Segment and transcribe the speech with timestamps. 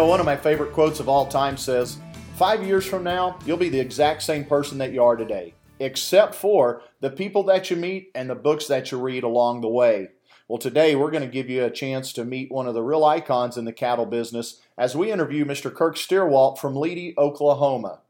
[0.00, 1.98] know, one of my favorite quotes of all time says,
[2.36, 6.34] Five years from now, you'll be the exact same person that you are today, except
[6.34, 10.08] for the people that you meet and the books that you read along the way.
[10.48, 13.04] Well, today we're going to give you a chance to meet one of the real
[13.04, 15.72] icons in the cattle business as we interview Mr.
[15.72, 18.00] Kirk Stierwalt from Leedy, Oklahoma.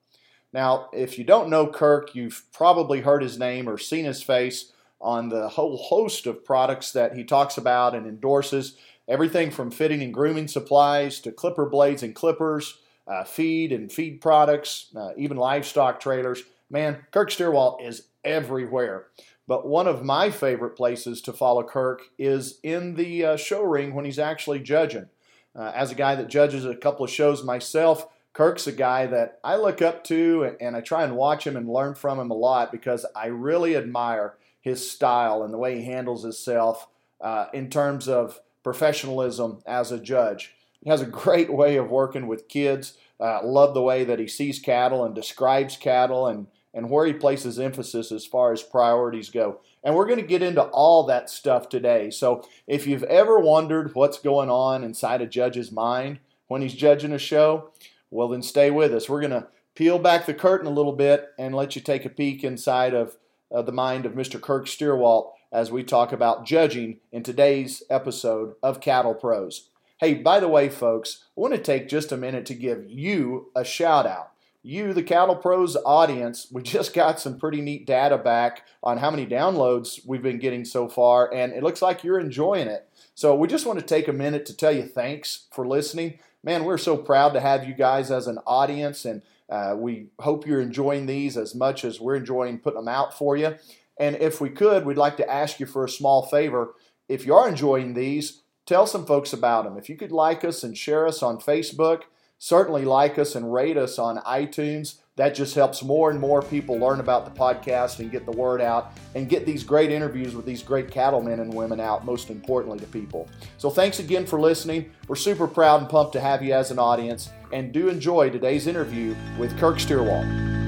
[0.53, 4.73] Now, if you don't know Kirk, you've probably heard his name or seen his face
[5.01, 8.77] on the whole host of products that he talks about and endorses.
[9.11, 12.79] Everything from fitting and grooming supplies to clipper blades and clippers,
[13.09, 16.45] uh, feed and feed products, uh, even livestock trailers.
[16.71, 19.09] Man, Kirk Stierwalt is everywhere.
[19.49, 23.95] But one of my favorite places to follow Kirk is in the uh, show ring
[23.95, 25.09] when he's actually judging.
[25.59, 29.41] Uh, as a guy that judges a couple of shows myself, Kirk's a guy that
[29.43, 32.35] I look up to and I try and watch him and learn from him a
[32.35, 36.87] lot because I really admire his style and the way he handles himself
[37.21, 40.55] uh, in terms of professionalism as a judge.
[40.83, 42.97] He has a great way of working with kids.
[43.19, 47.13] Uh, love the way that he sees cattle and describes cattle and, and where he
[47.13, 49.61] places emphasis as far as priorities go.
[49.85, 52.11] And we're going to get into all that stuff today.
[52.11, 57.13] So if you've ever wondered what's going on inside a judge's mind when he's judging
[57.13, 57.73] a show,
[58.11, 59.09] well, then stay with us.
[59.09, 62.11] We're going to peel back the curtain a little bit and let you take a
[62.11, 63.17] peek inside of
[63.55, 64.41] uh, the mind of Mr.
[64.41, 69.69] Kirk Stierwalt as we talk about judging in today's episode of Cattle Pros.
[69.99, 73.51] Hey, by the way, folks, I want to take just a minute to give you
[73.55, 74.31] a shout out.
[74.63, 79.11] You, the Cattle Pros audience, we just got some pretty neat data back on how
[79.11, 82.89] many downloads we've been getting so far, and it looks like you're enjoying it.
[83.15, 86.19] So we just want to take a minute to tell you thanks for listening.
[86.43, 90.47] Man, we're so proud to have you guys as an audience, and uh, we hope
[90.47, 93.57] you're enjoying these as much as we're enjoying putting them out for you.
[94.01, 96.75] And if we could, we'd like to ask you for a small favor.
[97.07, 99.77] If you are enjoying these, tell some folks about them.
[99.77, 102.05] If you could like us and share us on Facebook,
[102.39, 104.97] certainly like us and rate us on iTunes.
[105.17, 108.63] That just helps more and more people learn about the podcast and get the word
[108.63, 112.79] out and get these great interviews with these great cattlemen and women out, most importantly
[112.79, 113.29] to people.
[113.59, 114.91] So thanks again for listening.
[115.09, 118.67] We're super proud and pumped to have you as an audience and do enjoy today's
[118.67, 120.60] interview with Kirk Stierwalt.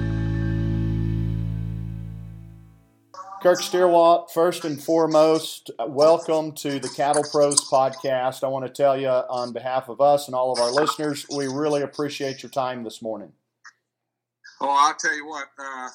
[3.42, 8.44] Kirk Stierwalt, first and foremost, welcome to the Cattle Pros podcast.
[8.44, 11.48] I want to tell you on behalf of us and all of our listeners, we
[11.48, 13.32] really appreciate your time this morning.
[14.60, 15.88] Oh, I'll tell you what, uh,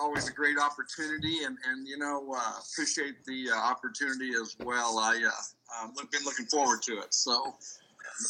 [0.00, 4.98] always a great opportunity, and, and you know, uh, appreciate the uh, opportunity as well.
[4.98, 7.12] I, uh, I've been looking forward to it.
[7.12, 7.54] So,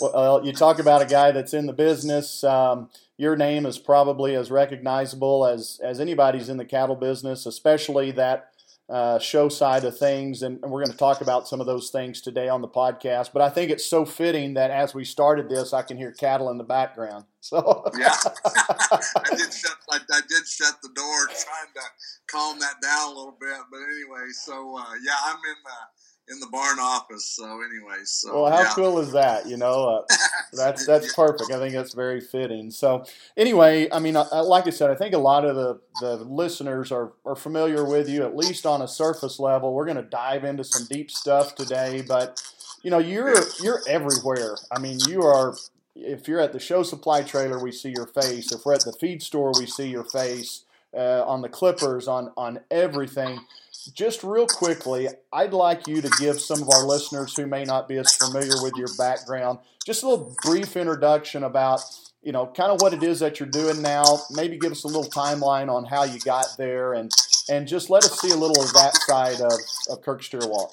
[0.00, 2.44] well, you talk about a guy that's in the business.
[2.44, 8.10] Um, your name is probably as recognizable as as anybody's in the cattle business, especially
[8.12, 8.53] that
[8.88, 10.42] uh, show side of things.
[10.42, 13.32] And, and we're going to talk about some of those things today on the podcast.
[13.32, 16.50] But I think it's so fitting that as we started this, I can hear cattle
[16.50, 17.25] in the background.
[17.42, 17.59] So
[17.98, 21.82] yeah, I did shut I, I, did shut the door trying to
[22.28, 23.59] calm that down a little bit.
[23.69, 27.27] But anyway, so uh, yeah, I'm in the in the barn office.
[27.27, 28.72] So anyway, so well, how yeah.
[28.75, 29.47] cool is that?
[29.47, 30.15] You know, uh,
[30.53, 31.50] that's that's perfect.
[31.53, 32.71] I think that's very fitting.
[32.71, 33.05] So
[33.37, 36.93] anyway, I mean, uh, like I said, I think a lot of the the listeners
[36.93, 39.75] are are familiar with you at least on a surface level.
[39.75, 42.43] We're going to dive into some deep stuff today, but
[42.83, 44.56] you know, you're you're everywhere.
[44.71, 45.54] I mean, you are.
[45.94, 48.50] If you're at the show supply trailer, we see your face.
[48.50, 50.65] If we're at the feed store, we see your face.
[50.94, 53.41] Uh, on the clippers, on on everything
[53.87, 57.88] just real quickly, I'd like you to give some of our listeners who may not
[57.88, 61.81] be as familiar with your background just a little brief introduction about,
[62.22, 64.21] you know, kind of what it is that you're doing now.
[64.31, 67.10] Maybe give us a little timeline on how you got there and,
[67.50, 69.53] and just let us see a little of that side of,
[69.91, 70.71] of Kirk Stierwalt.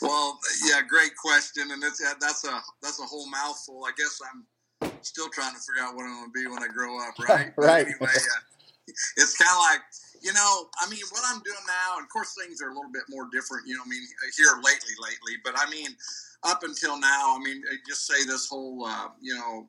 [0.00, 3.84] Well, yeah, great question, and it's, that's a that's a whole mouthful.
[3.86, 6.66] I guess I'm still trying to figure out what I'm going to be when I
[6.66, 7.52] grow up, right?
[7.56, 7.86] right.
[8.00, 9.80] But anyway, uh, it's kind of like
[10.22, 12.92] you know, I mean, what I'm doing now, and of course things are a little
[12.92, 14.02] bit more different, you know, I mean,
[14.36, 15.90] here lately, lately, but I mean,
[16.44, 19.68] up until now, I mean, just say this whole, uh, you know,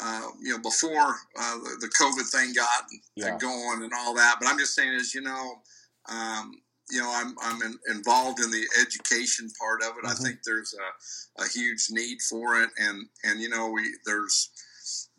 [0.00, 2.84] uh, you know, before uh, the, the, COVID thing got
[3.16, 3.36] yeah.
[3.38, 5.60] going and all that, but I'm just saying is, you know,
[6.08, 6.52] um,
[6.90, 10.04] you know, I'm, I'm in, involved in the education part of it.
[10.04, 10.06] Mm-hmm.
[10.08, 12.70] I think there's a, a huge need for it.
[12.78, 14.50] And, and, you know, we, there's,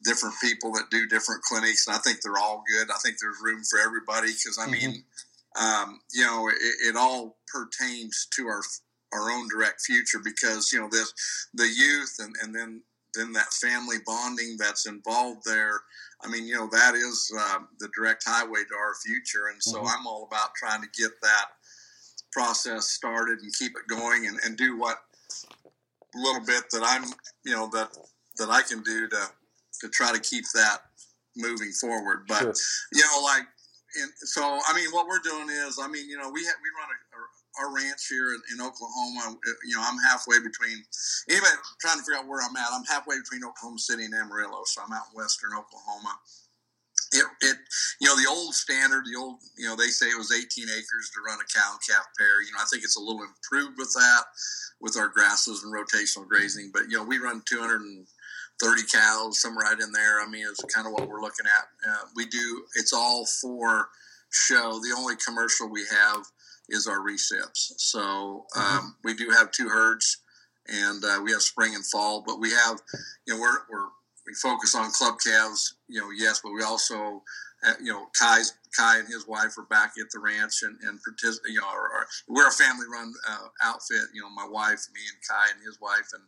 [0.04, 2.90] different people that do different clinics, and I think they're all good.
[2.90, 4.92] I think there's room for everybody because I mm-hmm.
[4.92, 5.04] mean,
[5.60, 6.56] um, you know, it,
[6.90, 8.62] it, all pertains to our
[9.14, 11.14] our own direct future because you know this
[11.54, 12.82] the youth and and then
[13.14, 15.82] then that family bonding that's involved there.
[16.24, 19.80] I mean, you know, that is uh, the direct highway to our future, and so
[19.80, 19.88] mm-hmm.
[19.88, 21.46] I'm all about trying to get that
[22.32, 24.98] process started and keep it going and, and do what
[26.16, 27.04] little bit that I'm,
[27.44, 27.90] you know, that
[28.38, 29.28] that I can do to
[29.82, 30.80] to try to keep that
[31.36, 32.26] moving forward.
[32.28, 32.54] But Sure.
[32.94, 33.44] you know, like,
[34.02, 36.70] and so I mean, what we're doing is, I mean, you know, we ha- we
[36.80, 37.22] run a, a,
[37.68, 39.36] our ranch here in, in Oklahoma.
[39.36, 40.84] uh, You know, I'm halfway between.
[41.30, 41.52] Anybody
[41.82, 42.68] trying to figure out where I'm at?
[42.72, 46.16] I'm halfway between Oklahoma City and Amarillo, so I'm out in western Oklahoma.
[47.14, 47.58] It, it,
[48.00, 51.12] you know, the old standard, the old, you know, they say it was 18 acres
[51.14, 52.42] to run a cow and calf pair.
[52.42, 54.24] You know, I think it's a little improved with that,
[54.80, 56.72] with our grasses and rotational grazing.
[56.72, 57.44] But you know, we run
[58.62, 60.22] 230 cows, some right in there.
[60.22, 61.90] I mean, it's kind of what we're looking at.
[61.90, 62.64] Uh, we do.
[62.76, 63.90] It's all for
[64.30, 64.80] show.
[64.80, 66.26] The only commercial we have
[66.70, 67.74] is our recips.
[67.78, 70.18] So um, we do have two herds,
[70.68, 72.24] and uh, we have spring and fall.
[72.26, 72.80] But we have,
[73.26, 73.90] you know, we're we're
[74.26, 77.24] we focus on club calves, you know, yes, but we also,
[77.66, 81.00] uh, you know, Kai's Kai and his wife are back at the ranch and and
[81.00, 81.68] partic- you know,
[82.28, 84.02] we're a family run uh, outfit.
[84.14, 86.24] You know, my wife, me, and Kai and his wife, and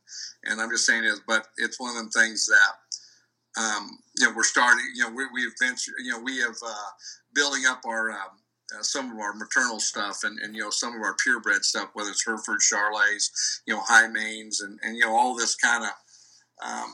[0.51, 4.33] and I'm just saying is, but it's one of them things that, um, you know,
[4.35, 4.85] we're starting.
[4.95, 5.95] You know, we, we've ventured.
[6.03, 6.89] You know, we have uh,
[7.33, 8.11] building up our.
[8.11, 8.39] Um,
[8.73, 11.89] uh, some of our maternal stuff and, and you know some of our purebred stuff,
[11.93, 13.29] whether it's Hereford Charleys,
[13.67, 15.91] you know high mains, and, and you know all this kind of
[16.65, 16.93] um,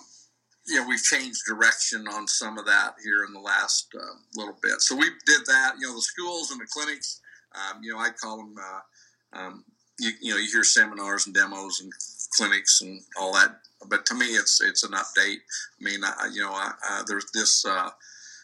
[0.70, 4.56] you know, we've changed direction on some of that here in the last uh, little
[4.62, 4.82] bit.
[4.82, 5.74] So we did that.
[5.80, 7.22] You know, the schools and the clinics.
[7.56, 8.56] Um, you know, I call them.
[8.58, 9.64] Uh, um,
[10.00, 11.92] you, you know, you hear seminars and demos and
[12.38, 13.60] clinics and all that.
[13.88, 15.38] But to me, it's it's an update.
[15.38, 17.90] I mean, I, you know, I, uh, there's this uh,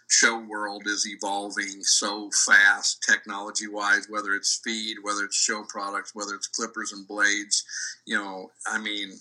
[0.08, 4.08] show world is evolving so fast, technology wise.
[4.10, 7.64] Whether it's feed, whether it's show products, whether it's clippers and blades.
[8.06, 9.12] You know, I mean,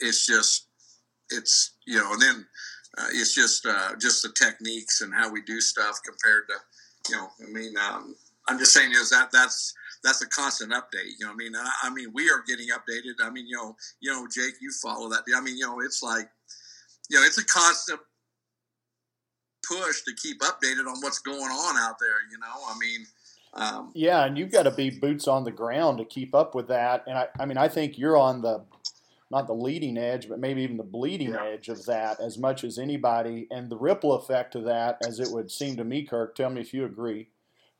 [0.00, 0.66] it's just
[1.32, 2.46] it's you know, and then
[2.98, 6.54] uh, it's just uh, just the techniques and how we do stuff compared to
[7.10, 7.28] you know.
[7.42, 8.14] I mean, um,
[8.48, 9.74] I'm just saying is that that's
[10.04, 11.12] that's a constant update.
[11.18, 13.24] You know, I mean, I, I mean, we are getting updated.
[13.24, 15.22] I mean, you know, you know, Jake, you follow that.
[15.34, 16.28] I mean, you know, it's like
[17.08, 18.00] you know, it's a constant
[19.66, 22.30] push to keep updated on what's going on out there.
[22.30, 23.06] You know, I mean.
[23.54, 26.68] Um, Yeah, and you've got to be boots on the ground to keep up with
[26.68, 27.04] that.
[27.06, 28.64] And I, I mean, I think you're on the
[29.32, 31.44] not the leading edge, but maybe even the bleeding Yeah.
[31.46, 33.48] edge of that as much as anybody.
[33.50, 36.60] And the ripple effect of that, as it would seem to me, Kirk, tell me
[36.60, 37.30] if you agree,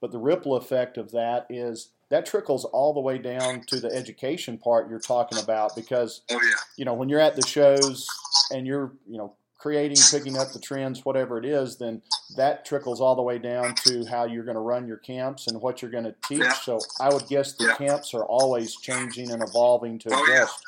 [0.00, 3.94] but the ripple effect of that is that trickles all the way down to the
[3.94, 8.06] education part you're talking about because oh yeah, you know when you're at the shows
[8.50, 12.02] and you're you know creating picking up the trends whatever it is then
[12.34, 15.60] that trickles all the way down to how you're going to run your camps and
[15.62, 16.52] what you're going to teach Yeah.
[16.52, 17.74] so i would guess the Yeah.
[17.76, 20.66] camps are always changing and evolving to Oh, adjust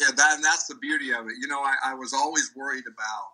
[0.00, 1.34] yeah, that and that's the beauty of it.
[1.40, 3.26] You know, I, I was always worried about.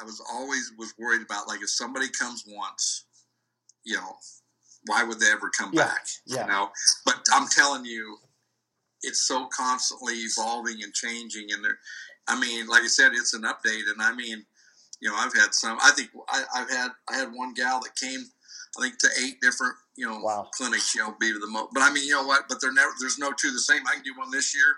[0.00, 3.04] I was always was worried about like if somebody comes once,
[3.84, 4.16] you know,
[4.86, 6.06] why would they ever come Yeah, back?
[6.26, 6.42] yeah.
[6.42, 6.68] You know,
[7.04, 8.16] but I'm telling you,
[9.02, 11.78] it's so constantly evolving and changing, and there.
[12.28, 14.44] I mean, like I said, it's an update, and I mean,
[15.00, 15.78] you know, I've had some.
[15.82, 18.20] I think I, I've had I had one gal that came,
[18.78, 20.48] I think to eight different you know Wow.
[20.54, 20.94] clinics.
[20.94, 21.72] You know, be the most.
[21.74, 22.44] But I mean, you know what?
[22.48, 22.92] But they're never.
[23.00, 23.82] There's no two the same.
[23.86, 24.76] I can do one this year,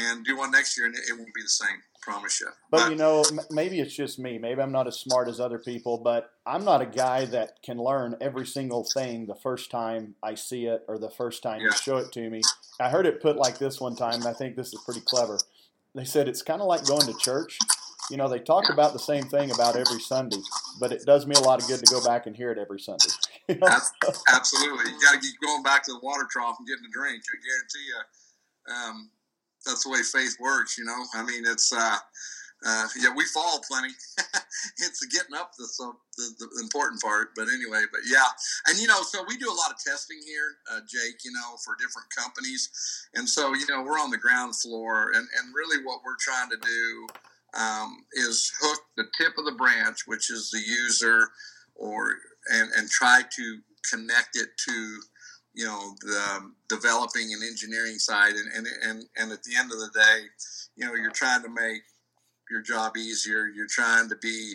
[0.00, 1.82] and do one next year, and it, it won't be the same.
[2.02, 2.48] Promise you.
[2.70, 5.58] but you know m- maybe it's just me maybe i'm not as smart as other
[5.58, 10.14] people but i'm not a guy that can learn every single thing the first time
[10.22, 12.40] i see it or the first time you show it to me
[12.80, 15.36] i heard it put like this one time and i think this is pretty clever
[15.94, 17.58] they said it's kind of like going to church
[18.10, 20.40] you know they talk about the same thing about every sunday
[20.80, 22.80] but it does me a lot of good to go back and hear it every
[22.80, 23.10] sunday
[23.48, 23.78] You know?
[24.32, 27.20] Absolutely, you got to keep going back to the water trough and getting a drink.
[27.28, 28.00] I guarantee you,
[28.72, 29.10] um,
[29.66, 30.78] that's the way faith works.
[30.78, 31.96] You know, I mean, it's uh,
[32.64, 33.88] uh, yeah, we fall plenty.
[34.78, 35.66] it's getting up the,
[36.16, 37.28] the, the important part.
[37.34, 38.28] But anyway, but yeah,
[38.68, 41.24] and you know, so we do a lot of testing here, uh, Jake.
[41.24, 42.68] You know, for different companies,
[43.14, 46.50] and so you know, we're on the ground floor, and and really what we're trying
[46.50, 47.06] to do
[47.58, 51.28] um, is hook the tip of the branch, which is the user,
[51.76, 52.16] or
[52.52, 53.58] and and try to
[53.90, 55.00] connect it to
[55.54, 59.72] you know the um, developing and engineering side and, and and and at the end
[59.72, 60.24] of the day
[60.76, 61.82] you know you're trying to make
[62.50, 64.54] your job easier you're trying to be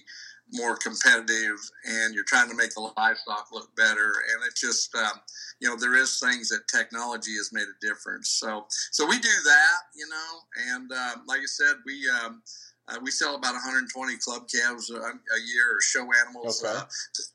[0.53, 5.19] more competitive and you're trying to make the livestock look better and it just um,
[5.59, 8.29] you know there is things that technology has made a difference.
[8.29, 12.41] So so we do that you know and um, like i said we um,
[12.87, 16.77] uh, we sell about 120 club calves a, a year or show animals Okay.
[16.77, 16.83] uh,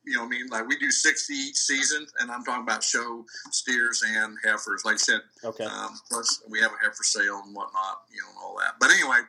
[0.04, 2.82] you know, what I mean, like we do 60 each season, and I'm talking about
[2.84, 4.84] show steers and heifers.
[4.84, 8.28] Like I said, okay um, plus we have a heifer sale and whatnot, you know,
[8.28, 8.74] and all that.
[8.78, 9.20] But anyway,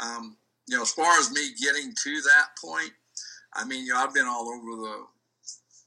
[0.00, 0.36] um,
[0.68, 2.92] you know, as far as me getting to that point,
[3.54, 5.04] I mean, you know, I've been all over the,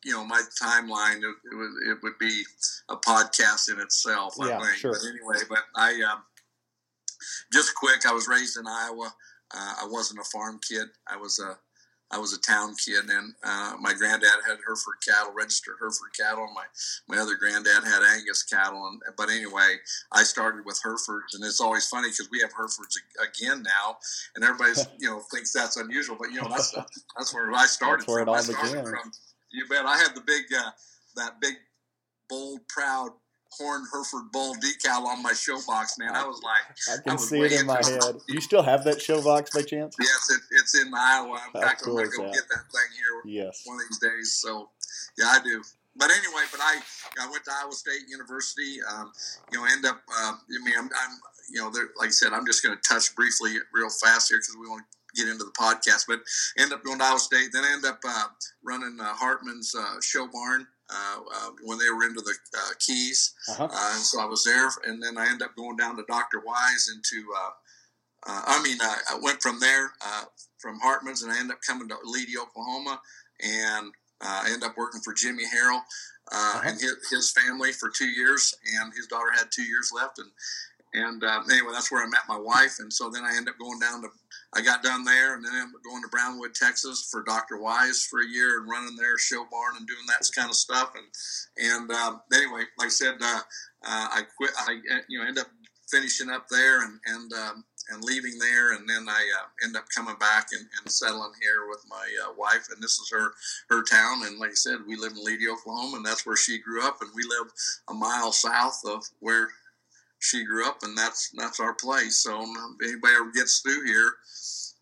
[0.06, 1.17] you know, my timeline.
[1.17, 2.44] It, it would it would be
[2.89, 4.36] a podcast in itself.
[4.39, 4.72] I Yeah, think.
[4.77, 4.91] sure.
[4.91, 6.24] But anyway, but I um,
[7.51, 8.06] just quick.
[8.06, 9.13] I was raised in Iowa.
[9.54, 10.88] Uh, I wasn't a farm kid.
[11.08, 11.58] I was a
[12.10, 16.46] I was a town kid, and uh, my granddad had Hereford cattle, registered Hereford cattle.
[16.46, 16.63] And my
[17.10, 19.75] my other granddad had Angus cattle, and but anyway,
[20.13, 23.98] I started with Herefords, and it's always funny because we have Herefords again now,
[24.36, 26.72] and everybody's you know thinks that's unusual, but you know that's
[27.18, 28.01] that's where I started.
[28.01, 28.27] That's where from.
[28.27, 28.86] it all I started began.
[28.86, 29.12] from.
[29.51, 29.86] You bet.
[29.86, 30.72] I had the big uh,
[31.18, 31.56] that big
[32.30, 33.12] bold proud
[33.60, 36.16] horn Hereford bull decal on my show box, man.
[36.16, 38.16] I was like, I can was see it in my head.
[38.28, 39.96] You still have that show box by chance?
[40.00, 41.40] yes, it, it's in Iowa.
[41.54, 42.34] In How fact, I'm cool going to go that?
[42.34, 43.62] get that thing here Yes.
[43.66, 44.34] one of these days.
[44.34, 44.70] So,
[45.18, 45.62] yeah, I do.
[45.96, 46.78] But anyway, but I
[47.20, 48.78] I went to Iowa State University.
[48.88, 49.12] Um,
[49.52, 50.00] you know, end up.
[50.08, 51.18] Uh, I mean, I'm, I'm
[51.50, 54.38] you know, there, like I said, I'm just going to touch briefly real fast here
[54.38, 56.06] because we want to get into the podcast.
[56.08, 56.20] But
[56.60, 58.26] end up going to Iowa State, then end up uh,
[58.64, 60.68] running uh, Hartman's uh, show barn.
[60.89, 63.65] Uh, uh, when they were into the uh, Keys, Uh-huh.
[63.65, 66.39] uh, and so I was there, and then I ended up going down to Dr.
[66.46, 67.27] Wise into.
[67.36, 67.50] Uh,
[68.25, 70.24] uh, I mean, I, I went from there uh,
[70.60, 73.01] from Hartman's, and I ended up coming to Leedy, Oklahoma,
[73.44, 73.88] and
[74.22, 75.82] uh, I ended up working for Jimmy Harrell
[76.32, 80.20] uh, and his, his family for two years, and his daughter had two years left,
[80.20, 80.29] and
[80.94, 83.79] and anyway, that's where I met my wife, and so then I ended up going
[83.79, 84.08] down to.
[84.56, 87.60] I got done there, and then I ended up going to Brownwood, Texas, for Dr.
[87.60, 90.94] Wise for a year, and running their show barn and doing that kind of stuff,
[90.96, 93.39] and and um, anyway, like I said, uh,
[93.84, 94.51] uh, I quit.
[94.58, 95.48] I uh, you know end up
[95.89, 99.86] finishing up there and and um, and leaving there, and then I uh, end up
[99.94, 103.34] coming back and, and settling here with my uh, wife, and this is her
[103.70, 104.25] her town.
[104.25, 107.01] And like I said, we live in Leedy, Oklahoma, and that's where she grew up,
[107.01, 107.51] and we live
[107.89, 109.50] a mile south of where
[110.20, 112.18] she grew up, and that's that's our place.
[112.18, 114.14] So um, if anybody ever gets through here,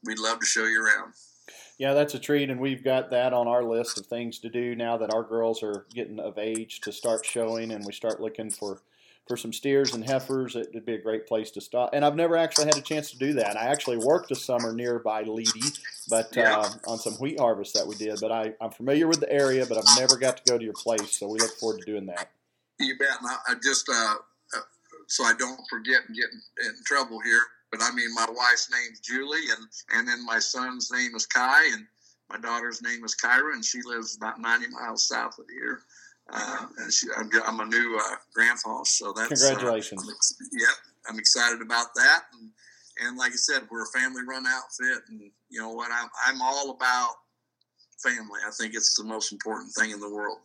[0.03, 1.13] we'd love to show you around.
[1.77, 4.75] Yeah, that's a treat, and we've got that on our list of things to do
[4.75, 8.49] now that our girls are getting of age to start showing, and we start looking
[8.49, 8.81] for
[9.27, 10.55] for some steers and heifers.
[10.55, 11.89] It, would be a great place to stop.
[11.93, 13.57] And I've never actually had a chance to do that.
[13.57, 15.77] I actually worked a summer nearby Leedy,
[16.09, 16.59] but Yeah.
[16.59, 18.19] uh, on some wheat harvest that we did.
[18.21, 20.73] But I, I'm familiar with the area, but I've never got to go to your
[20.73, 21.17] place.
[21.17, 22.29] So we look forward to doing that.
[22.79, 23.19] You bet.
[23.19, 24.15] And I, I just uh, uh,
[25.07, 27.41] so I don't forget and get in, in trouble here.
[27.71, 31.65] But I mean, my wife's name's Julie, and and then my son's name is Kai,
[31.73, 31.85] and
[32.29, 35.81] my daughter's name is Kyra, and she lives about ninety miles south of here.
[36.31, 40.01] Uh, and she, I'm, I'm a new uh, grandpa, so that's uh, Congratulations.
[40.01, 40.75] I'm ex- yep,
[41.07, 42.23] I'm excited about that.
[42.33, 42.49] And,
[43.05, 45.91] and like I said, we're a family-run outfit, and you know what?
[45.91, 47.11] I'm I'm all about
[48.01, 48.39] family.
[48.45, 50.39] I think it's the most important thing in the world.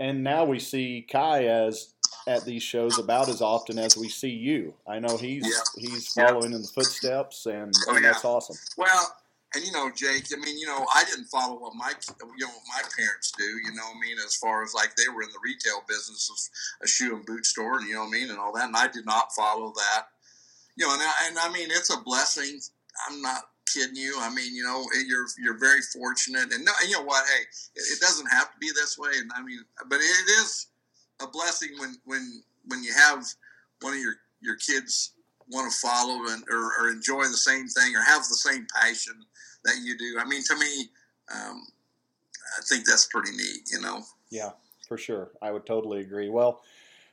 [0.00, 1.93] And now we see Kai as
[2.26, 4.74] at these shows about as often as we see you.
[4.86, 5.60] I know he's Yeah.
[5.76, 6.26] he's Yeah.
[6.28, 8.12] following in the footsteps, and, Oh, and yeah.
[8.12, 8.56] that's awesome.
[8.76, 9.16] Well,
[9.54, 12.48] and you know, Jake, I mean, you know, I didn't follow what my you know
[12.48, 13.44] what my parents do.
[13.44, 16.28] You know, what I mean, as far as like they were in the retail business
[16.30, 18.66] of a shoe and boot store, and you know what I mean, and all that.
[18.66, 20.08] And I did not follow that.
[20.76, 22.60] You know, and I, and I mean, it's a blessing.
[23.08, 24.16] I'm not kidding you.
[24.18, 27.24] I mean, you know, you're you're very fortunate, and no, you know what?
[27.28, 27.42] Hey,
[27.76, 29.10] it, it doesn't have to be this way.
[29.20, 30.66] And I mean, but it is
[31.22, 33.24] a blessing when when when you have
[33.80, 35.12] one of your your kids
[35.48, 39.14] want to follow and or, or enjoy the same thing or have the same passion
[39.64, 40.16] that you do.
[40.18, 40.88] I mean, to me,
[41.34, 41.66] um,
[42.58, 43.62] I think that's pretty neat.
[43.72, 44.02] You know.
[44.30, 44.50] Yeah,
[44.88, 45.30] for sure.
[45.42, 46.28] I would totally agree.
[46.28, 46.62] Well,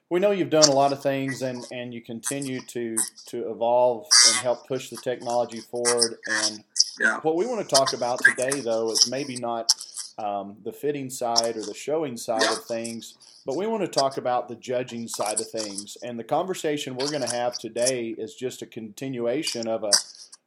[0.10, 4.08] we know you've done a lot of things and, and you continue to, to evolve
[4.28, 6.18] and help push the technology forward.
[6.28, 6.64] And
[7.00, 7.22] Yeah.
[7.22, 9.74] what we want to talk about today, though, is maybe not
[10.18, 13.16] um, the fitting side or the showing side of things,
[13.46, 15.98] but we want to talk about the judging side of things.
[16.02, 20.02] And the conversation we're going to have today is just a continuation of a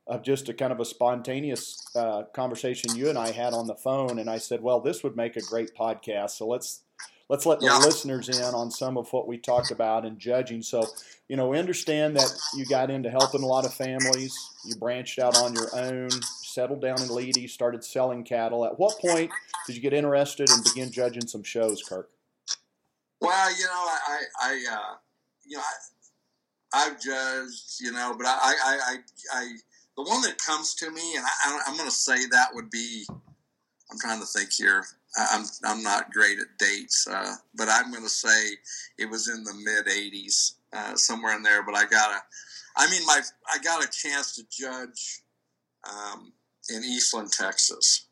[0.06, 3.74] of just a kind of a spontaneous uh, conversation you and I had on the
[3.74, 6.82] phone, and I said, "Well, this would make a great podcast, so let's
[7.30, 7.78] let's let the Yeah.
[7.78, 10.94] listeners in on some of what we talked about in judging." So,
[11.28, 14.52] you know, we understand that you got into helping a lot of families.
[14.62, 18.64] You branched out on your own, settled down in Leedy, started selling cattle.
[18.64, 19.30] At what point
[19.66, 22.08] did you get interested and begin judging some shows, Kirk?
[23.20, 24.94] Well, you know, I, I, uh,
[25.44, 28.96] you know, I, I've judged, you know, but I, I, I,
[29.32, 29.48] I,
[29.96, 33.04] the one that comes to me, and I, I'm going to say that would be,
[33.10, 34.84] I'm trying to think here.
[35.16, 38.56] I'm, I'm not great at dates, uh, but I'm going to say
[38.98, 41.62] it was in the mid '80s, uh, somewhere in there.
[41.62, 42.18] But I got a,
[42.76, 45.22] I mean, my, I got a chance to judge
[45.88, 46.32] um,
[46.70, 48.06] in Eastland, Texas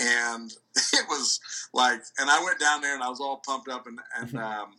[0.00, 1.40] and it was
[1.72, 4.74] like, and I went down there and I was all pumped up, and and um,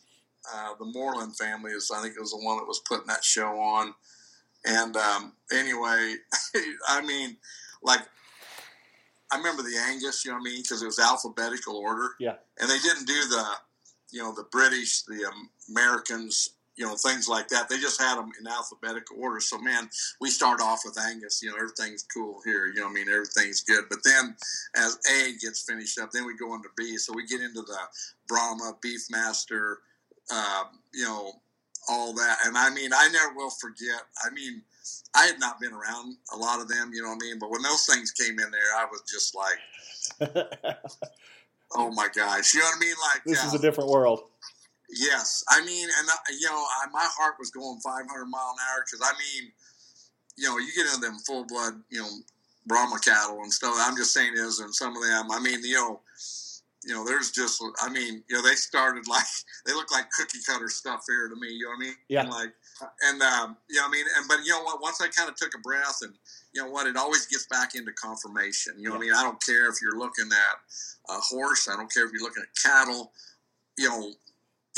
[0.54, 3.24] uh, the Moreland family is, I think, it was the one that was putting that
[3.24, 3.94] show on,
[4.66, 6.16] and um, anyway,
[6.88, 7.38] I mean,
[7.82, 8.02] like.
[9.30, 12.12] I remember the Angus, you know what I mean, because it was alphabetical order.
[12.18, 12.36] Yeah.
[12.62, 13.44] And they didn't do the,
[14.10, 17.68] you know, the British, the um, Americans, you know, things like that.
[17.68, 19.40] They just had them in alphabetical order.
[19.40, 19.90] So, man,
[20.22, 21.42] we start off with Angus.
[21.42, 22.68] You know, everything's cool here.
[22.68, 23.86] You know, I mean, everything's good.
[23.90, 24.36] But then,
[24.76, 26.98] as A gets finished up, then we go into B.
[26.98, 27.80] So we get into the
[28.28, 29.78] Brahma, Beefmaster,
[30.32, 31.32] uh, you know,
[31.90, 32.38] all that.
[32.46, 34.02] And I mean, I never will forget.
[34.24, 34.62] I mean,
[35.16, 36.92] I had not been around a lot of them.
[36.94, 37.40] You know what I mean?
[37.40, 39.58] But when those things came in there, I was just like.
[41.76, 42.96] oh my gosh, you know what I mean?
[43.14, 44.22] Like this uh, is a different world.
[44.90, 48.64] Yes, I mean, and uh, you know, I, my heart was going 500 mile an
[48.72, 49.52] hour because I mean,
[50.38, 52.10] you know, you get into them full blood, you know,
[52.68, 53.76] Brahma cattle and stuff.
[53.80, 56.00] I'm just saying is, and some of them, I mean, you know,
[56.86, 59.26] you know, there's just, I mean, you know, they started like
[59.66, 61.50] they look like cookie cutter stuff here to me.
[61.50, 61.96] You know what I mean?
[62.08, 62.22] Yeah.
[62.22, 62.54] And like,
[63.04, 64.82] and um, you know, I mean, and but you know what?
[64.82, 66.14] Once I kind of took a breath, and
[66.54, 68.76] you know what, it always gets back into confirmation.
[68.78, 69.14] You know what I mean?
[69.14, 71.68] I don't care if you're looking at a horse.
[71.68, 73.12] I don't care if you're looking at cattle.
[73.78, 74.12] You know,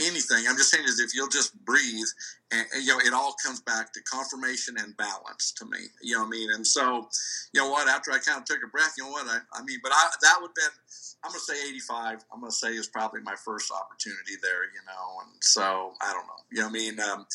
[0.01, 0.46] anything.
[0.48, 2.08] I'm just saying is if you'll just breathe,
[2.51, 5.79] and, and, you know, it all comes back to confirmation and balance to me.
[6.01, 6.50] You know what I mean?
[6.51, 7.08] And so,
[7.53, 7.88] you know what?
[7.88, 9.27] After I kind of took a breath, you know what?
[9.27, 10.79] I, I mean, but I, that would have been.
[11.24, 12.24] I'm going to say 85.
[12.34, 14.63] I'm going to say is probably my first opportunity there.
[14.63, 16.44] You know, and so I don't know.
[16.51, 17.00] You know what I mean?
[17.00, 17.25] Um,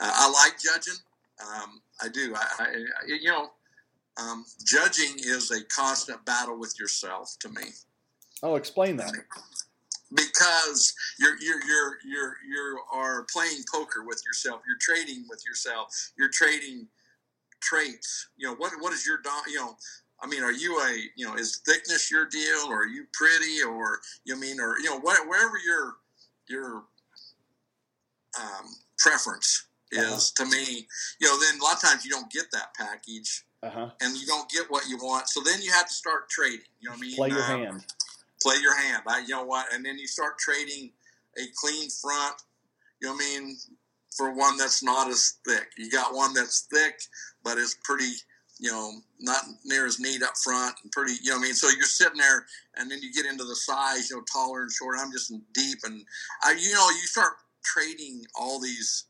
[0.00, 1.00] uh, I like judging.
[1.40, 2.34] Um, I do.
[2.34, 2.66] I, I
[3.06, 3.50] you know,
[4.18, 7.62] um, judging is a constant battle with yourself to me.
[8.42, 9.12] Oh, explain that
[10.14, 14.62] because you're you're you're you're you are playing poker with yourself.
[14.66, 16.10] You're trading with yourself.
[16.16, 16.86] You're trading
[17.60, 18.28] traits.
[18.36, 19.76] You know what what is your you know.
[20.20, 23.62] I mean, are you a you know is thickness your deal, or are you pretty,
[23.62, 25.96] or you mean, or you know what, wherever your
[26.48, 26.84] your
[28.40, 28.66] um,
[28.98, 30.16] preference uh-huh.
[30.16, 30.44] is uh-huh.
[30.44, 30.86] to me,
[31.20, 33.90] you know, then a lot of times you don't get that package, uh-huh.
[34.00, 35.28] and you don't get what you want.
[35.28, 36.66] So then you have to start trading.
[36.80, 37.16] You know what I mean?
[37.16, 37.84] Play your um, hand
[38.42, 39.02] play your hand.
[39.06, 39.72] I, you know what?
[39.72, 40.90] And then you start trading
[41.36, 42.42] a clean front.
[43.00, 43.56] You know what I mean?
[44.16, 45.68] For one that's not as thick.
[45.76, 47.00] You got one that's thick,
[47.44, 48.12] but it's pretty.
[48.60, 51.12] You know, not near as neat up front and pretty.
[51.22, 51.54] You know what I mean?
[51.54, 52.44] So you're sitting there,
[52.76, 54.10] and then you get into the size.
[54.10, 54.98] You know, taller and shorter.
[54.98, 56.04] I'm just deep, and
[56.42, 56.52] I.
[56.52, 59.04] You know, you start trading all these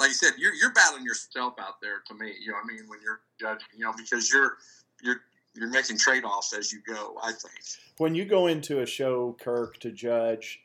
[0.00, 2.32] like you said, you're you're battling yourself out there to me.
[2.40, 4.56] You know, what I mean, when you're judging, you know, because you're
[5.02, 5.20] you're
[5.54, 7.16] you're making trade offs as you go.
[7.22, 7.54] I think
[7.98, 10.60] when you go into a show, Kirk, to judge,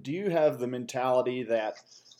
[0.00, 1.74] do you have the mentality that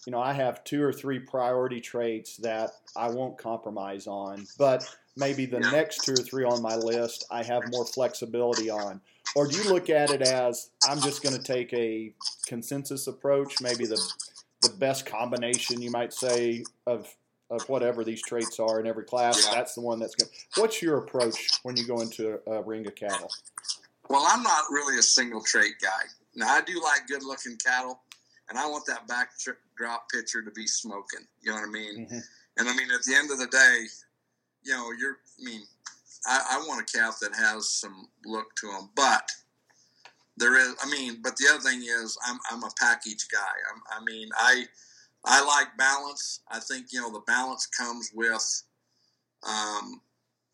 [0.06, 4.84] you know I have two or three priority traits that I won't compromise on, but
[5.16, 5.70] maybe the yeah.
[5.70, 9.00] next two or three on my list I have more flexibility on?
[9.34, 12.12] Or do you look at it as I'm just going to take a
[12.46, 14.00] consensus approach, maybe the
[14.62, 17.12] the best combination you might say of
[17.52, 19.46] of whatever these traits are in every class.
[19.46, 19.54] Yeah.
[19.54, 20.30] That's the one that's going.
[20.56, 23.30] What's your approach when you go into a, ring of cattle?
[24.08, 26.02] Well, I'm not really a single trait guy.
[26.34, 28.00] Now I do like good looking cattle,
[28.48, 31.26] and I want that backdrop picture to be smoking.
[31.42, 32.06] You know what I mean?
[32.06, 32.18] Mm-hmm.
[32.58, 33.86] And I mean, at the end of the day,
[34.64, 35.18] you know, you're.
[35.40, 35.60] I mean,
[36.26, 39.28] I, I want a calf that has some look to them, but
[40.38, 40.74] there is.
[40.82, 43.38] I mean, but the other thing is, I'm I'm a package guy.
[43.74, 44.64] I'm, I mean, I
[45.24, 46.40] I like balance.
[46.50, 48.62] I think you know the balance comes with
[49.48, 50.00] um,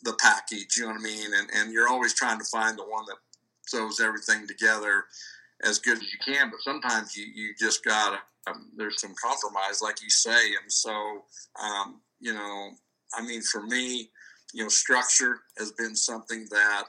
[0.02, 0.76] the package.
[0.76, 1.30] You know what I mean?
[1.34, 3.16] And and you're always trying to find the one that
[3.66, 5.04] sews everything together
[5.64, 6.50] as good as you can.
[6.50, 10.48] But sometimes you you just got um, there's some compromise, like you say.
[10.62, 11.22] And so
[11.62, 12.70] um, you know,
[13.14, 14.10] I mean, for me,
[14.52, 16.84] you know, structure has been something that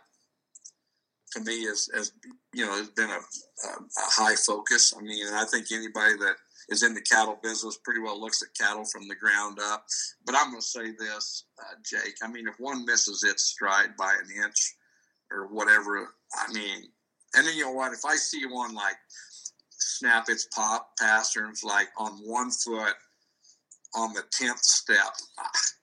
[1.32, 2.12] to me is has
[2.54, 4.94] you know has been a, a, a high focus.
[4.98, 6.36] I mean, I think anybody that
[6.70, 9.86] is in the cattle business, pretty well looks at cattle from the ground up.
[10.26, 12.16] But I'm going to say this, uh, Jake.
[12.24, 14.76] I mean, if one misses its stride by an inch
[15.32, 16.84] or whatever, I mean,
[17.36, 17.94] and then you know what?
[17.94, 18.96] If I see one like
[19.72, 22.94] snap its pop pasterns like on one foot
[23.96, 25.14] on the tenth step,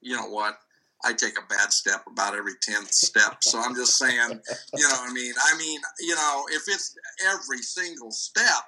[0.01, 0.59] you know what?
[1.05, 3.38] I take a bad step about every tenth step.
[3.42, 4.40] So I'm just saying,
[4.75, 6.96] you know, I mean, I mean, you know, if it's
[7.29, 8.64] every single step,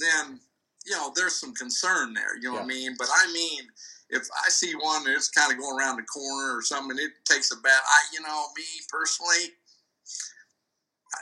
[0.00, 0.40] then
[0.86, 2.36] you know, there's some concern there.
[2.36, 2.60] You know yeah.
[2.60, 2.94] what I mean?
[2.98, 3.62] But I mean,
[4.10, 7.52] if I see one that's kind of going around the corner or something, it takes
[7.52, 7.72] a bat.
[7.72, 9.54] I, you know, me personally,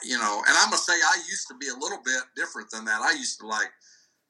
[0.05, 2.85] you know, and I'm gonna say I used to be a little bit different than
[2.87, 3.01] that.
[3.01, 3.71] I used to like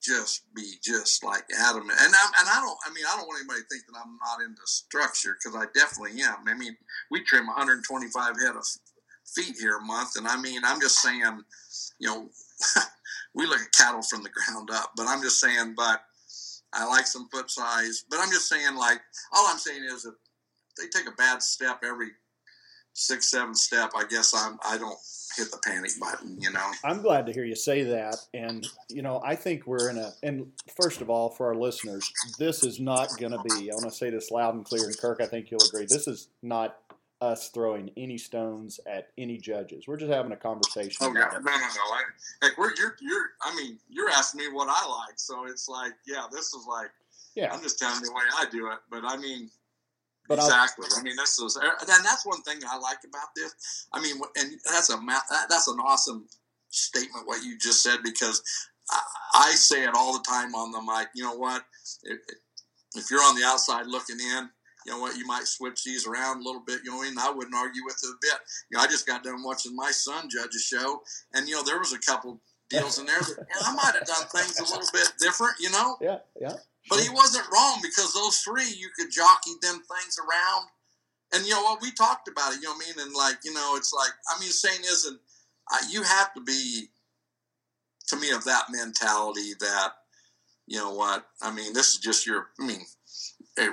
[0.03, 2.79] just be just like adamant, and I, and I don't.
[2.87, 5.67] I mean, I don't want anybody to think that I'm not into structure because I
[5.79, 6.47] definitely am.
[6.47, 6.77] I mean,
[7.11, 8.67] we trim 125 head of
[9.25, 11.45] feet here a month, and I mean, I'm just saying,
[11.99, 12.29] you know.
[13.35, 14.93] we look at cattle from the ground up.
[14.97, 16.03] But I'm just saying, but
[16.73, 18.05] I like some foot size.
[18.11, 19.01] But I'm just saying, like,
[19.33, 20.15] all I'm saying is if
[20.79, 22.09] they take a bad step every
[22.93, 24.99] six, seven step, I guess I'm I don't
[25.37, 26.41] hit the panic button.
[26.41, 26.71] You know.
[26.85, 30.13] I'm glad to hear you say that, and you know I think we're in a.
[30.23, 30.47] And
[30.81, 33.71] first of all, for our listeners, this is not going to be.
[33.71, 35.87] I want to say this loud and clear, and Kirk, I think you'll agree.
[35.87, 36.79] This is not
[37.21, 39.87] us throwing any stones at any judges.
[39.87, 40.97] We're just having a conversation.
[41.01, 41.51] Oh yeah, no, no, no.
[41.53, 42.03] I,
[42.43, 43.31] like we're you're you're.
[43.43, 46.91] I mean, you're asking me what I like, so it's like, yeah, this is like.
[47.37, 47.53] Yeah.
[47.53, 49.51] I'm just telling you the way I do it, but I mean,
[50.29, 50.87] but exactly.
[50.93, 53.87] I'll, i mean, this is, and that's one thing I like about this.
[53.93, 54.99] I mean, and that's a
[55.49, 56.27] that's an awesome
[56.71, 58.43] statement what you just said because
[58.91, 59.01] I,
[59.35, 61.09] I say it all the time on the mic.
[61.15, 61.65] You know what?
[62.05, 62.19] If,
[62.97, 64.49] if you're on the outside looking in,
[64.87, 65.17] you know what?
[65.17, 66.81] You might switch these around a little bit.
[66.85, 68.41] You know, and I wouldn't argue with it a bit.
[68.71, 71.03] You know, I just got done watching my son judge a show,
[71.35, 74.27] and you know, there was a couple deals in there that I might have done
[74.29, 75.55] things a little bit different.
[75.61, 75.97] You know?
[76.01, 76.55] Yeah, yeah.
[76.89, 80.67] But he wasn't wrong because those three, you could jockey them things around.
[81.33, 81.83] And you know what?
[81.83, 83.07] We talked about it, you know what I mean?
[83.07, 85.21] And like, you know, it's like, I mean, the saying isn't,
[85.73, 86.89] uh, you have to be,
[88.09, 89.93] to me, of that mentality that,
[90.67, 91.27] you know what?
[91.41, 92.81] I mean, this is just your, I mean,
[93.57, 93.69] hey,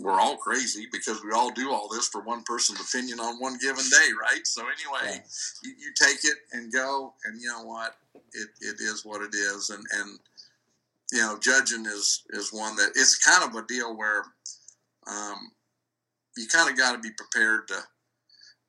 [0.00, 3.58] we're all crazy because we all do all this for one person's opinion on one
[3.60, 4.46] given day, right?
[4.46, 5.22] So anyway,
[5.62, 7.94] you, you, take it and go, and you know what?
[8.32, 10.18] It, it is what it is, and and
[11.12, 14.24] you know, judging is is one that it's kind of a deal where
[15.06, 15.50] um,
[16.36, 17.78] you kind of got to be prepared to.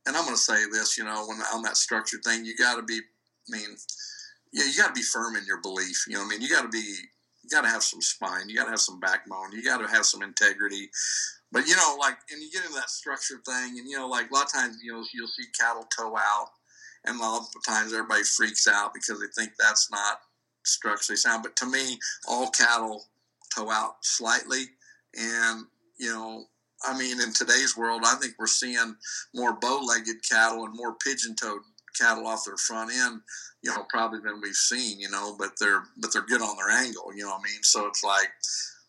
[0.07, 2.75] And I'm going to say this, you know, when on that structured thing, you got
[2.77, 2.99] to be.
[3.51, 3.75] I mean,
[4.53, 6.05] yeah, you got to be firm in your belief.
[6.07, 6.95] You know, what I mean, you got to be.
[7.51, 8.47] You got to have some spine.
[8.47, 9.51] You got to have some backbone.
[9.51, 10.89] You got to have some integrity.
[11.51, 14.31] But you know, like, and you get into that structure thing, and you know, like
[14.31, 16.47] a lot of times, you know, you'll see cattle toe out,
[17.05, 20.19] and a lot of times everybody freaks out because they think that's not
[20.63, 21.43] structurally sound.
[21.43, 23.03] But to me, all cattle
[23.53, 24.63] toe out slightly.
[25.19, 25.65] And,
[25.99, 26.45] you know,
[26.83, 28.95] I mean, in today's world, I think we're seeing
[29.35, 31.61] more bow legged cattle and more pigeon toed
[31.99, 33.21] cattle off their front end,
[33.61, 36.69] you know, probably than we've seen, you know, but they're, but they're good on their
[36.69, 37.63] angle, you know what I mean?
[37.63, 38.29] So it's like,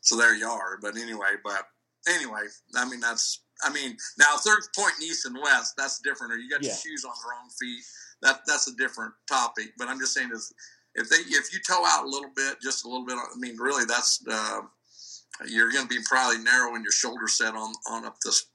[0.01, 0.79] so there you are.
[0.81, 1.63] But anyway, but
[2.09, 2.43] anyway,
[2.75, 6.33] I mean, that's, I mean, now if they're pointing east and west, that's different.
[6.33, 6.71] Or you got yeah.
[6.71, 7.83] your shoes on the wrong feet.
[8.23, 9.73] That that's a different topic.
[9.79, 10.53] But I'm just saying is
[10.95, 13.57] if they if you toe out a little bit, just a little bit, I mean,
[13.57, 14.61] really, that's uh,
[15.47, 18.47] you're going to be probably narrowing your shoulder set on on up this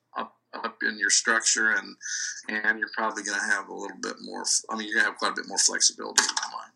[0.64, 1.96] up in your structure, and
[2.50, 4.44] and you're probably going to have a little bit more.
[4.70, 6.72] I mean, you're going to have quite a bit more flexibility in my mind.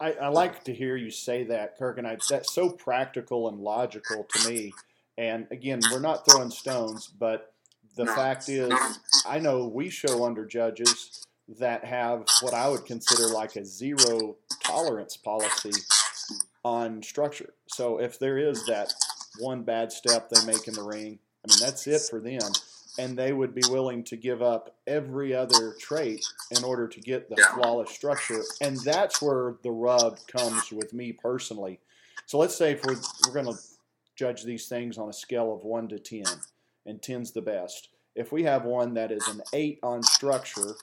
[0.00, 3.60] I, I like to hear you say that, Kirk, and I, that's so practical and
[3.60, 4.72] logical to me.
[5.16, 7.54] And again, we're not throwing stones, but
[7.96, 8.72] the no, fact is.
[9.26, 11.26] I know we show under judges
[11.60, 15.72] that have what I would consider like a zero tolerance policy
[16.64, 17.52] on structure.
[17.66, 18.92] So if there is that
[19.38, 22.52] one bad step they make in the ring, I mean, that's it for them.
[23.02, 26.24] And they would be willing to give up every other trait
[26.56, 28.42] in order to get the flawless structure.
[28.60, 31.80] And that's where the rub comes with me personally.
[32.26, 33.60] So let's say if we're, we're going to
[34.14, 36.24] judge these things on a scale of 1 to 10,
[36.86, 37.88] and 10's the best.
[38.14, 40.74] If we have one that is an 8 on structure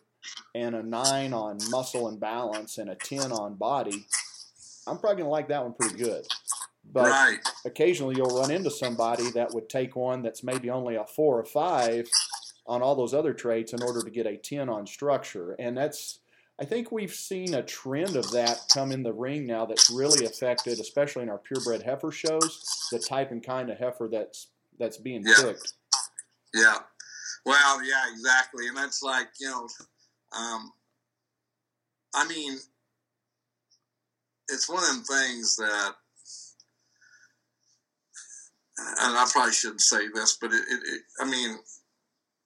[0.55, 4.07] and a nine on muscle and balance and a 10 on body,
[4.87, 6.25] I'm probably going to like that one pretty good.
[6.91, 7.37] But right.
[7.65, 11.45] occasionally you'll run into somebody that would take one that's maybe only a four or
[11.45, 12.09] five
[12.65, 15.55] on all those other traits in order to get a 10 on structure.
[15.59, 16.19] And that's,
[16.59, 20.25] I think we've seen a trend of that come in the ring now that's really
[20.25, 24.47] affected, especially in our purebred heifer shows, the type and kind of heifer that's
[24.79, 25.43] that's being yeah.
[25.43, 25.73] picked.
[26.53, 26.77] Yeah.
[27.45, 28.67] Well, yeah, exactly.
[28.67, 29.67] And that's like, you know,
[30.37, 30.71] um,
[32.15, 32.57] I mean,
[34.49, 35.93] it's one of them things that,
[39.01, 41.57] and I probably shouldn't say this, but it, it, it, I mean,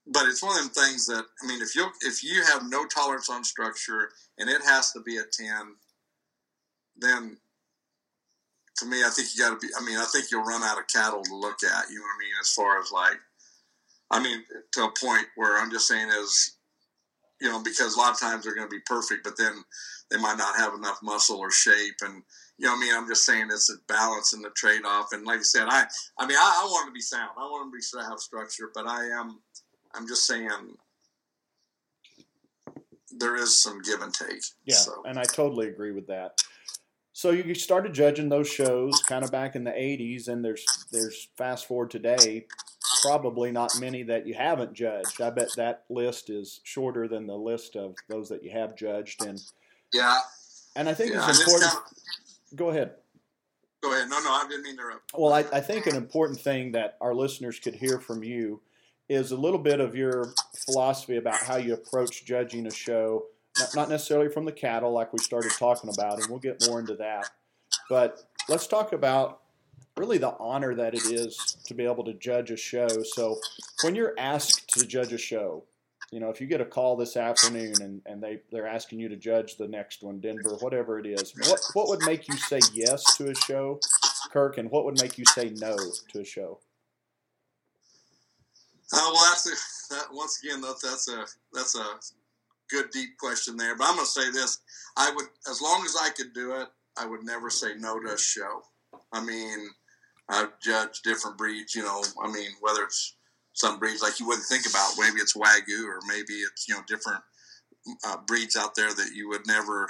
[0.07, 2.85] but it's one of them things that I mean, if you if you have no
[2.85, 5.75] tolerance on structure and it has to be a ten,
[6.97, 7.37] then
[8.77, 9.71] to me, I think you got to be.
[9.79, 11.89] I mean, I think you'll run out of cattle to look at.
[11.89, 12.33] You know what I mean?
[12.41, 13.19] As far as like,
[14.11, 14.43] I mean,
[14.73, 16.57] to a point where I'm just saying is
[17.43, 19.51] you know, because a lot of times they're going to be perfect, but then
[20.09, 21.95] they might not have enough muscle or shape.
[22.01, 22.23] And,
[22.57, 25.11] you know, I mean, I'm just saying it's a balance and the trade off.
[25.11, 25.85] And like I said, I,
[26.17, 27.31] I mean, I, I want to be sound.
[27.37, 29.39] I want to be have structure, but I am,
[29.95, 30.49] I'm just saying
[33.17, 34.43] there is some give and take.
[34.65, 34.75] Yeah.
[34.75, 35.03] So.
[35.05, 36.41] And I totally agree with that.
[37.13, 41.29] So you started judging those shows kind of back in the 80s, and there's there's
[41.37, 42.47] fast forward today,
[43.03, 45.21] probably not many that you haven't judged.
[45.21, 49.23] I bet that list is shorter than the list of those that you have judged.
[49.23, 49.39] And
[49.93, 50.21] yeah,
[50.75, 51.71] and I think yeah, it's important.
[51.71, 52.93] Kind of, go ahead.
[53.81, 54.09] Go ahead.
[54.09, 55.11] No, no, I didn't mean to interrupt.
[55.13, 58.61] Well, I, I think an important thing that our listeners could hear from you
[59.09, 60.33] is a little bit of your
[60.65, 63.25] philosophy about how you approach judging a show,
[63.75, 66.95] not necessarily from the cattle like we started talking about, and we'll get more into
[66.95, 67.29] that.
[67.89, 69.41] But let's talk about
[69.97, 72.87] really the honor that it is to be able to judge a show.
[73.03, 73.37] So
[73.83, 75.65] when you're asked to judge a show,
[76.13, 79.09] you know, if you get a call this afternoon and, and they, they're asking you
[79.09, 82.59] to judge the next one, Denver, whatever it is, what, what would make you say
[82.71, 83.79] yes to a show,
[84.31, 85.75] Kirk, and what would make you say no
[86.11, 86.59] to a show?
[88.93, 91.85] Uh, well, that's a, that, once again, that, that's a, that's a
[92.69, 93.75] good, deep question there.
[93.75, 94.59] But I'm going to say this.
[94.95, 98.13] I would, as long as I could do it, I would never say no to
[98.13, 98.61] a show.
[99.11, 99.67] I mean,
[100.29, 103.15] I've judged different breeds, you know, I mean, whether it's
[103.53, 104.93] some breeds like you wouldn't think about.
[104.99, 107.21] Maybe it's wagyu, or maybe it's you know different
[108.05, 109.87] uh, breeds out there that you would never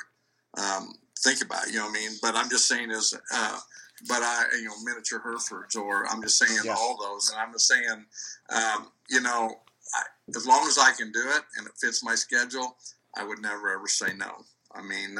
[0.58, 1.68] um, think about.
[1.68, 2.12] You know what I mean?
[2.22, 3.60] But I'm just saying is, uh,
[4.08, 6.76] but I you know miniature Herefords, or I'm just saying yeah.
[6.78, 8.06] all those, and I'm just saying,
[8.50, 9.56] um, you know,
[9.96, 10.02] I,
[10.36, 12.76] as long as I can do it and it fits my schedule,
[13.16, 14.32] I would never ever say no.
[14.76, 15.16] I mean,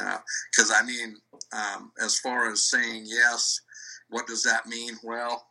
[0.50, 1.16] because uh, I mean,
[1.52, 3.60] um, as far as saying yes,
[4.10, 4.94] what does that mean?
[5.02, 5.46] Well,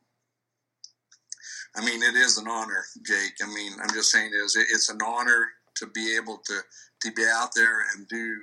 [1.76, 3.34] I mean, it is an honor, Jake.
[3.42, 6.60] I mean, I'm just saying, is it's an honor to be able to
[7.02, 8.38] to be out there and do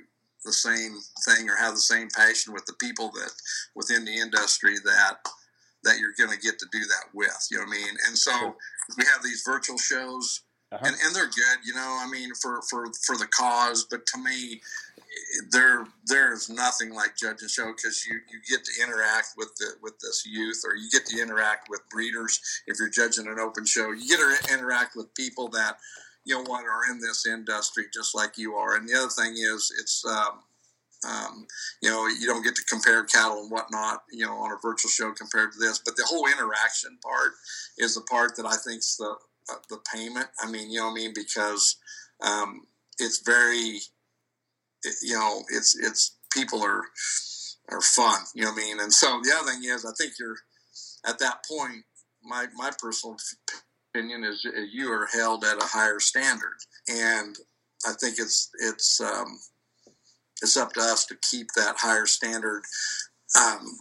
[0.45, 3.31] the same thing or have the same passion with the people that
[3.75, 5.17] within the industry that
[5.83, 7.47] that you're going to get to do that with.
[7.49, 7.95] You know what I mean?
[8.07, 8.55] And so
[8.97, 10.41] we have these virtual shows,
[10.71, 10.85] uh-huh.
[10.85, 11.59] and, and they're good.
[11.65, 13.87] You know, I mean, for for for the cause.
[13.89, 14.61] But to me,
[15.51, 19.71] there there's nothing like judge and show because you, you get to interact with the
[19.81, 23.65] with this youth or you get to interact with breeders if you're judging an open
[23.65, 23.91] show.
[23.91, 25.77] You get to interact with people that
[26.23, 28.75] you know what are in this industry just like you are.
[28.75, 30.39] And the other thing is it's um,
[31.09, 31.47] um,
[31.81, 34.91] you know you don't get to compare cattle and whatnot you know on a virtual
[34.91, 35.79] show compared to this.
[35.79, 37.31] But the whole interaction part
[37.77, 39.15] is the part that i think's the
[39.49, 40.27] uh, the payment.
[40.39, 41.13] I mean you know what i mean?
[41.13, 41.75] Because
[42.21, 42.61] um,
[42.99, 43.79] it's very
[45.01, 46.83] you know, it's it's people are
[47.69, 48.19] are fun.
[48.35, 48.79] You know what I mean?
[48.79, 50.37] And so the other thing is, I think you're
[51.05, 51.83] at that point.
[52.23, 53.17] My my personal
[53.93, 57.35] opinion is you are held at a higher standard, and
[57.87, 59.39] I think it's it's um,
[60.41, 62.63] it's up to us to keep that higher standard
[63.39, 63.79] um,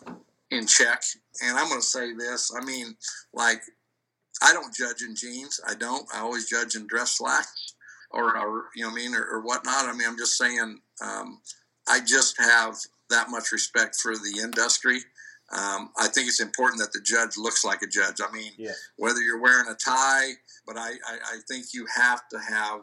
[0.51, 1.03] in check.
[1.43, 2.51] And I'm going to say this.
[2.57, 2.97] I mean,
[3.35, 3.61] like
[4.43, 5.61] I don't judge in jeans.
[5.69, 6.09] I don't.
[6.15, 7.70] I always judge in dress slacks
[8.11, 9.87] or, or you know, I mean, or, or, whatnot.
[9.87, 11.41] I mean, I'm just saying, um,
[11.89, 12.77] I just have
[13.09, 14.99] that much respect for the industry.
[15.53, 18.21] Um, I think it's important that the judge looks like a judge.
[18.21, 18.73] I mean, yeah.
[18.97, 20.33] whether you're wearing a tie,
[20.67, 22.83] but I, I, I think you have to have.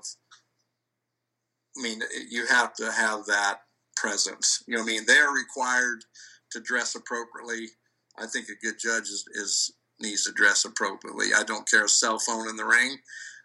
[1.77, 3.59] I mean, you have to have that
[3.95, 4.63] presence.
[4.67, 6.03] You know, what I mean, they're required
[6.51, 7.67] to dress appropriately.
[8.17, 11.27] I think a good judge is, is needs to dress appropriately.
[11.37, 12.97] I don't care a cell phone in the ring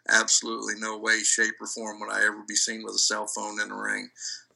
[0.09, 3.61] absolutely no way, shape, or form would I ever be seen with a cell phone
[3.61, 4.09] in the ring.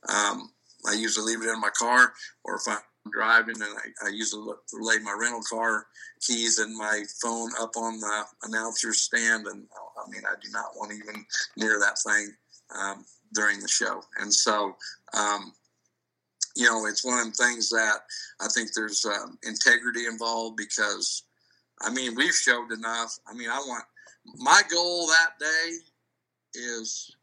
[0.09, 0.51] Um,
[0.87, 2.13] I usually leave it in my car,
[2.45, 2.79] or if I'm
[3.13, 3.65] driving, and
[4.03, 5.87] I, I usually look, lay my rental car
[6.21, 10.77] keys and my phone up on the announcer's stand, and I mean, I do not
[10.77, 11.25] want to even
[11.57, 12.33] near that thing
[12.79, 13.05] um,
[13.35, 14.03] during the show.
[14.21, 14.77] And so,
[15.15, 15.53] um,
[16.57, 17.99] you know, it's one of the things that
[18.41, 21.25] I think there's um, integrity involved because,
[21.83, 23.19] I mean, we've showed enough.
[23.29, 23.85] I mean, I want
[24.39, 25.71] my goal that day
[26.55, 27.15] is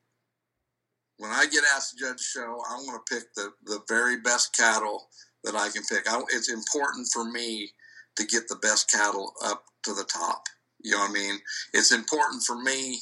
[1.18, 4.20] when I get asked to judge a show, I want to pick the, the very
[4.22, 5.08] best cattle
[5.44, 6.12] that I can pick.
[6.12, 7.72] I, it's important for me
[8.16, 10.44] to get the best cattle up to the top.
[10.84, 11.40] You know what I mean?
[11.74, 13.00] It's important for me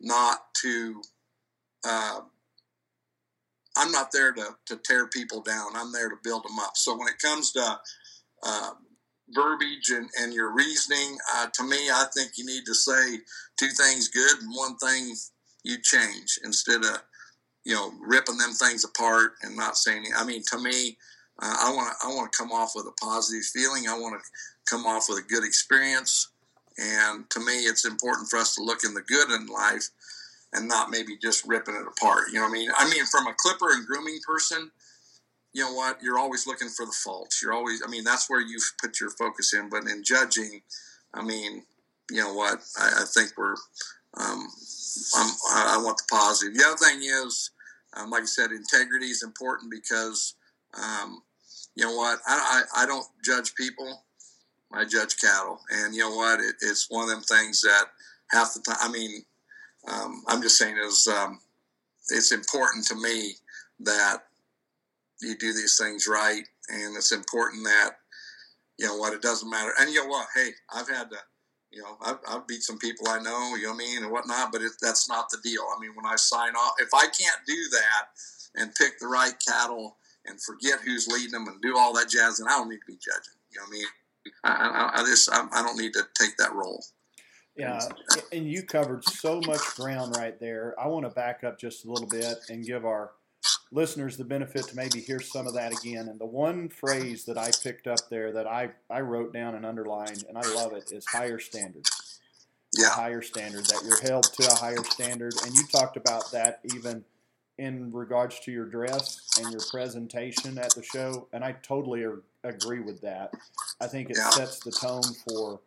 [0.00, 1.00] not to.
[1.86, 2.20] Uh,
[3.76, 5.76] I'm not there to, to tear people down.
[5.76, 6.76] I'm there to build them up.
[6.76, 7.78] So when it comes to
[8.42, 8.70] uh,
[9.30, 11.18] verbiage and, and your reasoning.
[11.34, 13.18] Uh, to me, I think you need to say
[13.56, 15.14] two things good and one thing
[15.64, 17.02] you change instead of
[17.64, 20.04] you know ripping them things apart and not saying.
[20.16, 20.96] I mean, to me,
[21.42, 23.88] uh, I want to I want to come off with a positive feeling.
[23.88, 26.28] I want to come off with a good experience.
[26.78, 29.88] And to me, it's important for us to look in the good in life
[30.52, 32.28] and not maybe just ripping it apart.
[32.28, 32.70] You know what I mean?
[32.76, 34.70] I mean, from a clipper and grooming person,
[35.56, 36.02] you know what?
[36.02, 37.42] You're always looking for the faults.
[37.42, 39.70] You're always, I mean, that's where you put your focus in.
[39.70, 40.60] But in judging,
[41.14, 41.62] I mean,
[42.10, 42.58] you know what?
[42.78, 43.54] I, I think we're,
[44.18, 44.46] um,
[45.16, 46.54] i want the positive.
[46.54, 47.52] The other thing is,
[47.94, 50.34] um, like I said, integrity is important because,
[50.74, 51.22] um,
[51.74, 52.18] you know what?
[52.28, 54.04] I, I, I, don't judge people.
[54.74, 55.60] I judge cattle.
[55.70, 56.38] And you know what?
[56.38, 57.86] It, it's one of them things that
[58.30, 59.22] half the time, I mean,
[59.88, 61.40] um, I'm just saying is, um,
[62.10, 63.36] it's important to me
[63.80, 64.24] that
[65.20, 67.92] you do these things right, and it's important that
[68.78, 69.72] you know what it doesn't matter.
[69.80, 70.26] And you know what?
[70.34, 71.16] Hey, I've had to,
[71.70, 74.12] You know, I've, I've beat some people I know, you know what I mean, and
[74.12, 75.62] whatnot, but it, that's not the deal.
[75.62, 78.08] I mean, when I sign off, if I can't do that
[78.54, 82.38] and pick the right cattle and forget who's leading them and do all that jazz,
[82.38, 83.34] then I don't need to be judging.
[83.50, 83.86] You know what I mean?
[84.44, 86.84] I, I, I just I, I don't need to take that role.
[87.56, 87.80] Yeah,
[88.32, 90.74] and you covered so much ground right there.
[90.78, 93.12] I want to back up just a little bit and give our
[93.72, 96.08] listeners the benefit to maybe hear some of that again.
[96.08, 99.66] And the one phrase that I picked up there that I, I wrote down and
[99.66, 101.86] underlined, and I love it, is higher standard.
[102.76, 102.88] Yeah.
[102.88, 105.34] A higher standard, that you're held to a higher standard.
[105.44, 107.04] And you talked about that even
[107.58, 111.26] in regards to your dress and your presentation at the show.
[111.32, 112.04] And I totally
[112.44, 113.32] agree with that.
[113.80, 114.30] I think it Yeah.
[114.30, 115.60] sets the tone for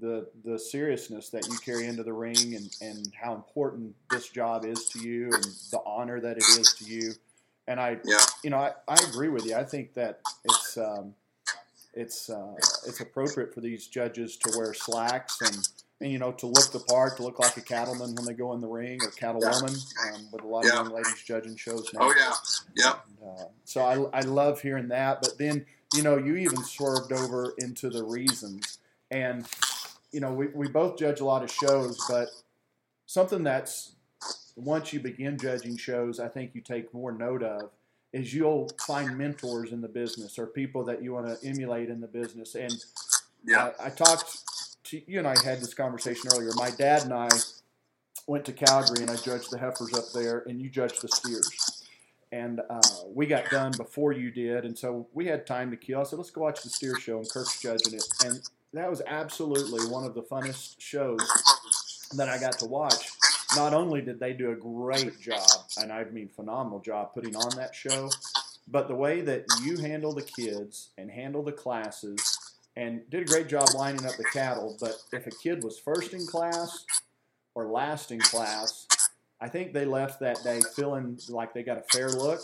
[0.00, 4.64] the the seriousness that you carry into the ring and, and how important this job
[4.64, 7.12] is to you and the honor that it is to you.
[7.68, 8.18] And I, Yeah.
[8.42, 9.54] you know, I, I agree with you.
[9.54, 11.14] I think that it's um,
[11.94, 12.54] it's uh,
[12.86, 15.68] it's appropriate for these judges to wear slacks and,
[16.00, 18.52] and you know to look the part, to look like a cattleman when they go
[18.54, 19.76] in the ring or cattlewoman.
[20.14, 20.80] Um, with a lot Yeah.
[20.80, 22.00] of young ladies judging shows now.
[22.02, 22.32] Oh yeah.
[22.74, 23.06] Yep.
[23.24, 25.20] Uh, so I, I love hearing that.
[25.20, 28.78] But then, you know, you even swerved over into the reasons.
[29.12, 29.46] And,
[30.10, 32.28] you know, we, we both judge a lot of shows, but
[33.06, 33.91] something that's,
[34.56, 37.70] once you begin judging shows, I think you take more note of
[38.12, 42.00] is you'll find mentors in the business or people that you want to emulate in
[42.00, 42.54] the business.
[42.54, 42.74] And
[43.44, 43.70] Yeah.
[43.80, 46.50] I, I talked to you and I had this conversation earlier.
[46.54, 47.28] My dad and I
[48.26, 51.84] went to Calgary and I judged the heifers up there, and you judged the steers.
[52.30, 52.80] And uh,
[53.14, 56.00] we got done before you did, and so we had time to kill.
[56.00, 58.40] I said, "Let's go watch the steer show," and Kirk's judging it, and
[58.72, 61.20] that was absolutely one of the funnest shows
[62.16, 63.10] that I got to watch.
[63.56, 67.56] Not only did they do a great job, and I mean phenomenal job putting on
[67.56, 68.10] that show,
[68.68, 72.38] but the way that you handle the kids and handle the classes
[72.76, 74.76] and did a great job lining up the cattle.
[74.80, 76.86] But if a kid was first in class
[77.54, 78.86] or last in class,
[79.40, 82.40] I think they left that day feeling like they got a fair look,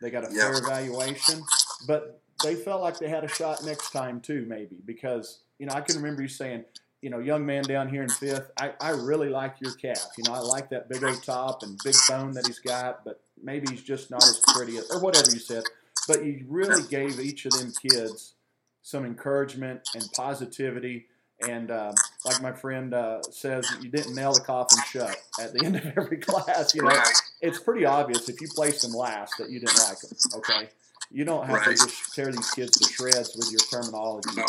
[0.00, 0.42] they got a Yeah.
[0.48, 1.44] fair evaluation,
[1.86, 5.74] but they felt like they had a shot next time too, maybe because you know
[5.74, 6.64] I can remember you saying,
[7.02, 10.12] you know, young man down here in fifth, I, I really like your calf.
[10.16, 13.20] You know, I like that big old top and big bone that he's got, but
[13.42, 15.64] maybe he's just not as pretty as, or whatever you said.
[16.06, 18.34] But you really gave each of them kids
[18.82, 21.06] some encouragement and positivity.
[21.48, 21.92] And uh,
[22.24, 25.86] like my friend uh, says, you didn't nail the coffin shut at the end of
[25.96, 26.72] every class.
[26.72, 27.02] You know,
[27.40, 30.16] it's pretty obvious if you placed them last that you didn't like them.
[30.36, 30.68] Okay,
[31.10, 31.76] you don't have Right.
[31.76, 34.30] to just tear these kids to shreds with your terminology.
[34.36, 34.44] No.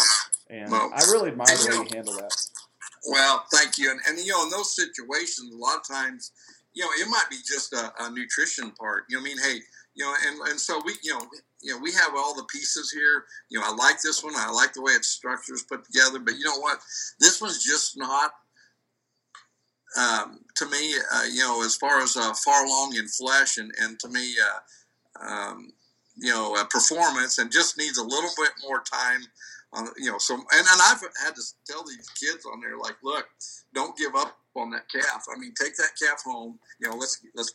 [0.54, 0.92] And No.
[0.94, 2.36] I really admire the way you handle that.
[3.08, 3.92] Well, thank you.
[3.92, 6.32] And, and you know, in those situations, a lot of times,
[6.74, 9.06] you know, it might be just a, a nutrition part.
[9.10, 9.60] You know, I mean, hey,
[9.96, 11.26] you know, and, and so we, you know,
[11.62, 13.26] you know, we have all the pieces here.
[13.50, 14.34] You know, I like this one.
[14.36, 16.20] I like the way its structure is put together.
[16.20, 16.80] But you know what?
[17.20, 18.32] This one's just not.
[19.96, 23.72] Um, to me, uh, you know, as far as uh, far along in flesh, and,
[23.80, 25.72] and to me, uh, um,
[26.15, 29.21] you know, uh, performance, and just needs a little bit more time
[29.73, 32.95] on you know so and, and I've had to tell these kids on there like
[33.04, 33.28] look
[33.73, 35.26] don't give up on that calf.
[35.34, 36.60] I mean take that calf home.
[36.80, 37.54] You know let's let's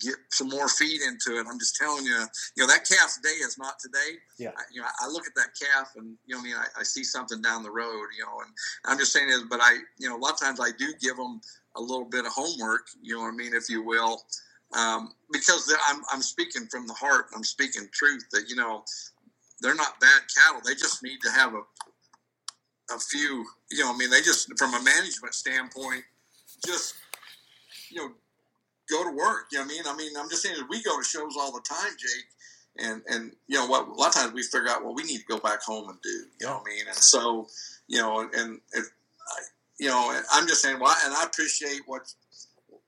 [0.00, 1.46] get some more feed into it.
[1.50, 2.24] I'm just telling you
[2.56, 4.18] you know that calf's day is not today.
[4.38, 4.50] Yeah.
[4.56, 6.82] I, you know I look at that calf and you know I mean I, I
[6.84, 8.50] see something down the road you know and
[8.84, 11.16] I'm just saying is but I you know a lot of times I do give
[11.16, 11.40] them
[11.76, 14.22] a little bit of homework you know what I mean if you will
[14.76, 18.84] um, because I'm, I'm speaking from the heart I'm speaking truth that you know
[19.60, 20.60] they're not bad cattle.
[20.64, 21.62] They just need to have a
[22.90, 26.04] a few, you know, I mean, they just from a management standpoint,
[26.66, 26.94] just
[27.90, 28.12] you know,
[28.90, 29.46] go to work.
[29.52, 29.82] You know what I mean?
[29.86, 33.02] I mean, I'm just saying that we go to shows all the time, Jake, and
[33.10, 33.88] and you know what?
[33.88, 36.00] A lot of times we figure out what we need to go back home and
[36.02, 36.24] do.
[36.40, 36.86] You know what I mean?
[36.86, 37.46] And so,
[37.88, 39.42] you know, and if I,
[39.78, 42.02] you know, I'm just saying, well, and I appreciate what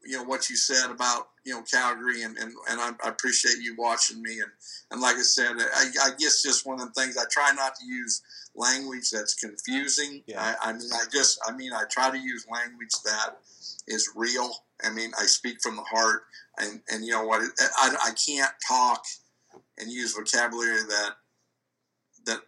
[0.05, 3.59] you know what you said about you know Calgary, and and, and I, I appreciate
[3.63, 4.51] you watching me, and
[4.91, 7.75] and like I said, I, I guess just one of the things I try not
[7.77, 8.23] to use
[8.55, 10.23] language that's confusing.
[10.27, 10.55] Yeah.
[10.63, 13.39] I, I mean, I just, I mean, I try to use language that
[13.87, 14.51] is real.
[14.83, 16.23] I mean, I speak from the heart,
[16.59, 17.43] and and you know what?
[17.61, 19.05] I, I can't talk
[19.79, 21.11] and use vocabulary that
[22.27, 22.41] that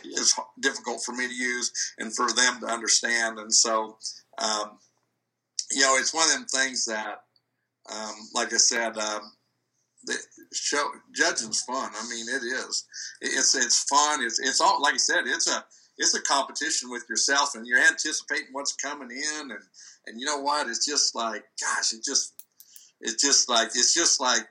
[0.04, 3.38] is difficult for me to use and for them to understand.
[3.38, 3.98] And so,
[4.38, 4.78] um,
[5.70, 7.22] you know, it's one of them things that,
[7.92, 9.32] um, like I said, um,
[10.06, 10.16] the
[10.52, 11.90] show judging's fun.
[11.94, 12.84] I mean, it is.
[13.20, 14.22] It's it's fun.
[14.22, 15.24] It's it's all like I said.
[15.26, 15.64] It's a
[15.96, 19.60] it's a competition with yourself, and you're anticipating what's coming in, and
[20.06, 20.68] and you know what?
[20.68, 22.34] It's just like, gosh, it just
[23.00, 24.46] it's just like it's just like.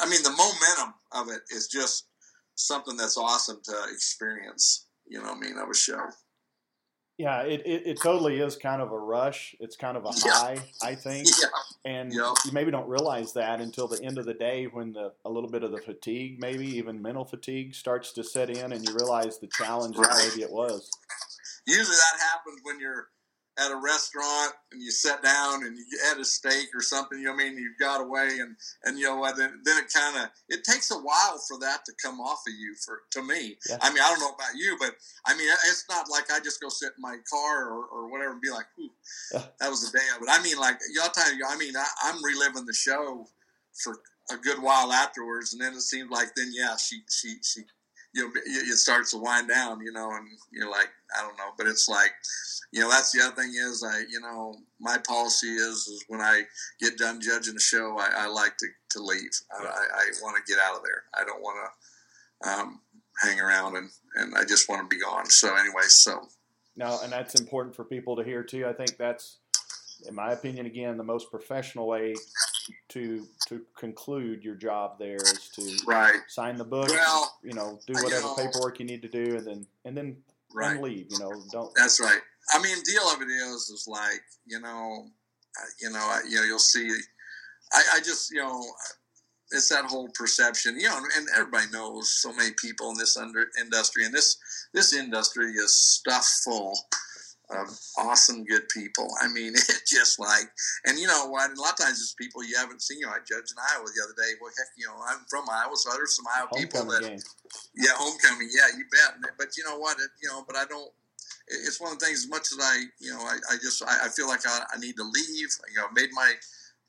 [0.00, 2.06] I mean, the momentum of it is just
[2.54, 4.86] something that's awesome to experience.
[5.06, 6.00] You know, what I mean, of a show.
[7.18, 9.54] Yeah, it, it, it, totally is kind of a rush.
[9.60, 11.28] It's kind of a high, I think.
[11.40, 11.46] Yeah.
[11.84, 12.32] And Yeah.
[12.44, 15.50] you maybe don't realize that until the end of the day when the a little
[15.50, 19.38] bit of the fatigue, maybe even mental fatigue, starts to set in and you realize
[19.38, 20.90] the challenge that maybe it was.
[21.66, 23.08] Usually that happens when you're
[23.58, 27.18] at a restaurant and you sit down and you had a steak or something.
[27.18, 27.58] You know what I mean?
[27.58, 29.22] You've got away and and you know?
[29.36, 32.54] Then, then it kind of it takes a while for that to come off of
[32.54, 32.74] you.
[32.84, 33.78] For to me, Yeah.
[33.82, 34.94] I mean, I don't know about you, but
[35.26, 38.32] I mean, it's not like I just go sit in my car or, or whatever
[38.32, 38.90] and be like, "Ooh,
[39.32, 39.44] Yeah.
[39.60, 41.86] that was the day of it." I mean, like y'all tell you, I mean, I,
[42.04, 43.26] I'm reliving the show
[43.84, 43.98] for
[44.30, 47.62] a good while afterwards, and then it seems like then yeah, she she she.
[48.14, 51.36] You know, it it starts to wind down, you know, and you're like, I don't
[51.38, 52.12] know, but it's like,
[52.72, 56.20] you know that's the other thing is I you know my policy is is when
[56.20, 56.42] I
[56.80, 59.30] get done judging a show I, I like to, to leave.
[59.52, 61.02] I, I, I want to get out of there.
[61.14, 61.58] I don't want
[62.42, 62.80] to um,
[63.22, 65.26] hang around and, and I just want to be gone.
[65.26, 66.28] So anyway so.
[66.76, 68.66] No, and that's important for people to hear too.
[68.66, 69.38] I think that's,
[70.08, 72.14] in my opinion, again, the most professional way
[72.90, 77.78] to to conclude your job there is to right sign the book, Well, you know,
[77.86, 80.16] do you whatever know- paperwork you need to do, and then and then
[80.54, 81.06] right and leave.
[81.10, 81.72] You know, don't.
[81.74, 82.20] That's right.
[82.50, 85.06] I mean, deal of it is, is like you know,
[85.80, 86.88] you know, I, you know, you'll see.
[87.72, 88.62] I, I just, you know,
[89.50, 93.46] it's that whole perception, you know, and everybody knows so many people in this under
[93.60, 94.36] industry, and this
[94.74, 96.72] this industry is stuffed full
[97.50, 97.68] of
[97.98, 99.08] awesome, good people.
[99.20, 100.48] I mean, it just like,
[100.86, 101.50] and you know what?
[101.50, 102.98] A lot of times it's people you haven't seen.
[103.00, 104.32] You know, I judged in Iowa the other day.
[104.40, 107.18] Well, heck, you know, I'm from Iowa, so there's some Iowa people that game.
[107.76, 108.48] yeah, homecoming.
[108.52, 109.18] Yeah, you bet.
[109.38, 109.98] But you know what?
[109.98, 110.90] It, you know, but I don't.
[111.48, 112.24] It's one of the things.
[112.24, 114.78] As much as I, you know, I, I just I, I feel like I, I
[114.78, 115.50] need to leave.
[115.74, 116.32] You know, I made my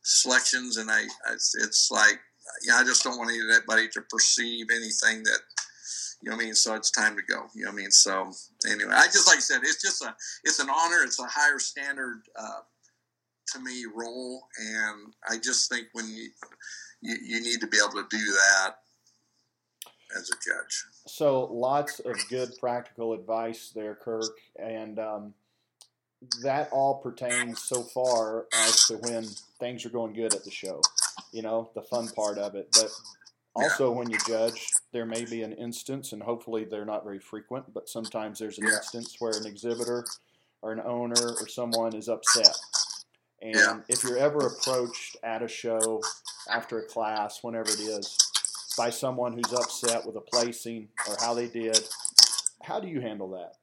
[0.04, 2.20] selections, and I, I it's, it's like,
[2.66, 5.40] yeah, I just don't want anybody to perceive anything that.
[6.24, 6.56] You know what I mean?
[6.56, 7.48] So it's time to go.
[7.54, 7.92] You know what I mean?
[7.92, 8.32] So
[8.70, 10.16] anyway, I just like I said, it's just a,
[10.46, 11.04] it's an honor.
[11.04, 12.62] It's a higher standard uh,
[13.52, 16.30] to me role, and I just think when you,
[17.02, 18.76] you you need to be able to do that
[20.18, 20.86] as a judge.
[21.08, 25.34] So lots of good practical advice there, Kirk, and um,
[26.42, 29.26] that all pertains so far as to when
[29.60, 30.82] things are going good at the show.
[31.34, 32.90] You know, the fun part of it, but
[33.56, 37.74] also when you judge, there may be an instance, and hopefully they're not very frequent,
[37.74, 38.76] but sometimes there's an Yeah.
[38.76, 40.06] instance where an exhibitor
[40.62, 42.56] or an owner or someone is upset.
[43.42, 43.82] And Yeah.
[43.90, 46.02] if you're ever approached at a show
[46.48, 48.18] after a class, whenever it is,
[48.78, 51.90] by someone who's upset with a placing or how they did,
[52.62, 53.58] how do you handle that?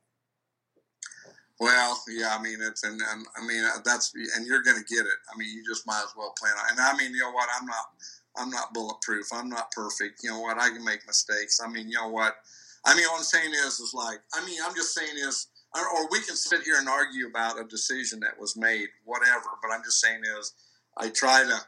[1.61, 5.05] Well, yeah, I mean it's and, and I mean that's and you're going to get
[5.07, 5.19] it.
[5.33, 6.71] I mean you just might as well plan on.
[6.71, 7.49] And I mean you know what?
[7.59, 7.93] I'm not
[8.41, 9.29] I'm not bulletproof.
[9.33, 10.21] I'm not perfect.
[10.23, 10.59] You know what?
[10.59, 11.61] I can make mistakes.
[11.65, 12.37] I mean you know what?
[12.85, 16.09] I mean what I'm saying is is like I mean I'm just saying is or,
[16.11, 19.47] we can sit here and argue about a decision that was made, whatever.
[19.63, 20.53] But I'm just saying is
[20.97, 21.59] I try to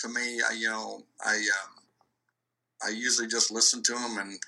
[0.00, 1.72] to me I, you know I um,
[2.86, 4.38] I usually just listen to them and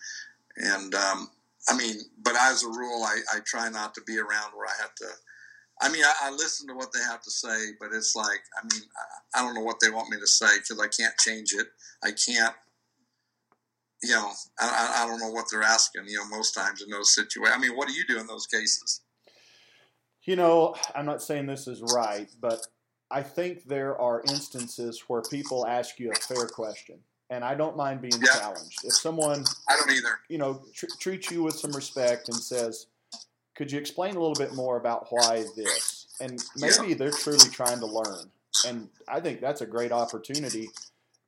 [0.57, 1.31] and um,
[1.69, 4.75] I mean, but as a rule, I, I try not to be around where I
[4.81, 5.07] have to.
[5.81, 8.67] I mean, I, I listen to what they have to say, but it's like, I
[8.73, 8.83] mean,
[9.35, 11.69] I, I don't know what they want me to say because I can't change it.
[12.05, 12.55] I can't,
[14.03, 17.15] you know, I, I- don't know what they're asking, you know, most times in those
[17.15, 17.55] situations.
[17.57, 19.01] I mean, what do you do in those cases?
[20.25, 22.67] You know, I'm not saying this is right, but
[23.11, 26.99] I think there are instances where people ask you a fair question,
[27.31, 28.39] and I don't mind being Yeah.
[28.39, 28.85] challenged.
[28.85, 30.21] If someone, I don't either.
[30.29, 32.87] you know, tr- treats you with some respect and says,
[33.61, 37.79] "Could you explain a little bit more about why this?" and maybe they're truly trying
[37.81, 38.31] to learn,
[38.67, 40.71] and I think that's a great opportunity.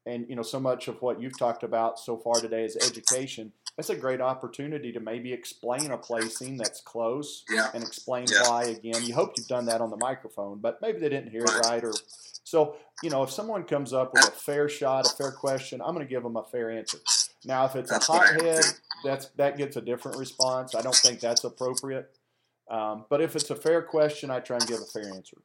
[0.07, 3.53] And you know, so much of what you've talked about so far today is education.
[3.77, 7.71] That's a great opportunity to maybe explain a placing that's close Yeah.
[7.75, 8.49] and explain Yeah.
[8.49, 9.03] why again.
[9.05, 11.57] You hope you've done that on the microphone, but maybe they didn't hear Right.
[11.57, 11.95] it right or
[12.45, 15.95] so, you know, if someone comes up with a fair shot, a fair question, I'm
[15.95, 16.99] going to give them a fair answer.
[17.45, 18.71] Now, if it's That's a what I hothead, do.
[19.05, 20.75] that's that gets a different response.
[20.75, 22.15] I don't think that's appropriate.
[22.73, 25.37] Um, but if it's a fair question, I try and give a fair answer.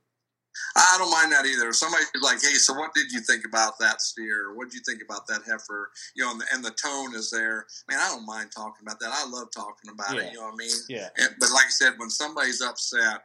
[0.75, 1.71] I don't mind that either.
[1.73, 4.55] Somebody's like, "Hey, so what did you think about that steer?
[4.55, 7.29] What did you think about that heifer?" You know, and the, and the tone is
[7.29, 7.67] there.
[7.89, 9.11] Man, I don't mind talking about that.
[9.13, 10.21] I love talking about Yeah.
[10.21, 10.31] it.
[10.33, 10.75] You know what I mean?
[10.89, 13.21] Yeah, And, but like I said, when somebody's upset,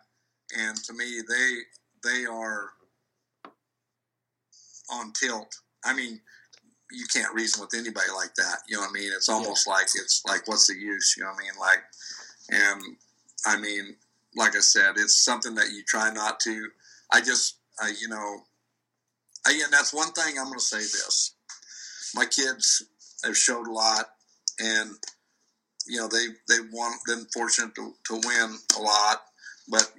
[0.58, 1.58] and to me, they
[2.02, 2.70] they are
[4.90, 5.54] on tilt.
[5.84, 6.20] I mean,
[6.90, 8.58] you can't reason with anybody like that.
[8.68, 9.10] You know what I mean?
[9.14, 11.14] It's almost like it's like, what's the use?
[11.16, 11.52] You know what I mean?
[11.58, 11.82] Like,
[12.50, 12.96] and
[13.46, 13.96] I mean,
[14.36, 16.68] like I said, it's something that you try not to.
[17.12, 18.42] I just, I, you know,
[19.46, 20.78] and that's one thing I'm going to say.
[20.78, 21.34] This,
[22.14, 22.84] my kids
[23.24, 24.06] have showed a lot,
[24.60, 24.90] and
[25.86, 29.22] you know they they won been fortunate to, to win a lot
[29.68, 29.90] but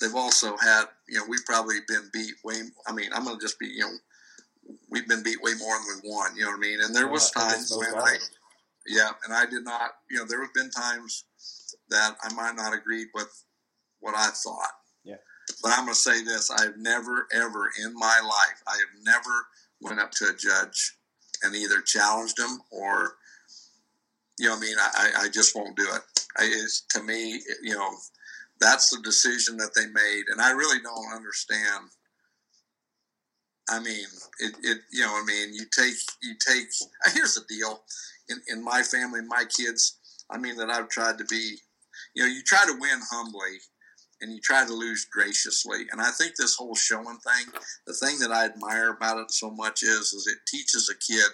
[0.00, 2.62] they've also had, you know, we've probably been beat way.
[2.86, 6.00] I mean, I'm going to just be, you know, we've been beat way more than
[6.02, 6.36] we won.
[6.36, 6.80] You know what I mean?
[6.82, 8.16] And there was times when I,
[8.86, 9.92] yeah, and I did not.
[10.10, 11.24] You know, there have been times
[11.90, 13.44] that I might not agree with
[14.00, 14.72] what I thought.
[15.04, 15.16] Yeah.
[15.62, 19.02] But I'm going to say this: I have never, ever in my life, I have
[19.04, 19.46] never
[19.80, 20.96] went up to a judge
[21.42, 23.14] and either challenged him or,
[24.38, 26.02] you know, what I mean, I, I- just won't do it.
[26.36, 27.90] I, it's, to me, you know,
[28.60, 31.90] that's the decision that they made, and I really don't understand.
[33.70, 34.04] I mean,
[34.40, 36.66] it, it you know, I mean, you take, you take.
[37.14, 37.82] Here's the deal:
[38.28, 39.98] in, in my family, my kids,
[40.30, 41.56] I mean, that I've tried to be,
[42.18, 43.58] you know, you try to win humbly,
[44.20, 45.86] and you try to lose graciously.
[45.92, 47.46] And I think this whole showing thing,
[47.86, 51.30] the thing that I admire about it so much is, is it teaches a kid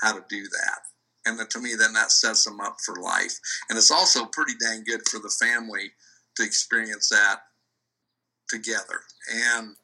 [0.00, 0.78] how to do that.
[1.26, 3.38] And to me, then that sets them up for life.
[3.68, 5.90] And it's also pretty dang good for the family
[6.36, 7.40] to experience that
[8.48, 9.02] together.
[9.30, 9.76] And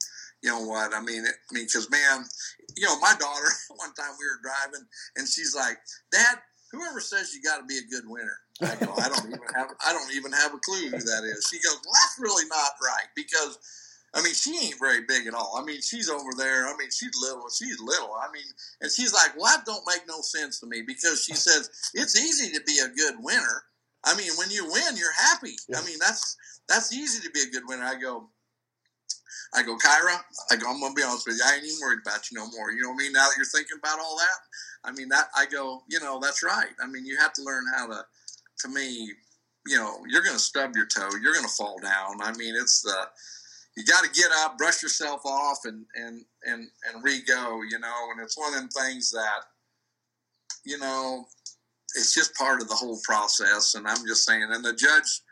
[0.42, 0.94] you know what?
[0.94, 2.24] I mean, it, I mean, because man,
[2.74, 4.86] you know, my daughter one time we were driving,
[5.16, 5.76] and she's like,
[6.11, 6.38] "Dad,
[6.72, 9.70] whoever says you got to be a good winner." I go, "I don't even have,
[9.86, 12.72] I don't even have a clue who that is." She goes, "Well, that's really not
[12.82, 13.59] right because."
[14.14, 15.59] I mean, she ain't very big at all.
[15.61, 16.66] I mean, she's over there.
[16.66, 17.44] I mean, she's little.
[17.50, 18.14] She's little.
[18.14, 18.46] I mean,
[18.80, 22.16] and she's like, "Well, that don't make no sense to me," because she says it's
[22.16, 23.64] easy to be a good winner.
[24.04, 25.56] I mean, when you win, you're happy.
[25.68, 25.80] Yeah.
[25.80, 26.36] I mean, that's
[26.68, 27.84] that's easy to be a good winner.
[27.84, 28.28] I go,
[29.54, 30.20] I go, Kyra.
[30.50, 30.70] I go.
[30.70, 31.42] I'm gonna be honest with you.
[31.44, 32.70] I ain't even worried about you no more.
[32.70, 33.12] You know what I mean?
[33.12, 35.28] Now that you're thinking about all that, I mean that.
[35.36, 35.82] I go.
[35.88, 36.72] You know, that's right.
[36.82, 38.04] I mean, you have to learn how to.
[38.61, 39.12] To me,
[39.66, 41.11] you know, you're gonna stub your toe.
[41.22, 42.20] You're gonna fall down.
[42.20, 42.96] I mean, it's the.
[43.76, 47.61] You got to get up, brush yourself off, and and and and re-go.
[47.70, 49.44] You know, and it's one of them things that.
[50.64, 51.24] You know,
[51.94, 53.74] it's just part of the whole process.
[53.74, 55.22] And I'm just saying, and the judge,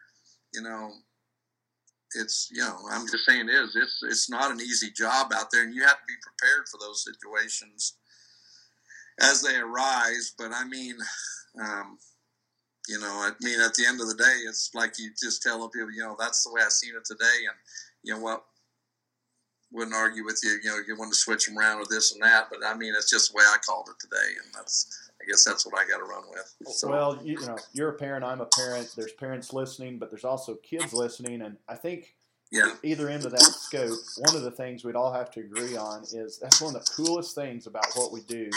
[0.55, 0.93] you know,
[2.15, 5.65] it's you know, I'm just saying, is it's it's not an easy job out there,
[5.65, 7.95] and you have to be prepared for those situations
[9.21, 10.33] as they arise.
[10.39, 10.97] But I mean,
[11.61, 11.99] um,
[12.89, 15.61] you know, I mean, at the end of the day, it's like you just tell
[15.63, 17.57] the people, you know, that's the way I seen it today, and
[18.03, 18.45] you know what.
[19.73, 22.23] Wouldn't argue with you, you know, you want to switch them around with this and
[22.23, 25.29] that, but I mean, it's just the way I called it today, and that's, I
[25.29, 26.55] guess that's what I got to run with.
[26.73, 28.25] So, Well, you, you know, you're a parent.
[28.25, 28.95] I'm a parent.
[28.97, 32.15] There's parents listening, but there's also kids listening, and I think
[32.53, 35.77] yeah, either end of that scope, one of the things we'd all have to agree
[35.77, 38.49] on is that's one of the coolest things about what we do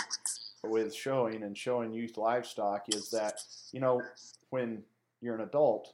[0.63, 3.41] with showing and showing youth livestock is that
[3.71, 4.01] you know
[4.49, 4.83] when
[5.21, 5.93] you're an adult,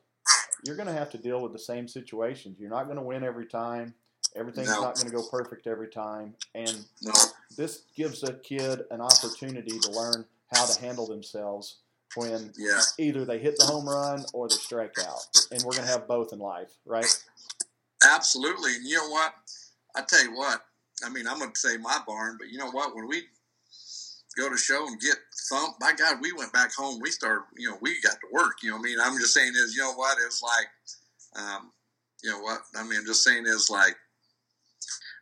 [0.64, 2.58] you're going to have to deal with the same situations.
[2.60, 3.94] You're not going to win every time.
[4.36, 4.82] Everything's No.
[4.82, 7.14] not going to go perfect every time, and no,
[7.56, 11.78] this gives a kid an opportunity to learn how to handle themselves
[12.16, 15.26] when yeah, either they hit the home run or they strike out.
[15.52, 17.06] And we're going to have both in life, right?
[18.04, 18.76] absolutely.
[18.76, 19.34] And you know what?
[19.96, 20.62] I tell you what.
[21.04, 22.96] I mean, I'm going to say my barn, but you know what?
[22.96, 23.24] When we
[24.38, 25.16] go to show and get
[25.50, 27.00] thumped, by God, we went back home.
[27.02, 28.64] We started, you know, we got to work.
[28.64, 30.18] You know, what I mean, I'm just saying is, you know what?
[30.26, 30.68] It's like,
[31.42, 31.72] um,
[32.24, 32.62] you know what?
[32.76, 33.96] I mean, I'm just saying is like,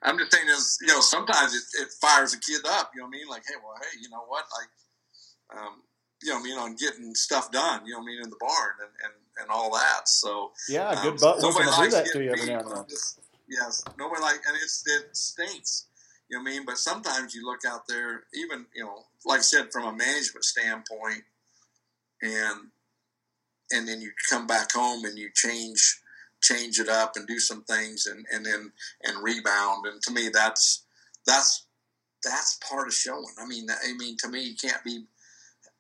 [0.04, 2.92] I'm just saying is, you know, sometimes it, it fires a kid up.
[2.94, 3.28] You know what I mean?
[3.30, 4.46] Like, hey, well, hey, you know what?
[4.58, 5.82] Like, um,
[6.22, 7.86] you know, what I mean, on getting stuff done.
[7.86, 10.08] You know, what I mean, in the barn and and, and all that.
[10.08, 12.60] So Yeah, um, good butt nobody going to do likes that to you every now
[12.60, 12.86] and then.
[13.50, 15.88] Yes, nobody like, and it's it stinks.
[16.34, 16.66] You know what I mean?
[16.66, 20.44] But sometimes you look out there, even you know, like I said, from a management
[20.44, 21.22] standpoint,
[22.24, 22.70] and
[23.70, 26.02] and then you come back home and you change
[26.42, 28.72] change it up and do some things and and then
[29.04, 29.86] and rebound.
[29.86, 30.86] And to me, that's
[31.28, 31.68] that's
[32.24, 33.36] that's part of showing.
[33.40, 35.04] I mean, I mean, to me, you can't be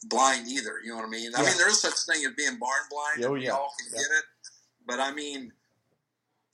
[0.03, 0.81] blind either.
[0.83, 1.31] You know what I mean?
[1.35, 3.25] I mean, there is such thing as being barn blind.
[3.25, 4.01] Oh, and We all can Yeah.
[4.01, 4.25] get it.
[4.85, 5.51] But I mean,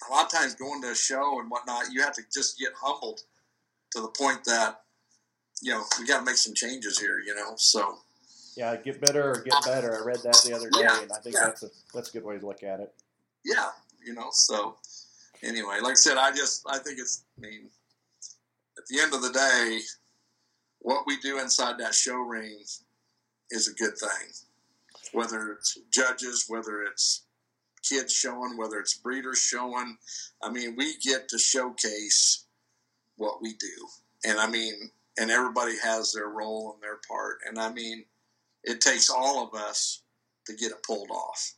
[0.07, 2.69] a lot of times going to a show and whatnot, you have to just get
[2.81, 3.23] humbled
[3.91, 4.81] to the point that
[5.61, 7.19] you know we got to make some changes here.
[7.25, 7.97] You know, so
[8.55, 10.01] Yeah, get better or get better.
[10.01, 11.45] I read that the other day, Yeah, and I think yeah.
[11.45, 12.93] that's a that's a good way to look at it.
[13.45, 13.69] yeah,
[14.05, 14.75] you know, so
[15.43, 17.23] anyway, like I said, I just I think it's.
[17.37, 17.69] I mean,
[18.77, 19.79] at the end of the day,
[20.79, 22.57] what we do inside that show ring
[23.51, 24.29] is a good thing.
[25.11, 27.23] Whether it's judges, whether it's
[27.81, 29.97] kids showing, whether it's breeders showing,
[30.43, 32.45] I mean, we get to showcase
[33.19, 33.87] what we do,
[34.25, 38.05] and I mean, and everybody has their role and their part, and I mean,
[38.63, 40.01] it takes all of us
[40.47, 41.53] to get it pulled off.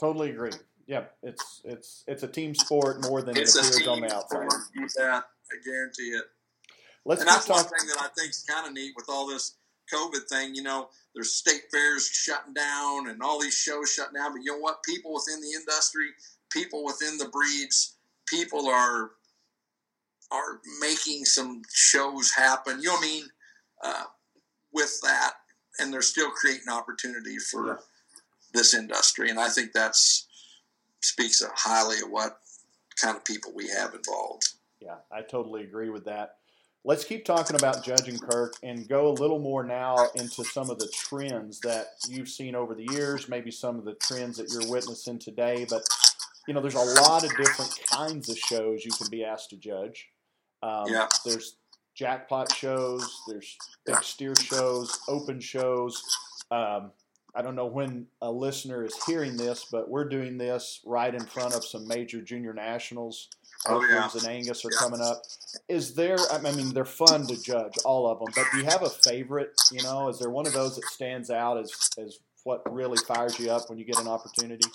[0.00, 0.52] Totally agree.
[0.86, 4.50] Yeah, it's it's it's a team sport more than It's it appears on the outside.
[4.50, 4.92] sport.
[4.98, 6.24] Yeah, I guarantee it.
[7.04, 9.56] Let's and that's one thing that I think is kind of neat with all this
[9.92, 14.32] COVID thing, you know, there's state fairs shutting down and all these shows shutting down.
[14.32, 14.82] But you know what?
[14.82, 16.08] People within the industry,
[16.50, 19.12] people within the breeds, people are
[20.30, 22.80] are making some shows happen.
[22.80, 23.24] You know what I mean?
[23.82, 24.04] Uh,
[24.72, 25.32] with that,
[25.78, 27.74] and they're still creating opportunity for yeah.
[28.52, 30.26] this industry, and I think that's
[31.00, 32.40] speaks highly of what
[33.00, 34.54] kind of people we have involved.
[34.80, 36.36] Yeah, I totally agree with that.
[36.84, 40.78] Let's keep talking about Judging Kirk and go a little more now into some of
[40.78, 44.70] the trends that you've seen over the years, maybe some of the trends that you're
[44.70, 45.66] witnessing today.
[45.68, 45.82] But,
[46.46, 49.56] you know, there's a lot of different kinds of shows you can be asked to
[49.56, 50.08] judge.
[50.62, 51.06] Um, yeah.
[51.24, 51.56] There's
[51.94, 56.00] jackpot shows, there's big steer shows, open shows.
[56.50, 56.92] Um,
[57.34, 61.24] I don't know when a listener is hearing this, but we're doing this right in
[61.26, 63.28] front of some major junior nationals.
[63.66, 64.08] Oh, yeah.
[64.14, 64.78] and Angus are yeah.
[64.78, 65.22] coming up.
[65.68, 66.16] Is there?
[66.32, 68.28] I mean, they're fun to judge, all of them.
[68.34, 69.50] But do you have a favorite?
[69.72, 73.38] You know, is there one of those that stands out as as what really fires
[73.38, 74.68] you up when you get an opportunity?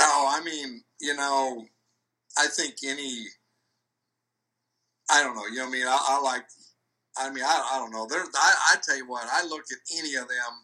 [0.00, 1.64] Oh, I mean, you know,
[2.36, 3.26] I think any
[5.10, 5.46] I don't know.
[5.46, 5.86] You know what I mean?
[5.86, 6.44] I, I like.
[7.16, 8.06] I mean, I, I don't know.
[8.06, 9.26] There, I, I tell you what.
[9.30, 10.54] I look at any of them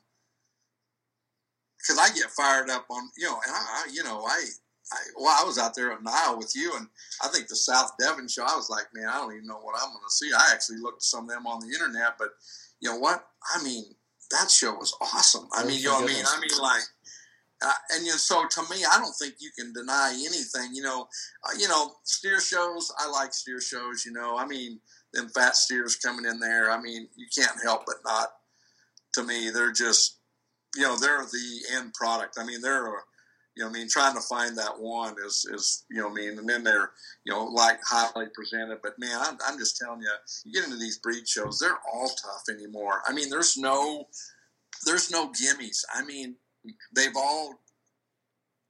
[1.79, 4.45] because I get fired up on you know, and I, you know, I,
[4.93, 6.87] I, well, I was out there at Nile with you, and
[7.23, 8.43] I think the South Devon show.
[8.43, 10.31] I was like, man, I don't even know what I'm going to see.
[10.37, 12.31] I actually looked some of them on the internet, but
[12.81, 13.25] you know what?
[13.55, 13.85] I mean,
[14.31, 15.49] that show was awesome.
[15.53, 16.25] I mean, you know what I mean?
[16.27, 16.83] I mean, like
[17.63, 20.75] uh, and you know, so to me, I don't think you can deny anything.
[20.75, 21.09] You know,
[21.45, 22.93] uh, you know, steer shows.
[22.99, 24.05] I like steer shows.
[24.07, 24.81] You know, I mean,
[25.13, 26.71] them fat steers coming in there.
[26.71, 28.29] I mean, you can't help but not.
[29.15, 30.21] To me, they're just,
[30.77, 32.37] you know, they're the end product.
[32.39, 32.87] I mean, they're,
[33.57, 36.39] you know, I mean, trying to find that one is, is, you know, I mean,
[36.39, 36.93] and then they're,
[37.25, 38.79] you know, like highly presented.
[38.83, 40.09] But man, I'm, I'm just telling you,
[40.45, 43.03] you get into these breed shows, they're all tough anymore.
[43.07, 44.07] I mean, there's no,
[44.87, 45.85] there's no gimmies.
[45.93, 46.37] I mean,
[46.95, 47.61] they've all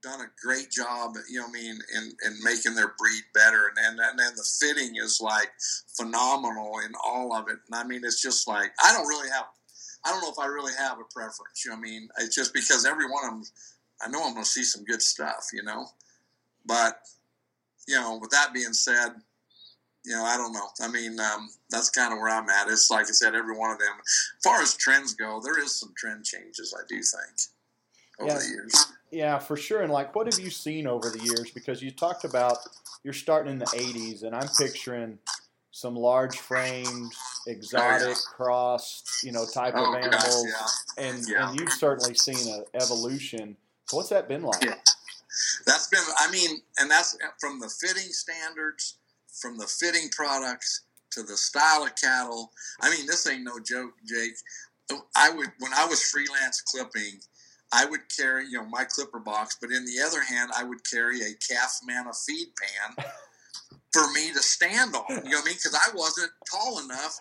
[0.02, 3.68] done a great job, you know, I mean, in, in making their breed better.
[3.68, 5.50] And, and, and then the fitting is like
[5.96, 7.58] phenomenal in all of it.
[7.70, 9.46] And I mean, it's just like, I don't really have,
[10.04, 12.08] I don't know if I really have a preference, you know I mean?
[12.18, 13.44] It's just because every one of them,
[14.00, 15.86] I know I'm going to see some good stuff, you know?
[16.64, 17.00] But,
[17.86, 19.10] you know, with that being said,
[20.06, 20.68] you know, I don't know.
[20.80, 22.68] I mean, um, that's kind of where I'm at.
[22.68, 23.96] It's like I said, every one of them.
[24.00, 27.36] As far as trends go, there is some trend changes, I do think
[28.20, 28.38] over yeah.
[28.38, 28.86] the years.
[29.10, 29.82] Yeah, for sure.
[29.82, 31.50] And like, what have you seen over the years?
[31.50, 32.58] Because you talked about
[33.02, 35.18] you're starting in the '80s, and I'm picturing
[35.72, 37.12] some large framed,
[37.46, 38.14] exotic, oh, yeah.
[38.34, 41.04] crossed, you know, type oh, of animals, yeah.
[41.04, 43.56] and and you've certainly seen an evolution.
[43.86, 44.60] So what's that been like?
[45.66, 48.98] That's been, I mean, and that's uh, from the fitting standards,
[49.40, 52.52] from the fitting products to the style of cattle.
[52.80, 54.34] I mean, this ain't no joke, Jake.
[55.16, 57.20] I would when I was freelance clipping
[57.72, 60.80] I would carry, you know, my clipper box, but in the other hand, I would
[60.90, 63.04] carry a calf manna feed pan
[63.92, 65.04] for me to stand on.
[65.08, 65.54] You know what I mean?
[65.54, 67.18] Because I wasn't tall enough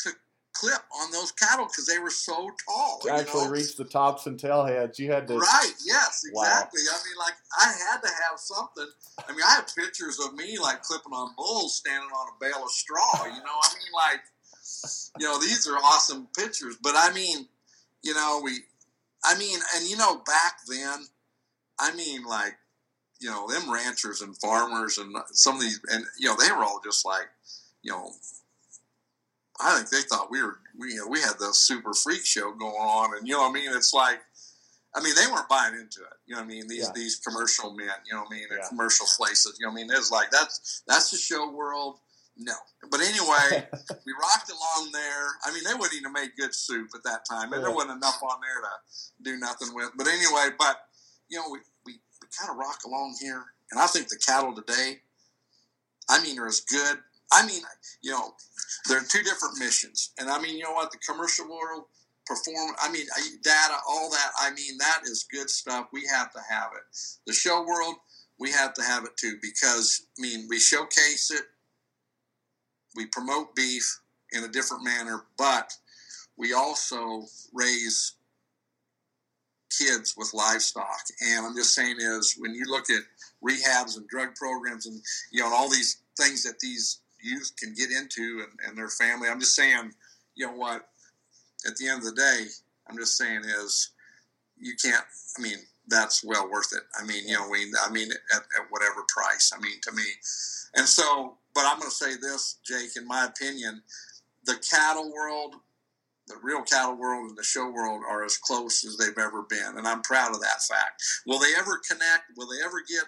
[0.00, 0.10] to
[0.54, 2.98] clip on those cattle because they were so tall.
[3.04, 3.50] To actually know?
[3.50, 5.38] reach the tops and tail heads, you had to.
[5.38, 5.72] Right?
[5.86, 6.80] Yes, exactly.
[6.82, 6.98] Wow.
[6.98, 8.86] I mean, like I had to have something.
[9.28, 12.64] I mean, I have pictures of me like clipping on bulls standing on a bale
[12.64, 13.24] of straw.
[13.24, 14.20] You know, I mean, like,
[15.20, 16.76] you know, these are awesome pictures.
[16.82, 17.46] But I mean,
[18.02, 18.58] you know, we
[19.24, 21.06] I mean, and you know, back then,
[21.78, 22.54] I mean, like,
[23.20, 26.64] you know, them ranchers and farmers and some of these, and you know, they were
[26.64, 27.28] all just like,
[27.82, 28.10] you know,
[29.60, 32.52] I think they thought we were, we, you know, we had the super freak show
[32.52, 34.20] going on, and you know, what I mean, it's like,
[34.94, 36.18] I mean, they weren't buying into it.
[36.26, 36.92] You know, what I mean, these yeah.
[36.94, 38.68] these commercial men, you know, what I mean, yeah.
[38.68, 39.56] commercial places.
[39.58, 41.98] You know, what I mean, it's like that's that's the show world.
[42.36, 42.54] No.
[42.90, 43.68] But anyway,
[44.06, 45.26] we rocked along there.
[45.44, 47.52] I mean, they wouldn't even make good soup at that time.
[47.52, 49.90] And there wasn't enough on there to do nothing with.
[49.96, 50.76] But anyway, but,
[51.28, 53.44] you know, we, we, we kind of rock along here.
[53.70, 55.00] And I think the cattle today,
[56.08, 56.98] I mean, are as good.
[57.32, 57.62] I mean,
[58.02, 58.34] you know,
[58.88, 60.12] they're two different missions.
[60.18, 60.90] And I mean, you know what?
[60.90, 61.84] The commercial world,
[62.26, 63.06] perform, I mean,
[63.42, 65.88] data, all that, I mean, that is good stuff.
[65.92, 66.82] We have to have it.
[67.26, 67.96] The show world,
[68.38, 71.44] we have to have it too because, I mean, we showcase it
[72.96, 74.00] we promote beef
[74.32, 75.72] in a different manner, but
[76.36, 78.14] we also raise
[79.78, 81.00] kids with livestock.
[81.20, 83.02] And I'm just saying is when you look at
[83.42, 87.74] rehabs and drug programs and you know and all these things that these youth can
[87.74, 89.92] get into and, and their family, I'm just saying,
[90.34, 90.88] you know what,
[91.66, 92.44] at the end of the day,
[92.88, 93.90] I'm just saying is
[94.58, 95.04] you can't
[95.38, 96.82] I mean, that's well worth it.
[97.00, 99.52] I mean, you know, we I mean at, at whatever price.
[99.56, 100.04] I mean to me.
[100.74, 102.96] And so but I'm going to say this, Jake.
[102.96, 103.82] In my opinion,
[104.44, 105.54] the cattle world
[106.28, 109.76] the real cattle world and the show world are as close as they've ever been,
[109.76, 111.02] and I'm proud of that fact.
[111.26, 112.36] Will they ever connect?
[112.36, 113.04] Will they ever get?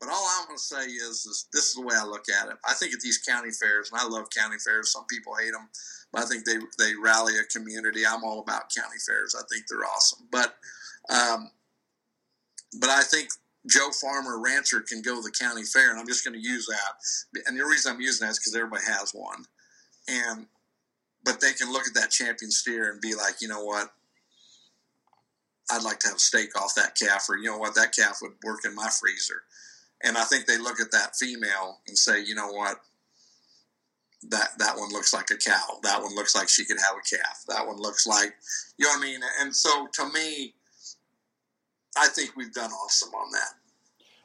[0.00, 2.48] But all I'm going to say is, is this is the way I look at
[2.48, 2.56] it.
[2.64, 4.92] I think at these county fairs, and I love county fairs.
[4.92, 5.68] Some people hate them,
[6.12, 8.02] but I think they they rally a community.
[8.06, 9.34] I'm all about county fairs.
[9.38, 10.26] I think they're awesome.
[10.30, 10.54] But
[11.10, 11.50] um,
[12.80, 13.30] but I think
[13.66, 16.66] Joe Farmer Rancher can go to the county fair, and I'm just going to use
[16.66, 17.42] that.
[17.46, 19.44] And the reason I'm using that is because everybody has one,
[20.08, 20.46] and
[21.24, 23.92] but they can look at that champion steer and be like, you know what,
[25.70, 28.32] I'd like to have steak off that calf, or you know what, that calf would
[28.44, 29.42] work in my freezer.
[30.02, 32.80] And I think they look at that female and say, you know what,
[34.30, 35.78] that that one looks like a cow.
[35.82, 37.44] That one looks like she could have a calf.
[37.48, 38.34] That one looks like,
[38.78, 39.20] you know what I mean.
[39.40, 40.54] And so to me,
[41.98, 43.54] I think we've done awesome on that.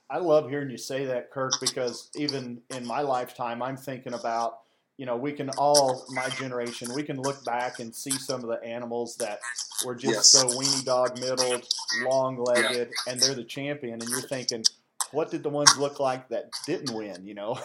[0.10, 4.60] I love hearing you say that, Kirk, because even in my lifetime, I'm thinking about,
[4.98, 8.50] you know, we can all, my generation, we can look back and see some of
[8.50, 9.40] the animals that
[9.84, 10.28] were just Yes.
[10.28, 14.02] so weenie dog middled, long legged, and they're the champion.
[14.02, 14.66] And you're thinking,
[15.12, 17.58] what did the ones look like that didn't win, you know?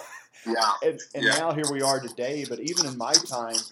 [0.47, 0.73] Yeah.
[0.83, 1.33] and, and Yeah.
[1.35, 2.45] now here we are today.
[2.45, 3.65] But even in my time,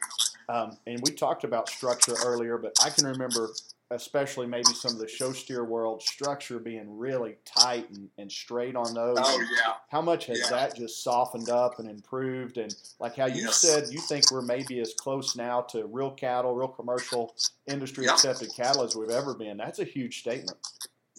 [0.48, 3.54] um, and we talked about structure earlier, but I can remember,
[3.90, 8.74] especially maybe some of the show steer world structure being really tight and, and straight
[8.74, 9.16] on those.
[9.18, 9.74] Oh yeah.
[9.88, 10.48] How much has Yeah.
[10.50, 12.58] that just softened up and improved?
[12.58, 13.60] And like how you Yes.
[13.60, 18.14] said, you think we're maybe as close now to real cattle, real commercial industry Yeah.
[18.14, 19.56] accepted cattle as we've ever been.
[19.56, 20.58] That's a huge statement.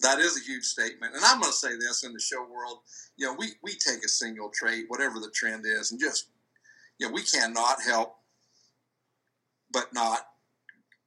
[0.00, 1.14] That is a huge statement.
[1.16, 2.80] And I'm going to say this in the show world,
[3.16, 6.28] you know, we, we take a single trait, whatever the trend is, and just,
[6.98, 8.16] you know, we cannot help
[9.72, 10.20] but not,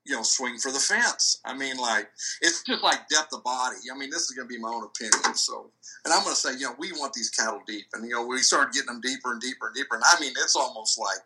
[0.05, 1.39] you know, swing for the fence.
[1.45, 2.09] I mean, like,
[2.41, 3.77] it's just like depth of body.
[3.93, 5.35] I mean, this is going to be my own opinion.
[5.35, 5.71] So,
[6.05, 7.85] and I'm going to say, you know, we want these cattle deep.
[7.93, 9.95] And, you know, we started getting them deeper and deeper and deeper.
[9.95, 11.19] And I mean, it's almost like,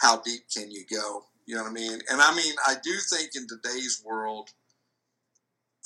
[0.00, 1.24] how deep can you go?
[1.46, 2.00] You know what I mean?
[2.10, 4.50] And I mean, I do think in today's world,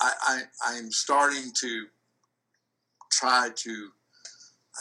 [0.01, 1.85] I, I I'm starting to
[3.11, 3.87] try to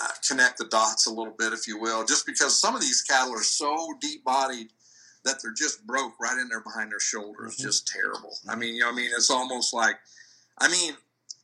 [0.03, 3.03] uh, connect the dots a little bit, if you will, just because some of these
[3.03, 4.68] cattle are so deep bodied
[5.27, 7.61] that they're just broke right in there behind their shoulders, Mhm.
[7.62, 8.39] just terrible.
[8.49, 9.99] I mean, you know, what I mean, it's almost like,
[10.59, 10.97] I mean,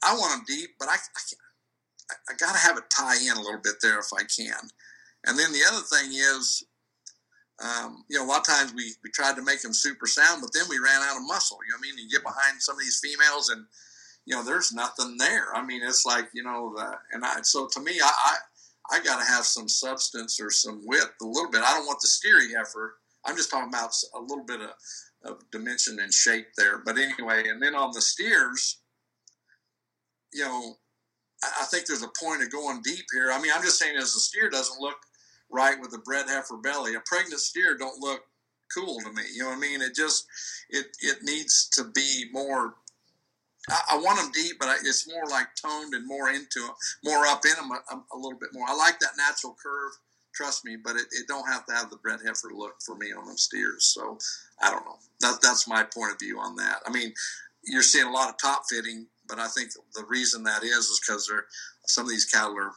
[0.03, 0.95] I want them deep, but I,
[2.11, 4.71] I, I got to have it tie in a little bit there if I can.
[5.25, 6.65] And then the other thing is,
[7.61, 10.43] um, you know, a lot of times we, we tried to make them super sound,
[10.43, 11.59] but then we ran out of muscle.
[11.65, 11.99] You know what I mean?
[12.05, 13.67] You get behind some of these females and,
[14.25, 15.55] you know, there's nothing there.
[15.55, 18.37] I mean, it's like, you know, the, and I, so to me, I,
[18.91, 21.63] I, I got to have some substance or some width a little bit.
[21.63, 22.97] I don't want the steery heifer.
[23.25, 24.71] I'm just talking about a little bit of,
[25.25, 26.79] of dimension and shape there.
[26.85, 28.79] But anyway, and then on the steers,
[30.33, 30.75] you know,
[31.43, 33.31] I, I think there's a point of going deep here.
[33.33, 34.97] I mean, I'm just saying as a steer doesn't look
[35.51, 38.23] right with a bred heifer belly, a pregnant steer don't look
[38.75, 39.23] cool to me.
[39.35, 39.83] You know what I mean?
[39.83, 40.27] It just
[40.71, 42.75] it it needs to be more.
[43.93, 47.43] I, want them deep, but it's more like toned and more into them, more up
[47.45, 48.67] in them a, a little bit more.
[48.69, 49.93] I like that natural curve.
[50.35, 53.13] Trust me, but it, it don't have to have the bred heifer look for me
[53.13, 53.85] on them steers.
[53.87, 54.19] So
[54.63, 54.97] I don't know.
[55.21, 56.81] That that's my point of view on that.
[56.87, 57.13] I mean,
[57.65, 61.01] you're seeing a lot of top fitting, but I think the reason that is is
[61.01, 61.47] because they're
[61.87, 62.73] some of these cattle are,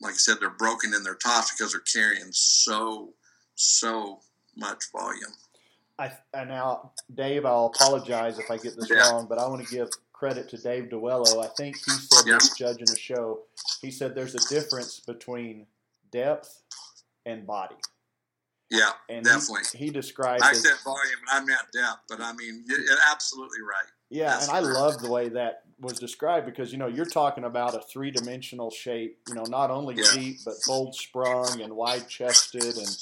[0.00, 3.14] like I said, they're broken in their tops because they're carrying so
[3.56, 4.20] so
[4.56, 5.34] much volume.
[5.98, 9.06] I, I now, Dave, I'll apologize if I get this Yeah.
[9.06, 11.44] wrong, but I want to give credit to Dave DeWello.
[11.44, 12.36] I think he said Yeah.
[12.36, 13.40] this judging a show.
[13.80, 15.66] He said there's a difference between
[16.14, 16.62] depth
[17.26, 17.74] and body.
[18.70, 19.62] Yeah, And Definitely.
[19.72, 22.96] he, he described I said volume and I meant depth, but I mean you're you're
[23.12, 23.90] absolutely right.
[24.10, 24.78] Yeah, That's and I correct.
[24.78, 28.70] love the way that was described because you know you're talking about a three dimensional
[28.70, 29.18] shape.
[29.26, 30.10] You know, not only Yeah.
[30.12, 32.96] deep but bold sprung and wide chested, and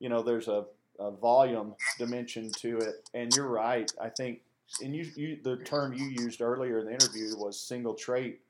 [0.00, 0.64] you know there's a,
[0.98, 3.08] a volume dimension to it.
[3.14, 3.90] And you're right.
[4.00, 4.40] I think,
[4.82, 8.40] and you, you the term you used earlier in the interview was single trait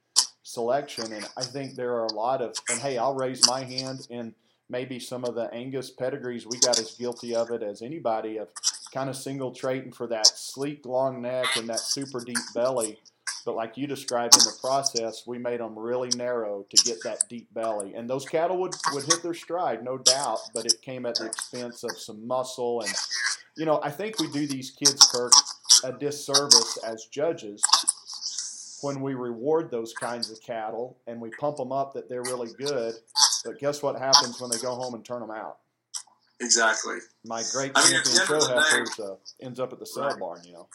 [0.45, 2.55] selection, and I think there are a lot of.
[2.71, 4.35] And hey, I'll raise my hand and.
[4.71, 8.49] Maybe some of the Angus pedigrees we got as guilty of it as anybody of
[8.95, 12.99] kind of single trading for that sleek long neck and that super deep belly.
[13.45, 17.25] But like you described in the process, we made them really narrow to get that
[17.29, 17.93] deep belly.
[17.95, 21.27] And those cattle would, would hit their stride, no doubt, but it came at the
[21.27, 22.81] expense of some muscle.
[22.81, 22.93] And,
[23.59, 25.33] you know, I think we do these kids, Kirk,
[25.85, 27.63] a disservice as judges
[28.85, 32.51] when we reward those kinds of cattle and we pump them up that they're really
[32.59, 32.95] good.
[33.45, 35.59] But guess what happens when they go home and turn them out?
[36.41, 36.99] Exactly.
[37.25, 40.19] My great I mean, champion show heifers uh, ends up at the sale Right.
[40.19, 40.69] barn, you know.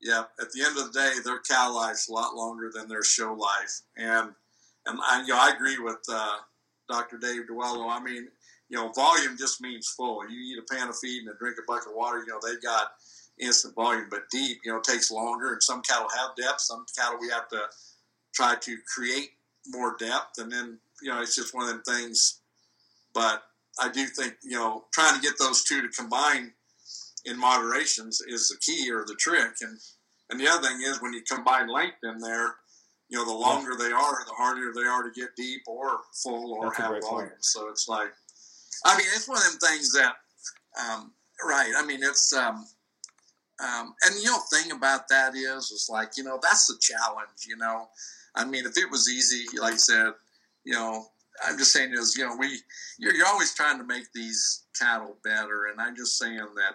[0.00, 0.24] Yeah.
[0.40, 3.32] At the end of the day, their cow life's a lot longer than their show
[3.34, 4.30] life, and
[4.86, 6.36] and I, you know I agree with uh,
[6.90, 7.18] Dr.
[7.18, 7.88] Dave DeWello.
[7.88, 8.28] I mean,
[8.68, 10.28] you know, volume just means full.
[10.28, 12.18] You eat a pan of feed and a drink a bucket of water.
[12.18, 12.88] You know, they got
[13.40, 15.52] instant volume, but deep, you know, takes longer.
[15.52, 16.60] And some cattle have depth.
[16.60, 17.62] Some cattle we have to
[18.34, 19.30] try to create
[19.68, 20.38] more depth.
[20.38, 22.40] And then, you know, it's just one of them things.
[23.12, 23.42] But
[23.80, 26.52] I do think, you know, trying to get those two to combine
[27.24, 29.52] in moderations is the key or the trick.
[29.62, 29.78] And,
[30.30, 32.54] and the other thing is when you combine length in there,
[33.08, 33.88] you know, the longer yeah.
[33.88, 37.28] they are, the harder they are to get deep or full or That's have volume.
[37.30, 37.44] Point.
[37.44, 38.12] So it's like,
[38.84, 40.14] I mean, it's one of them things that,
[40.80, 41.12] um,
[41.44, 41.72] right.
[41.76, 42.66] I mean, it's, um,
[43.62, 47.46] um, and you know, thing about that is, is like, you know, that's the challenge,
[47.46, 47.88] you know,
[48.34, 50.12] I mean, if it was easy, like I said,
[50.64, 51.06] you know,
[51.46, 52.58] I'm just saying is, you know, we,
[52.98, 55.66] you're, you're always trying to make these cattle better.
[55.66, 56.74] And I'm just saying that,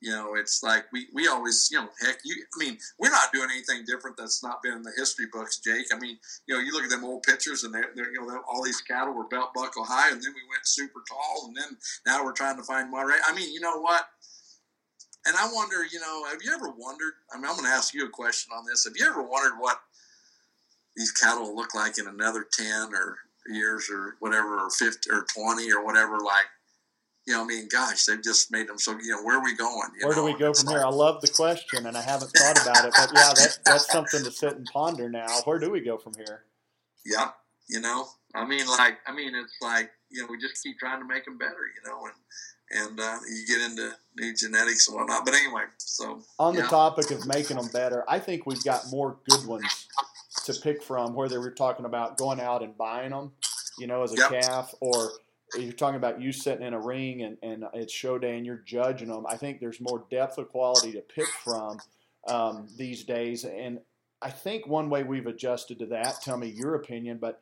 [0.00, 3.32] you know, it's like we, we always, you know, heck, you, I mean, we're not
[3.32, 5.86] doing anything different that's not been in the history books, Jake.
[5.92, 8.42] I mean, you know, you look at them old pictures and they're, they're you know,
[8.48, 11.76] all these cattle were belt buckle high and then we went super tall and then
[12.06, 13.20] now we're trying to find moderate.
[13.26, 14.04] I mean, you know what?
[15.28, 17.12] And I wonder, you know, have you ever wondered?
[17.30, 18.84] I mean, I'm going to ask you a question on this.
[18.84, 19.78] Have you ever wondered what
[20.96, 23.18] these cattle will look like in another 10 or
[23.50, 26.12] years or whatever, or 50 or 20 or whatever?
[26.12, 26.46] Like,
[27.26, 28.92] you know, I mean, gosh, they've just made them so.
[28.92, 29.90] You know, where are we going?
[30.00, 30.22] where know?
[30.22, 30.80] do we go from here?
[30.80, 34.24] I love the question, and I haven't thought about it, but yeah, that, that's something
[34.24, 35.26] to sit and ponder now.
[35.44, 36.44] Where do we go from here?
[37.04, 37.32] Yeah,
[37.68, 41.00] you know, I mean, like, I mean, it's like you know, we just keep trying
[41.00, 42.14] to make them better, you know, and
[42.70, 45.24] and uh, you get into new genetics and whatnot.
[45.24, 49.16] But anyway, so on the topic of making them better, I think we've got more
[49.28, 49.86] good ones
[50.44, 51.14] to pick from.
[51.14, 53.32] Whether we're talking about going out and buying them,
[53.78, 54.42] you know, as a yep.
[54.42, 55.12] calf, or
[55.56, 58.62] you're talking about you sitting in a ring and, and it's show day and you're
[58.66, 59.24] judging them.
[59.26, 61.78] I think there's more depth of quality to pick from
[62.28, 63.44] um, these days.
[63.44, 63.80] And
[64.20, 67.40] I think one way we've adjusted to that, tell me your opinion, but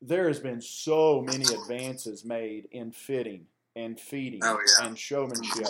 [0.00, 3.46] there has been so many advances made in fitting
[3.78, 4.86] and feeding oh, yeah.
[4.86, 5.68] and showmanship.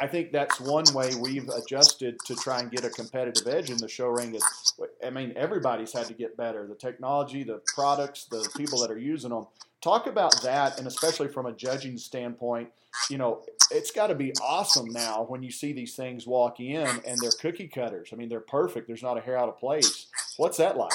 [0.00, 3.78] I think that's one way we've adjusted to try and get a competitive edge in
[3.78, 4.34] the show ring.
[4.34, 6.66] Is I mean, everybody's had to get better.
[6.66, 9.46] The technology, the products, the people that are using them.
[9.80, 12.70] Talk about that, and especially from a judging standpoint,
[13.10, 16.86] you know, it's got to be awesome now when you see these things walk in
[17.06, 18.10] and they're cookie cutters.
[18.12, 18.88] I mean, they're perfect.
[18.88, 20.08] There's not a hair out of place.
[20.36, 20.92] What's that like?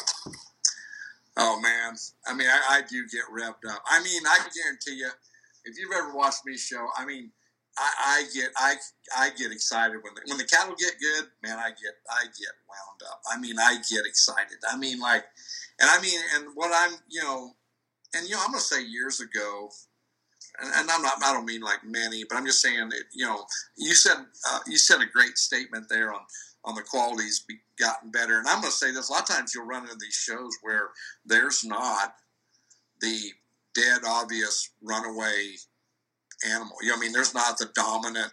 [1.38, 1.96] Oh man,
[2.28, 3.82] I mean, I, I do get revved up.
[3.88, 5.10] I mean, I guarantee you,
[5.66, 7.32] if you've ever watched me show, I mean,
[7.78, 8.76] I, I, get I
[9.18, 11.58] I get excited when the, when the cattle get good, man.
[11.58, 13.22] I get I get wound up.
[13.32, 14.58] I mean, I get excited.
[14.70, 15.24] I mean, like,
[15.80, 17.52] and I mean, and what I'm, you know,
[18.16, 19.70] and you know, I'm to say years ago,
[20.62, 23.26] and, and, I'm not, I don't mean like many, but I'm just saying that you
[23.26, 23.44] know,
[23.76, 24.18] you said
[24.52, 26.22] uh, you said a great statement there on
[26.66, 29.56] on the qualities be gotten better, and I'm to say this: a lot of times
[29.56, 30.90] you'll run into these shows where
[31.26, 32.14] there's not
[33.02, 33.32] the
[33.76, 35.56] dead obvious runaway
[36.46, 36.76] animal.
[36.82, 38.32] You know, I mean, there's not the dominant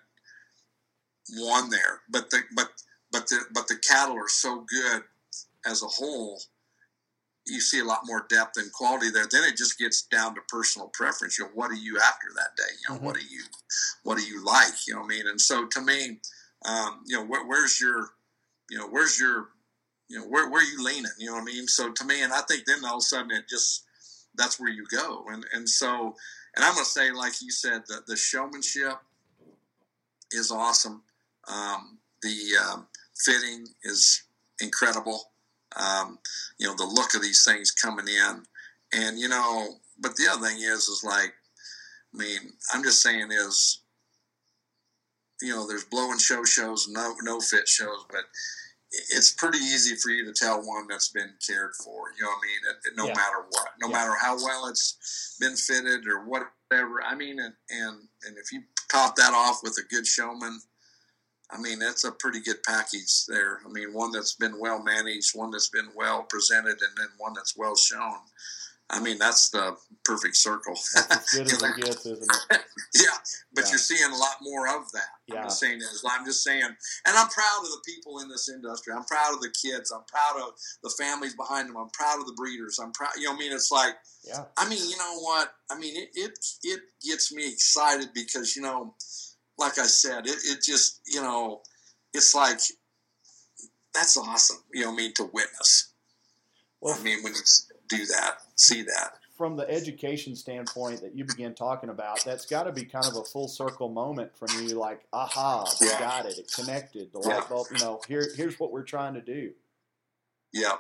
[1.37, 2.69] one there, but the but
[3.13, 5.03] but the but the cattle are so good
[5.67, 6.41] as a whole
[7.47, 9.27] you see a lot more depth and quality there.
[9.31, 11.39] Then it just gets down to personal preference.
[11.39, 12.73] You know, what are you after that day?
[12.83, 13.07] You know, mm-hmm.
[13.07, 13.43] what do you,
[14.05, 14.87] what do you like?
[14.87, 15.27] You know, what I mean.
[15.27, 16.21] And so to me,
[16.67, 18.11] um, you know, where, where's your,
[18.71, 19.49] you know, where's your,
[20.09, 21.11] you know, where where are you leaning?
[21.19, 21.67] You know what I mean.
[21.67, 23.85] So to me, and I think then all of a sudden it just
[24.35, 25.25] that's where you go.
[25.29, 26.15] And and so,
[26.57, 28.99] and I'm gonna say, like you said, the the showmanship
[30.33, 31.03] is awesome.
[31.49, 34.23] Um, the um, fitting is
[34.61, 35.33] incredible.
[35.77, 36.19] Um,
[36.59, 38.43] you know, the look of these things coming in.
[38.93, 41.33] And, you know, but the other thing is, is like,
[42.15, 43.83] I mean, I'm just saying is,
[45.41, 48.25] you know, there's blow and show shows, no, no fit shows, but
[48.93, 52.11] it's pretty easy for you to tell one that's been cared for.
[52.19, 52.97] You know what I mean?
[52.97, 53.15] no yeah.
[53.15, 53.93] matter what, no yeah.
[53.93, 57.03] matter how well it's been fitted or whatever.
[57.05, 60.61] I mean, and, and, and if you top that off with a good showman,
[61.53, 63.61] I mean, that's a pretty good package there.
[63.67, 67.33] I mean, one that's been well managed, one that's been well presented, and then one
[67.35, 68.19] that's well shown.
[68.91, 70.75] I mean, that's the perfect circle.
[71.09, 73.11] That's good as it gets, yeah,
[73.55, 73.71] but yeah.
[73.71, 75.03] you're seeing a lot more of that.
[75.27, 75.37] Yeah.
[75.37, 78.93] I'm just saying I'm just saying, and I'm proud of the people in this industry.
[78.97, 79.93] I'm proud of the kids.
[79.93, 81.77] I'm proud of the families behind them.
[81.77, 82.81] I'm proud of the breeders.
[82.83, 83.13] I'm proud.
[83.17, 83.95] You know, I mean, it's like,
[84.27, 84.45] yeah.
[84.57, 85.53] I mean, you know what?
[85.71, 88.95] I mean, it it, it gets me excited because you know
[89.61, 91.61] like I said, it, it just, you know,
[92.15, 92.59] it's like,
[93.95, 95.93] that's awesome, you know, I mean, to witness.
[96.81, 97.41] Well, I mean, when you
[97.91, 99.19] do that, see that.
[99.37, 103.17] From the education standpoint that you began talking about, that's got to be kind of
[103.17, 105.99] a full circle moment from you, like, aha, yeah.
[105.99, 109.23] got it, it connected, the light bulb, you know, here, here's what we're trying to
[109.23, 109.51] do.
[110.53, 110.75] Yeah,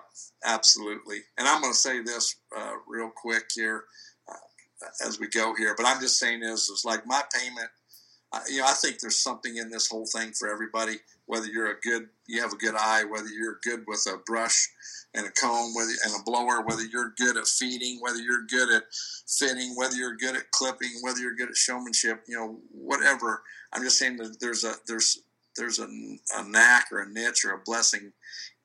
[0.44, 1.18] absolutely.
[1.38, 3.84] And I'm going to say this uh, real quick here
[4.28, 7.70] uh, as we go here, but I'm just saying is, is like my payment
[8.48, 10.98] you know, I think there's something in this whole thing for everybody.
[11.26, 14.68] Whether you're a good, you have a good eye, whether you're good with a brush
[15.14, 18.70] and a comb, whether and a blower, whether you're good at feeding, whether you're good
[18.70, 18.84] at
[19.26, 23.42] fitting, whether you're good at clipping, whether you're good at showmanship, you know, whatever.
[23.72, 25.22] I'm just saying that there's a there's
[25.56, 25.88] there's a,
[26.38, 28.12] a knack or a niche or a blessing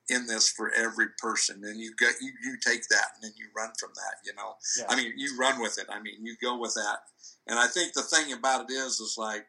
[0.09, 3.47] in this for every person and you get you, you take that and then you
[3.57, 4.85] run from that you know yeah.
[4.87, 6.99] i mean you run with it i mean you go with that
[7.47, 9.47] and i think the thing about it is is like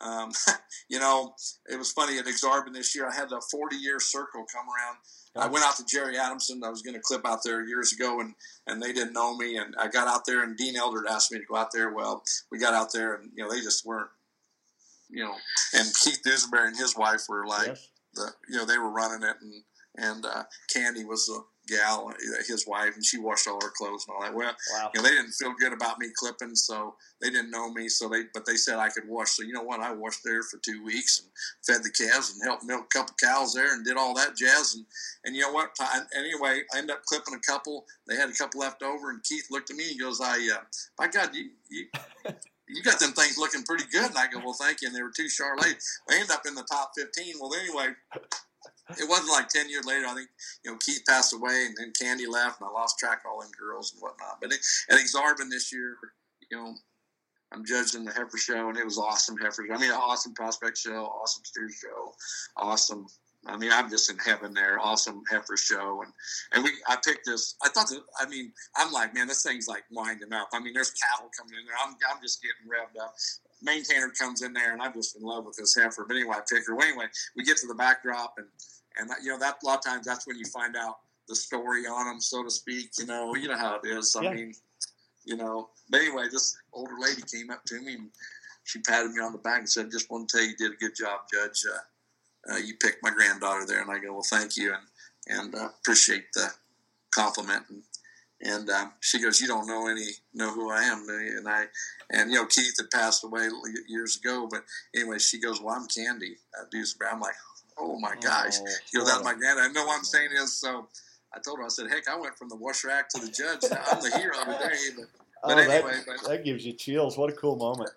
[0.00, 0.30] um,
[0.90, 1.34] you know
[1.68, 4.98] it was funny at Aksarben this year i had a 40 year circle come around
[5.38, 6.62] I went out to Jerry Adamson.
[6.64, 8.34] I was going to clip out there years ago, and
[8.66, 9.56] and they didn't know me.
[9.56, 11.92] And I got out there, and Dean Eldred asked me to go out there.
[11.92, 14.10] Well, we got out there, and you know they just weren't,
[15.10, 15.34] you know.
[15.74, 17.88] And Keith Dusenberry and his wife were like, yes.
[18.14, 19.62] the you know they were running it, and
[19.96, 22.12] and uh, Candy was the gal,
[22.46, 24.34] his wife, and she washed all her clothes and all that.
[24.34, 24.90] Well, wow.
[24.94, 27.88] you know, they didn't feel good about me clipping, so they didn't know me.
[27.88, 29.30] So they, but they said I could wash.
[29.30, 29.80] So you know what?
[29.80, 31.30] I washed there for two weeks and
[31.66, 34.74] fed the calves and helped milk a couple cows there and did all that jazz.
[34.76, 34.86] And
[35.24, 35.70] and you know what?
[36.16, 37.84] Anyway, I ended up clipping a couple.
[38.06, 40.64] They had a couple left over, and Keith looked at me and goes, "I, uh,
[40.98, 41.86] my God, you." you
[42.68, 44.06] you got them things looking pretty good.
[44.06, 44.88] And I go, well, thank you.
[44.88, 45.28] And they were two
[45.62, 46.00] ladies.
[46.10, 47.34] I ended up in the top 15.
[47.40, 47.94] Well, anyway,
[48.90, 50.06] it wasn't like 10 years later.
[50.06, 50.28] I think,
[50.64, 53.40] you know, Keith passed away and then Candy left and I lost track of all
[53.40, 54.38] them girls and whatnot.
[54.40, 54.60] But it,
[54.90, 55.96] at Aksarben this year,
[56.50, 56.74] you know,
[57.52, 59.64] I'm judging the heifer show and it was awesome heifer.
[59.66, 59.74] Show.
[59.74, 62.12] I mean, awesome prospect show, awesome steer show,
[62.56, 63.06] awesome.
[63.48, 64.80] I mean, I'm just in heaven there.
[64.80, 66.12] Awesome heifer show, and
[66.52, 66.70] and we.
[66.88, 67.54] I picked this.
[67.62, 68.00] I thought that.
[68.18, 70.48] I mean, I'm like, man, this thing's like winding up.
[70.52, 71.76] I mean, there's cattle coming in there.
[71.80, 73.14] I'm, I'm just getting revved up
[73.62, 76.04] maintainer comes in there, and I'm just in love with this heifer.
[76.06, 76.74] But anyway, I pick her.
[76.74, 78.46] Well, anyway, we get to the backdrop, and
[78.98, 80.98] and that, you know that a lot of times that's when you find out
[81.28, 82.90] the story on them, so to speak.
[82.98, 84.14] You know, you know how it is.
[84.16, 84.32] I yeah.
[84.32, 84.54] mean,
[85.24, 85.70] you know.
[85.90, 88.10] But anyway, this older lady came up to me and
[88.64, 90.72] she patted me on the back and said, "Just want to tell you, you did
[90.72, 91.64] a good job, Judge.
[91.72, 95.54] Uh, uh, you picked my granddaughter there." And I go, "Well, thank you, and and
[95.54, 96.48] uh, appreciate the
[97.14, 97.82] compliment." And,
[98.40, 101.64] and um, she goes, "You don't know any know who I am," and I,
[102.10, 103.48] and you know, Keith had passed away
[103.88, 104.62] years ago, but
[104.94, 107.34] anyway, she goes, "Well, I'm Candy uh, Dewsbury." I'm like,
[107.78, 109.64] oh my gosh, oh, you know, that's my granddad.
[109.64, 110.88] I know what I'm saying is so.
[111.34, 113.60] I told her, I said, heck, I went from the washer act to the judge.
[113.70, 114.76] I'm the hero of the day.
[114.96, 115.06] But,
[115.42, 117.18] but oh, anyway, that, but, that gives you chills.
[117.18, 117.90] What a cool moment.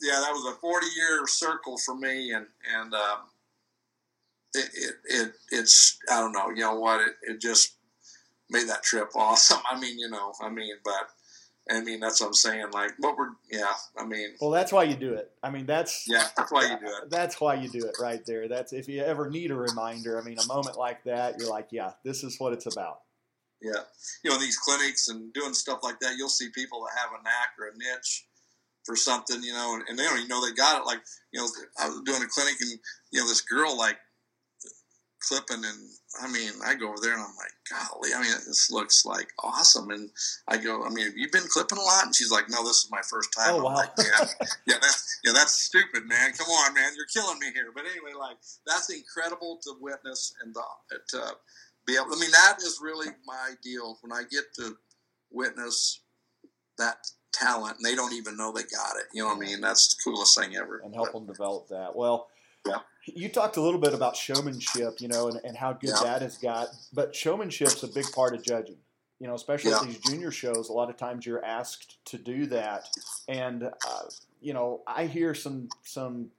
[0.00, 3.18] Yeah, that was a 40 year circle for me, and and um,
[4.54, 7.00] it, it, it it's I don't know, you know what?
[7.00, 7.74] It, it just
[8.50, 9.60] made that trip awesome.
[9.70, 11.08] I mean, you know, I mean, but
[11.70, 12.66] I mean, that's what I'm saying.
[12.72, 14.34] Like, what we're, yeah, I mean.
[14.40, 15.30] Well, that's why you do it.
[15.42, 16.04] I mean, that's.
[16.08, 17.10] Yeah, that's why you do it.
[17.10, 18.48] That's why you do it right there.
[18.48, 20.20] That's if you ever need a reminder.
[20.20, 23.00] I mean, a moment like that, you're like, yeah, this is what it's about.
[23.62, 23.82] Yeah.
[24.24, 27.22] You know, these clinics and doing stuff like that, you'll see people that have a
[27.22, 28.26] knack or a niche
[28.84, 30.86] for something, you know, and, and they don't even know they got it.
[30.86, 31.00] Like,
[31.32, 31.46] you know,
[31.78, 32.70] I was doing a clinic and,
[33.12, 33.98] you know, this girl, like,
[35.28, 35.90] clipping and
[36.20, 39.32] I mean I go over there and I'm like golly I mean this looks like
[39.42, 39.90] awesome.
[39.90, 40.10] And
[40.48, 42.06] I go I mean have you been clipping a lot?
[42.06, 43.54] And she's like no this is my first time.
[43.54, 43.74] Oh, wow.
[43.74, 44.26] Like, yeah
[44.66, 46.32] yeah that's yeah that's stupid man.
[46.32, 46.92] Come on man.
[46.96, 47.70] You're killing me here.
[47.74, 51.36] But anyway like that's incredible to witness and to, to
[51.86, 53.98] be able I mean that is really my deal.
[54.00, 54.76] When I get to
[55.30, 56.00] witness
[56.78, 59.06] that talent and they don't even know they got it.
[59.12, 59.60] You know what I mean?
[59.60, 60.80] That's the coolest thing ever.
[60.84, 61.94] And help but, them develop that.
[61.94, 62.28] Well
[62.66, 66.04] yeah you talked a little bit about showmanship, you know, and, and how good yeah.
[66.04, 66.68] that has got.
[66.92, 68.76] But showmanship's a big part of judging.
[69.18, 69.82] You know, especially yeah.
[69.84, 70.70] these junior shows.
[70.70, 72.88] A lot of times you're asked to do that,
[73.28, 74.02] and uh,
[74.40, 76.30] you know, I hear some some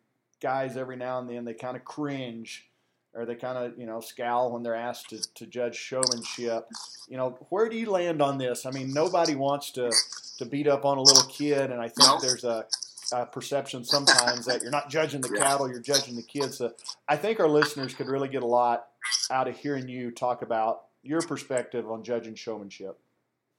[0.42, 2.68] guys every now and then they kind of cringe
[3.14, 6.68] or they kind of you know scowl when they're asked to, to judge showmanship.
[7.08, 8.66] You know, where do you land on this?
[8.66, 9.92] I mean, nobody wants to
[10.38, 12.20] to beat up on a little kid, and I think no.
[12.20, 12.66] there's a
[13.12, 15.44] uh, perception sometimes that you're not judging the yeah.
[15.44, 16.58] cattle, you're judging the kids.
[16.58, 16.74] So
[17.08, 18.88] I think our listeners could really get a lot
[19.30, 22.98] out of hearing you talk about your perspective on judging showmanship.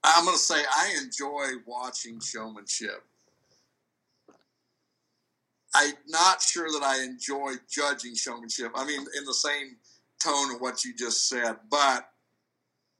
[0.05, 3.05] I'm going to say I enjoy watching showmanship.
[5.74, 8.72] I'm not sure that I enjoy judging showmanship.
[8.74, 9.76] I mean, in the same
[10.22, 12.09] tone of what you just said, but,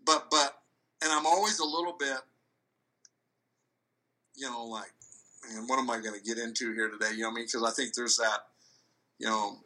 [0.05, 0.59] but, but,
[1.03, 2.19] and I'm always a little bit,
[4.37, 4.93] you know, like,
[5.51, 7.13] and what am I going to get into here today?
[7.13, 7.47] You know what I mean?
[7.47, 8.47] Because I think there's that,
[9.19, 9.59] you know,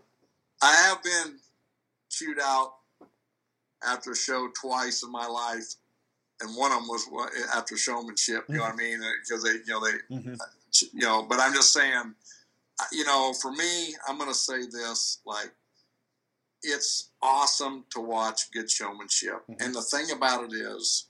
[0.63, 1.39] I have been
[2.09, 2.75] chewed out
[3.87, 5.75] after a show twice in my life,
[6.41, 7.07] and one of them was
[7.55, 8.45] after showmanship.
[8.49, 9.01] You know what I mean?
[9.23, 10.35] Because they, you know, they, mm-hmm.
[10.93, 11.27] you know.
[11.29, 12.15] But I'm just saying,
[12.93, 15.53] you know, for me, I'm going to say this: like,
[16.63, 19.63] it's awesome to watch good showmanship, mm-hmm.
[19.63, 21.07] and the thing about it is,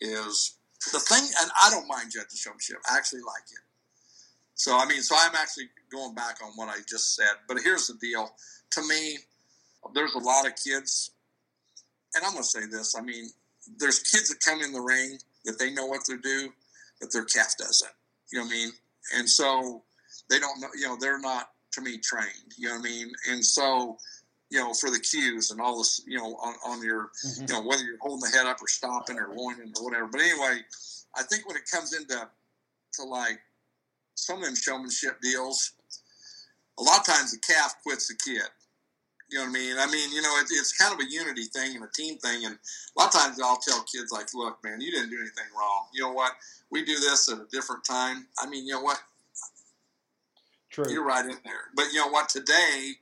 [0.00, 0.56] is
[0.92, 2.78] the thing, and I don't mind judging showmanship.
[2.90, 3.58] I actually like it.
[4.60, 7.32] So I mean, so I'm actually going back on what I just said.
[7.48, 8.28] But here's the deal:
[8.72, 9.16] to me,
[9.94, 11.12] there's a lot of kids,
[12.14, 12.94] and I'm going to say this.
[12.94, 13.30] I mean,
[13.78, 16.52] there's kids that come in the ring that they know what they're due,
[17.00, 17.90] but their calf doesn't.
[18.30, 18.70] You know what I mean?
[19.16, 19.82] And so
[20.28, 20.68] they don't know.
[20.78, 22.52] You know, they're not to me trained.
[22.58, 23.12] You know what I mean?
[23.30, 23.96] And so
[24.50, 27.46] you know, for the cues and all this, you know, on, on your, mm-hmm.
[27.46, 30.08] you know, whether you're holding the head up or stopping or loining or whatever.
[30.08, 30.60] But anyway,
[31.16, 32.28] I think when it comes into
[32.94, 33.38] to like
[34.20, 35.72] some of them showmanship deals,
[36.78, 38.42] a lot of times the calf quits the kid.
[39.30, 39.76] You know what I mean?
[39.78, 42.44] I mean, you know, it, it's kind of a unity thing and a team thing.
[42.44, 45.44] And a lot of times I'll tell kids, like, look, man, you didn't do anything
[45.56, 45.86] wrong.
[45.94, 46.32] You know what?
[46.70, 48.26] We do this at a different time.
[48.40, 49.00] I mean, you know what?
[50.70, 50.90] True.
[50.90, 51.70] You're right in there.
[51.76, 52.28] But you know what?
[52.28, 52.92] Today,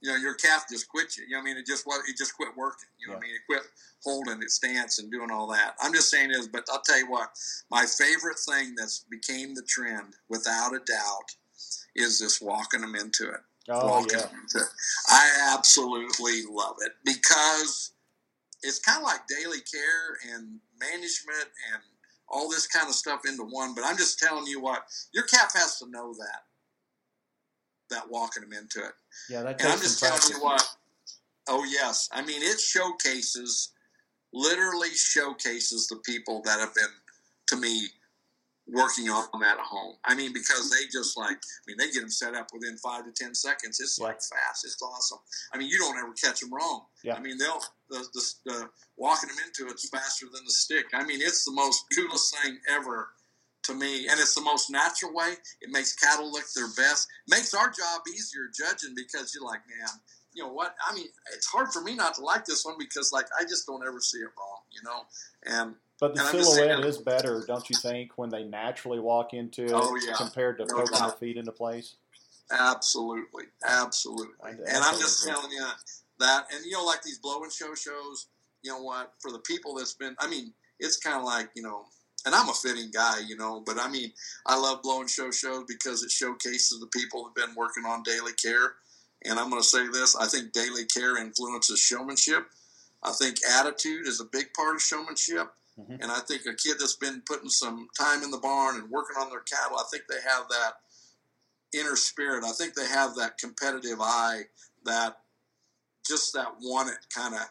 [0.00, 1.24] you know, your calf just quit you.
[1.24, 1.56] You know what I mean?
[1.58, 2.88] It just it just quit working.
[2.98, 3.18] You know yeah.
[3.18, 3.36] what I mean?
[3.36, 3.62] It quit
[4.02, 5.74] holding its stance and doing all that.
[5.80, 7.30] I'm just saying is, but I'll tell you what,
[7.70, 11.34] my favorite thing that's became the trend, without a doubt,
[11.94, 13.40] is this walking them into it.
[13.68, 14.26] Oh, walking yeah.
[14.26, 14.72] into it.
[15.08, 17.92] I absolutely love it because
[18.62, 21.82] it's kind of like daily care and management and
[22.28, 23.74] all this kind of stuff into one.
[23.74, 24.82] But I'm just telling you what,
[25.12, 26.42] your calf has to know that
[27.90, 28.92] that walking them into it.
[29.28, 29.60] Yeah, that.
[29.60, 30.66] And I'm just telling you what.
[31.48, 33.72] Oh yes, I mean it showcases,
[34.32, 36.84] literally showcases the people that have been
[37.48, 37.88] to me
[38.72, 39.96] working on that at home.
[40.04, 43.04] I mean, because they just like, I mean, they get them set up within five
[43.04, 43.80] to ten seconds.
[43.80, 44.06] It's yeah.
[44.06, 44.64] like fast.
[44.64, 45.18] It's awesome.
[45.52, 46.84] I mean, you don't ever catch them wrong.
[47.02, 47.16] Yeah.
[47.16, 50.86] I mean, they'll the, the, the walking them into it's faster than the stick.
[50.94, 53.08] I mean, it's the most coolest thing ever
[53.64, 55.34] to me, and it's the most natural way.
[55.60, 57.08] It makes cattle look their best.
[57.28, 59.88] Makes our job easier judging because you're like, man,
[60.32, 60.74] you know what?
[60.88, 63.66] I mean, it's hard for me not to like this one because like I just
[63.66, 65.02] don't ever see it wrong, you know.
[65.46, 69.64] And but the and silhouette is better, don't you think, when they naturally walk into
[69.64, 70.14] it oh, yeah.
[70.16, 71.96] compared to no poking their feet into place?
[72.50, 74.34] Absolutely, absolutely.
[74.42, 75.64] I, and I'm just telling you
[76.18, 78.26] that, and you know, like these blow and show shows.
[78.62, 79.14] You know what?
[79.20, 81.84] For the people that's been, I mean, it's kind of like you know
[82.26, 84.12] and I'm a fitting guy, you know, but I mean,
[84.46, 88.32] I love blowing show shows because it showcases the people who've been working on daily
[88.32, 88.74] care.
[89.24, 92.46] And I'm going to say this I think daily care influences showmanship.
[93.02, 95.48] I think attitude is a big part of showmanship.
[95.78, 96.02] Mm-hmm.
[96.02, 99.16] And I think a kid that's been putting some time in the barn and working
[99.18, 100.72] on their cattle, I think they have that
[101.78, 102.44] inner spirit.
[102.44, 104.42] I think they have that competitive eye,
[104.84, 105.18] that
[106.06, 107.42] just that want it kind of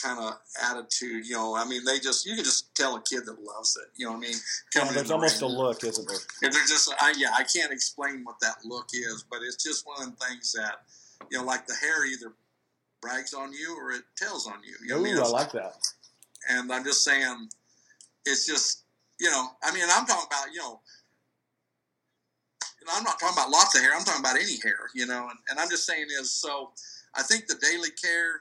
[0.00, 0.34] kind of
[0.70, 1.26] attitude.
[1.26, 3.88] You know, I mean, they just you can just tell a kid that loves it.
[3.96, 4.36] You know what I mean?
[4.74, 6.08] Yeah, there's the almost a look, isn't?
[6.42, 9.86] And they're just, I, yeah, I can't explain what that look is, but it's just
[9.86, 10.82] one of the things that
[11.30, 12.32] you know, like the hair either
[13.00, 14.74] brags on you or it tells on you.
[14.82, 15.18] you know Ooh, I, mean?
[15.18, 15.74] I like that.
[16.48, 17.48] And I'm just saying,
[18.26, 18.84] it's just
[19.20, 20.80] you know, I mean, I'm talking about you know.
[22.80, 23.94] And I'm not talking about lots of hair.
[23.94, 25.28] I'm talking about any hair, you know.
[25.30, 26.72] And, and I'm just saying is so.
[27.14, 28.40] I think the daily care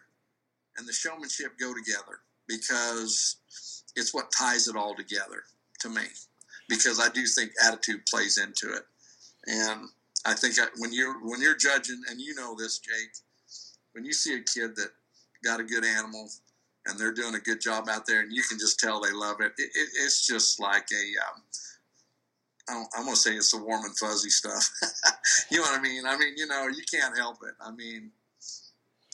[0.82, 3.38] and the showmanship go together because
[3.96, 5.44] it's what ties it all together
[5.80, 6.02] to me.
[6.68, 8.84] Because I do think attitude plays into it,
[9.46, 9.90] and
[10.26, 13.12] I think when you're when you're judging, and you know this, Jake,
[13.92, 14.90] when you see a kid that
[15.44, 16.30] got a good animal
[16.88, 19.42] and they're doing a good job out there, and you can just tell they love
[19.42, 19.52] it.
[19.58, 21.42] it, it it's just like a um,
[22.96, 24.70] I'm going to say it's the warm and fuzzy stuff.
[25.52, 26.06] you know what I mean?
[26.06, 27.54] I mean, you know, you can't help it.
[27.60, 28.12] I mean,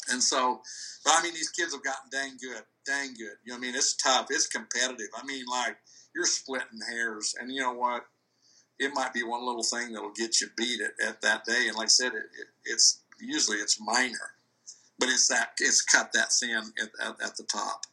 [0.09, 0.61] and so,
[1.03, 3.37] but I mean, these kids have gotten dang good, dang good.
[3.43, 5.07] You know, I mean, it's tough, it's competitive.
[5.15, 5.77] I mean, like
[6.15, 8.05] you're splitting hairs, and you know what?
[8.79, 11.67] It might be one little thing that'll get you beat at, at that day.
[11.67, 14.33] And like I said, it, it, it's usually it's minor,
[14.99, 17.85] but it's that it's cut that thin at, at, at the top.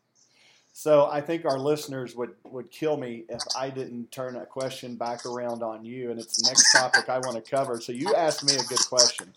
[0.77, 4.97] So I think our listeners would, would kill me if I didn't turn a question
[4.97, 7.81] back around on you, and it's the next topic I want to cover.
[7.81, 9.33] So you asked me a good question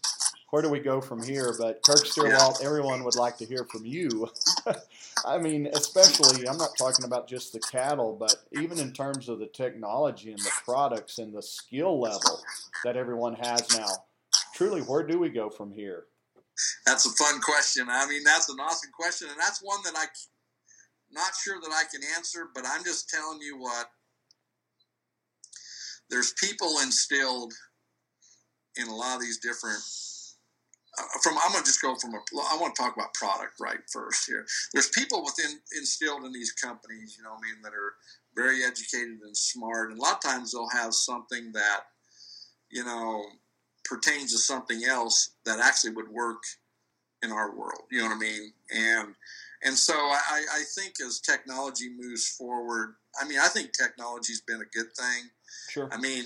[0.49, 1.53] where do we go from here?
[1.57, 2.51] But Kirk yeah.
[2.63, 4.29] everyone would like to hear from you.
[5.25, 9.39] I mean, especially, I'm not talking about just the cattle, but even in terms of
[9.39, 12.41] the technology and the products and the skill level
[12.83, 13.87] that everyone has now.
[14.55, 16.05] Truly, where do we go from here?
[16.85, 17.87] That's a fun question.
[17.89, 20.07] I mean, that's an awesome question, and that's one that I'm
[21.11, 23.87] not sure that I can answer, but I'm just telling you what.
[26.09, 27.53] There's people instilled
[28.77, 29.81] in a lot of these different
[31.21, 33.79] from I'm going to just go from a I want to talk about product right
[33.91, 34.45] first here.
[34.73, 37.93] There's people within instilled in these companies, you know, I mean, that are
[38.35, 41.81] very educated and smart, and a lot of times they'll have something that
[42.69, 43.23] you know
[43.85, 46.43] pertains to something else that actually would work
[47.23, 47.83] in our world.
[47.91, 48.53] You know what I mean?
[48.71, 49.15] And
[49.63, 54.61] and so I, I think as technology moves forward, I mean, I think technology's been
[54.61, 55.29] a good thing.
[55.69, 55.89] Sure.
[55.91, 56.25] I mean,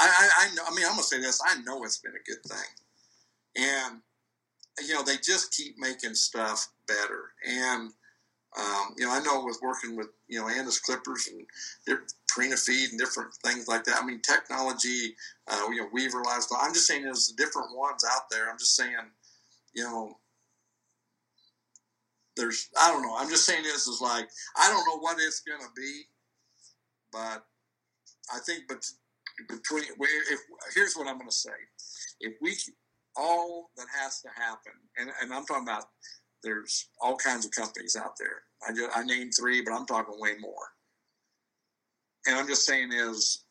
[0.00, 0.62] I, I, I know.
[0.66, 1.40] I mean, I'm gonna say this.
[1.46, 2.68] I know it's been a good thing,
[3.56, 4.00] and
[4.86, 7.32] you know they just keep making stuff better.
[7.46, 7.90] And
[8.56, 11.98] um, you know, I know with working with you know Andis Clippers and
[12.30, 14.00] Purina Feed and different things like that.
[14.00, 15.16] I mean, technology.
[15.48, 16.58] Uh, you know, Weaver Livestock.
[16.62, 18.50] I'm just saying there's different ones out there.
[18.50, 18.94] I'm just saying,
[19.74, 20.18] you know,
[22.36, 23.16] there's I don't know.
[23.16, 26.02] I'm just saying this is like I don't know what it's gonna be,
[27.12, 27.44] but
[28.32, 28.84] I think but
[29.48, 30.40] between if
[30.74, 31.50] here's what I'm gonna say,
[32.20, 32.54] if we
[33.16, 35.84] all that has to happen, and, and I'm talking about
[36.42, 38.42] there's all kinds of companies out there.
[38.68, 40.68] I just I named three, but I'm talking way more.
[42.26, 43.44] And I'm just saying is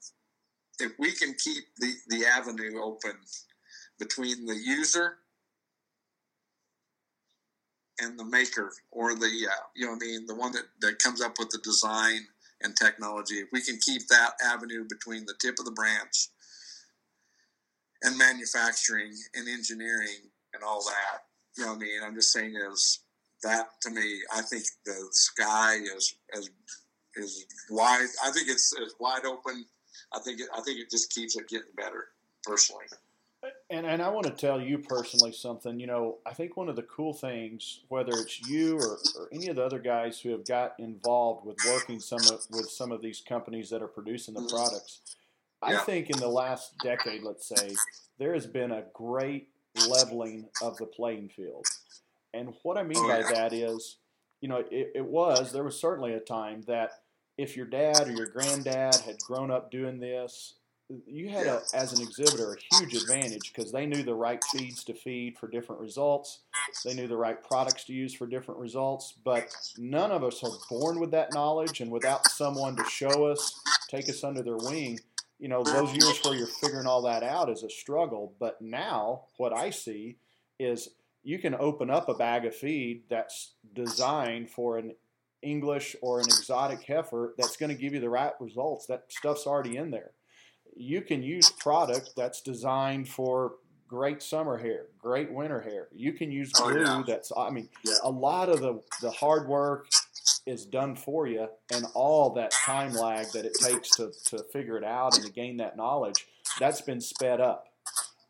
[0.80, 3.16] if we can keep the, the avenue open
[4.00, 5.18] between the user
[8.00, 11.22] and the maker or the uh, you know I mean the one that, that comes
[11.22, 12.22] up with the design
[12.62, 16.30] and technology if we can keep that avenue between the tip of the branch
[18.04, 21.24] and manufacturing and engineering and all that
[21.58, 23.00] you know what I mean I'm just saying is
[23.44, 26.50] that to me I think the sky is as
[27.16, 29.66] is wide I think it's as wide open
[30.14, 32.08] I think it, I think it just keeps it getting better
[32.44, 32.86] personally
[33.70, 35.80] and and I want to tell you personally something.
[35.80, 39.48] You know, I think one of the cool things, whether it's you or, or any
[39.48, 43.02] of the other guys who have got involved with working some of, with some of
[43.02, 44.56] these companies that are producing the mm-hmm.
[44.56, 45.02] products,
[45.64, 47.76] I think in the last decade, let's say,
[48.20, 49.50] there has been a great
[49.88, 51.66] leveling of the playing field.
[52.34, 53.98] And what I mean oh, by that is,
[54.42, 56.92] you know, it, it was there was certainly a time that
[57.38, 60.56] if your dad or your granddad had grown up doing this
[61.06, 64.84] you had a, as an exhibitor a huge advantage because they knew the right feeds
[64.86, 66.42] to feed for different results.
[66.84, 69.14] They knew the right products to use for different results.
[69.24, 73.60] But none of us are born with that knowledge, and without someone to show us,
[73.90, 75.00] take us under their wing,
[75.44, 78.34] you know, those years where you're figuring all that out is a struggle.
[78.40, 80.18] But now, what I see
[80.60, 80.90] is
[81.22, 84.96] you can open up a bag of feed that's designed for an
[85.42, 88.88] English or an exotic heifer that's going to give you the right results.
[88.88, 90.14] That stuff's already in there
[90.76, 93.56] you can use product that's designed for
[93.88, 95.88] great summer hair, great winter hair.
[95.94, 97.04] You can use oh, glue oh, yeah.
[97.06, 97.94] that's I mean, yeah.
[98.04, 99.88] a lot of the the hard work
[100.46, 104.78] is done for you and all that time lag that it takes to, to figure
[104.78, 106.28] it out and to gain that knowledge,
[106.60, 107.68] that's been sped up.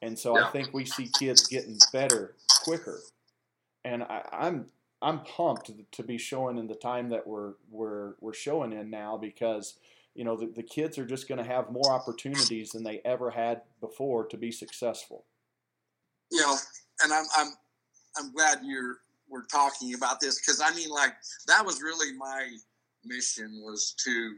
[0.01, 0.45] And so yeah.
[0.45, 2.99] I think we see kids getting better quicker.
[3.85, 4.67] And I, I'm
[5.01, 9.17] I'm pumped to be showing in the time that we're we're we're showing in now
[9.17, 9.75] because–
[10.15, 13.31] you know, the, the kids are just going to have more opportunities than they ever
[13.31, 15.25] had before to be successful.
[16.31, 16.55] You know,
[17.03, 17.53] and I'm I'm
[18.17, 18.97] I'm glad you're
[19.33, 21.13] we're talking about this because I mean, like
[21.47, 22.47] that was really my
[23.03, 24.35] mission was to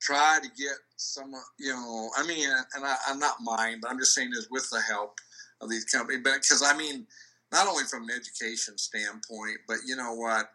[0.00, 3.98] try to get some, you know, I mean, and I, am not mine, but I'm
[3.98, 5.18] just saying is with the help
[5.60, 7.06] of these companies, but because I mean,
[7.52, 10.50] not only from an education standpoint, but you know what,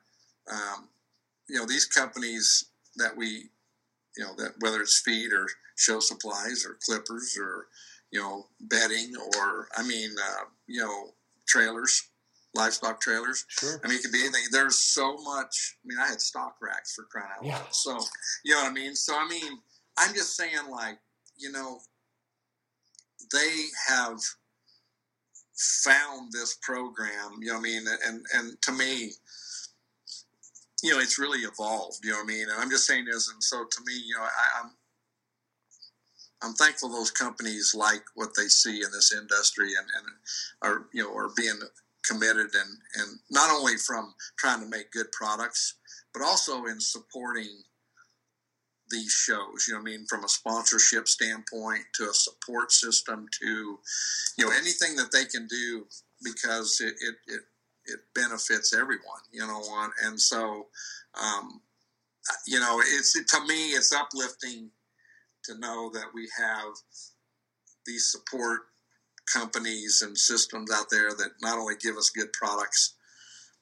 [0.51, 0.89] um,
[1.47, 2.65] you know, these companies
[2.97, 3.49] that we
[4.17, 7.67] you know that whether it's feed or show supplies or clippers or
[8.11, 11.11] you know bedding or I mean uh, you know
[11.47, 12.09] trailers,
[12.57, 13.45] livestock trailers.
[13.47, 13.79] Sure.
[13.83, 14.43] I mean it could be anything.
[14.51, 15.77] There's so much.
[15.83, 17.61] I mean I had stock racks for crying out loud.
[17.61, 17.71] Yeah.
[17.71, 17.97] So
[18.43, 18.95] you know what I mean.
[18.95, 19.59] So I mean
[19.97, 20.97] I'm just saying like
[21.37, 21.79] you know
[23.31, 24.19] they have
[25.83, 27.39] found this program.
[27.39, 29.11] You know what I mean and and to me
[30.83, 32.03] you know, it's really evolved.
[32.03, 32.43] You know what I mean?
[32.43, 34.71] And I'm just saying this, and so to me, you know, I, I'm
[36.43, 40.07] I'm thankful those companies like what they see in this industry and, and
[40.61, 41.59] are you know are being
[42.07, 45.75] committed and and not only from trying to make good products,
[46.13, 47.63] but also in supporting
[48.89, 49.65] these shows.
[49.67, 53.79] You know, I mean, from a sponsorship standpoint to a support system to
[54.37, 55.85] you know anything that they can do
[56.23, 57.41] because it, it, it
[57.87, 59.63] it benefits everyone, you know.
[60.03, 60.67] And so,
[61.19, 61.61] um,
[62.45, 64.69] you know, it's to me, it's uplifting
[65.45, 66.73] to know that we have
[67.85, 68.61] these support
[69.31, 72.95] companies and systems out there that not only give us good products,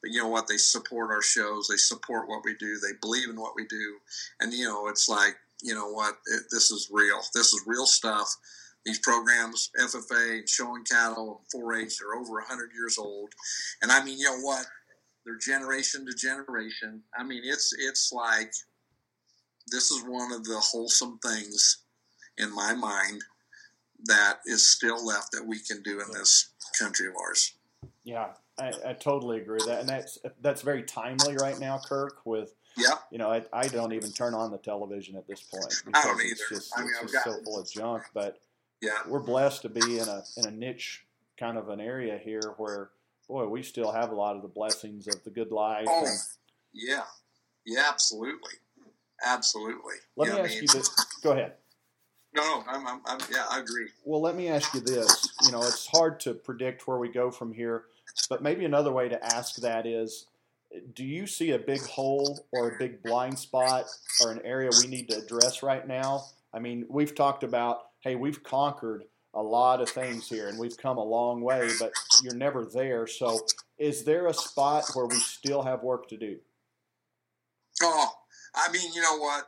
[0.02, 3.30] but you know what, they support our shows, they support what we do, they believe
[3.30, 3.96] in what we do,
[4.40, 7.86] and you know, it's like, you know what, it, this is real, this is real
[7.86, 8.30] stuff.
[8.86, 13.30] These programs, FFA, and showing cattle, and 4-H, they're over 100 years old,
[13.82, 14.66] and I mean, you know what?
[15.26, 17.02] They're generation to generation.
[17.18, 18.52] I mean, it's it's like
[19.72, 21.80] this is one of the wholesome things
[22.38, 23.24] in my mind
[24.06, 26.50] that is still left that we can do in this
[26.80, 27.54] country of ours.
[28.04, 28.28] Yeah,
[28.60, 32.54] I, I totally agree with that, and that's that's very timely right now, Kirk, with
[32.78, 32.96] Yeah.
[33.12, 36.18] You know, I, I don't even turn on the television at this point I don't
[36.18, 38.04] because it's just, I mean, it's just so full of junk.
[38.14, 38.40] But
[38.82, 39.00] Yeah.
[39.08, 41.06] we're blessed to be in a in a niche
[41.38, 42.90] kind of an area here where
[43.28, 45.88] boy we still have a lot of the blessings of the good life.
[45.90, 46.20] Oh, and
[46.74, 47.04] yeah.
[47.66, 48.54] Yeah, absolutely.
[49.26, 49.96] Absolutely.
[50.18, 50.90] let me know ask I you this.
[51.24, 51.54] Go ahead.
[52.36, 53.88] No, I'm, I'm, I'm, yeah, I agree.
[54.04, 55.34] Well, let me ask you this.
[55.46, 57.86] You know, it's hard to predict where we go from here,
[58.30, 60.26] but maybe another way to ask that is
[60.94, 63.86] do you see a big hole or a big blind spot
[64.22, 66.26] or an area we need to address right now?
[66.54, 70.78] I mean, we've talked about, hey, we've conquered a lot of things here and we've
[70.78, 71.92] come a long way, but
[72.24, 73.08] you're never there.
[73.08, 73.40] So,
[73.78, 76.38] is there a spot where we still have work to do?
[77.82, 78.10] Oh,
[78.54, 79.46] I mean, you know what?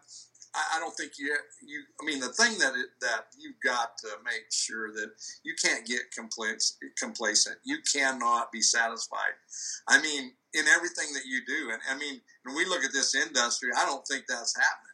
[0.75, 1.83] I, don't think you, you.
[2.01, 5.11] I mean, the thing that it, that you've got to make sure that
[5.43, 6.79] you can't get complacent.
[6.97, 7.57] Complacent.
[7.63, 9.35] You cannot be satisfied.
[9.87, 13.15] I mean, in everything that you do, and I mean, when we look at this
[13.15, 14.87] industry, I don't think that's happening.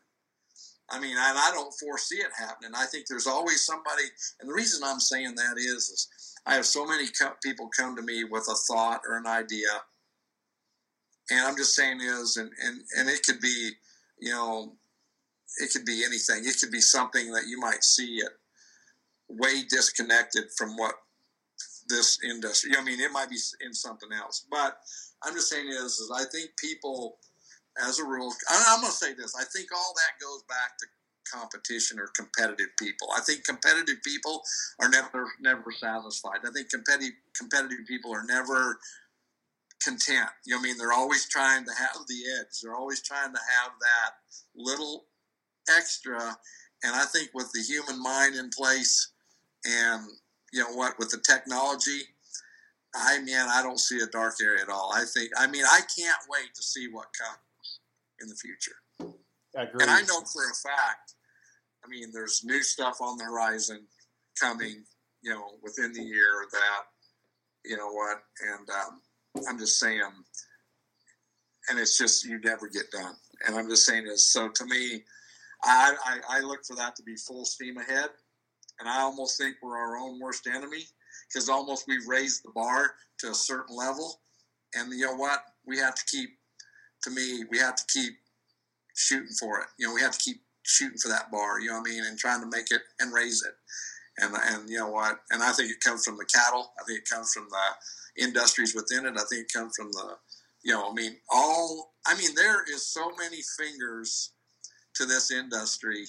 [0.89, 2.71] I mean, and I don't foresee it happening.
[2.75, 4.03] I think there's always somebody,
[4.39, 6.09] and the reason I'm saying that is, is
[6.45, 9.69] I have so many co- people come to me with a thought or an idea,
[11.31, 13.71] and I'm just saying is, and and and it could be,
[14.19, 14.73] you know,
[15.57, 16.43] it could be anything.
[16.45, 18.31] It could be something that you might see it
[19.29, 20.95] way disconnected from what
[21.89, 22.71] this industry.
[22.77, 24.77] I mean, it might be in something else, but
[25.23, 27.17] I'm just saying is, is I think people,
[27.85, 29.35] as a rule, I'm going to say this.
[29.35, 30.85] I think all that goes back to
[31.31, 33.07] competition or competitive people.
[33.15, 34.43] I think competitive people
[34.79, 36.39] are never never satisfied.
[36.45, 38.77] I think competitive competitive people are never
[39.83, 40.29] content.
[40.45, 42.61] You know, I mean, they're always trying to have the edge.
[42.61, 44.11] They're always trying to have that
[44.55, 45.05] little
[45.69, 46.19] extra.
[46.83, 49.11] And I think with the human mind in place,
[49.65, 50.07] and
[50.51, 52.01] you know what, with the technology,
[52.95, 54.91] I mean, I don't see a dark area at all.
[54.93, 57.79] I think, I mean, I can't wait to see what comes
[58.21, 58.75] in the future.
[59.57, 59.63] I.
[59.81, 61.15] And I know for a fact,
[61.83, 63.87] I mean, there's new stuff on the horizon
[64.39, 64.83] coming,
[65.21, 66.81] you know, within the year that,
[67.65, 69.01] you know what, and um,
[69.47, 70.01] I'm just saying,
[71.69, 73.15] and it's just, you never get done.
[73.47, 75.03] And I'm just saying is, so to me,
[75.63, 78.09] I, I, I look for that to be full steam ahead.
[78.79, 80.83] And I almost think we're our own worst enemy
[81.29, 84.21] because almost we've raised the bar to a certain level.
[84.75, 85.43] And you know what?
[85.65, 86.29] We have to keep,
[87.03, 88.13] to me, we have to keep
[88.95, 89.67] shooting for it.
[89.77, 91.59] You know, we have to keep shooting for that bar.
[91.59, 93.53] You know what I mean, and trying to make it and raise it.
[94.17, 95.19] And and you know what?
[95.31, 96.71] And I think it comes from the cattle.
[96.79, 99.17] I think it comes from the industries within it.
[99.17, 100.17] I think it comes from the,
[100.63, 101.93] you know, I mean, all.
[102.05, 104.31] I mean, there is so many fingers
[104.95, 106.05] to this industry.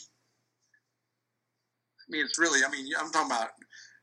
[1.98, 2.60] I mean, it's really.
[2.66, 3.50] I mean, I'm talking about,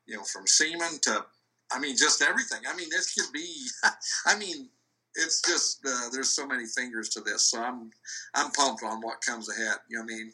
[0.08, 1.26] you know, from semen to,
[1.72, 2.62] I mean, just everything.
[2.68, 3.66] I mean, this could be.
[4.26, 4.70] I mean,
[5.16, 7.44] it's just uh, there's so many fingers to this.
[7.44, 7.91] So I'm
[8.34, 9.78] I'm pumped on what comes ahead.
[9.90, 10.34] You know what I mean?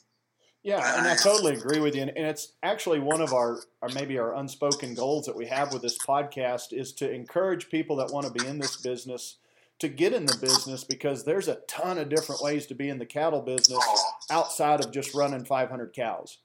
[0.63, 2.01] Yeah, and I totally agree with you.
[2.01, 5.71] And, and it's actually one of our, or maybe our unspoken goals that we have
[5.71, 9.37] with this podcast is to encourage people that want to be in this business
[9.79, 12.97] to get in the business because there's a ton of different ways to be in
[12.97, 13.83] the cattle business
[14.29, 16.39] outside of just running 500 cows.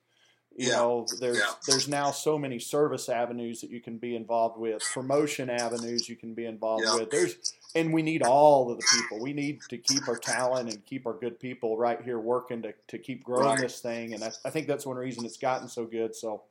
[0.55, 0.77] You Yeah.
[0.77, 1.55] know, there's Yeah.
[1.67, 6.17] there's now so many service avenues that you can be involved with, promotion avenues you
[6.17, 6.95] can be involved Yeah.
[6.97, 7.11] with.
[7.11, 7.37] There's
[7.75, 9.19] and we need all of the people.
[9.19, 12.75] We need to keep our talent and keep our good people right here working to,
[12.89, 13.61] to keep growing Right.
[13.61, 14.13] this thing.
[14.13, 16.15] And I, I think that's one reason it's gotten so good.
[16.15, 16.43] So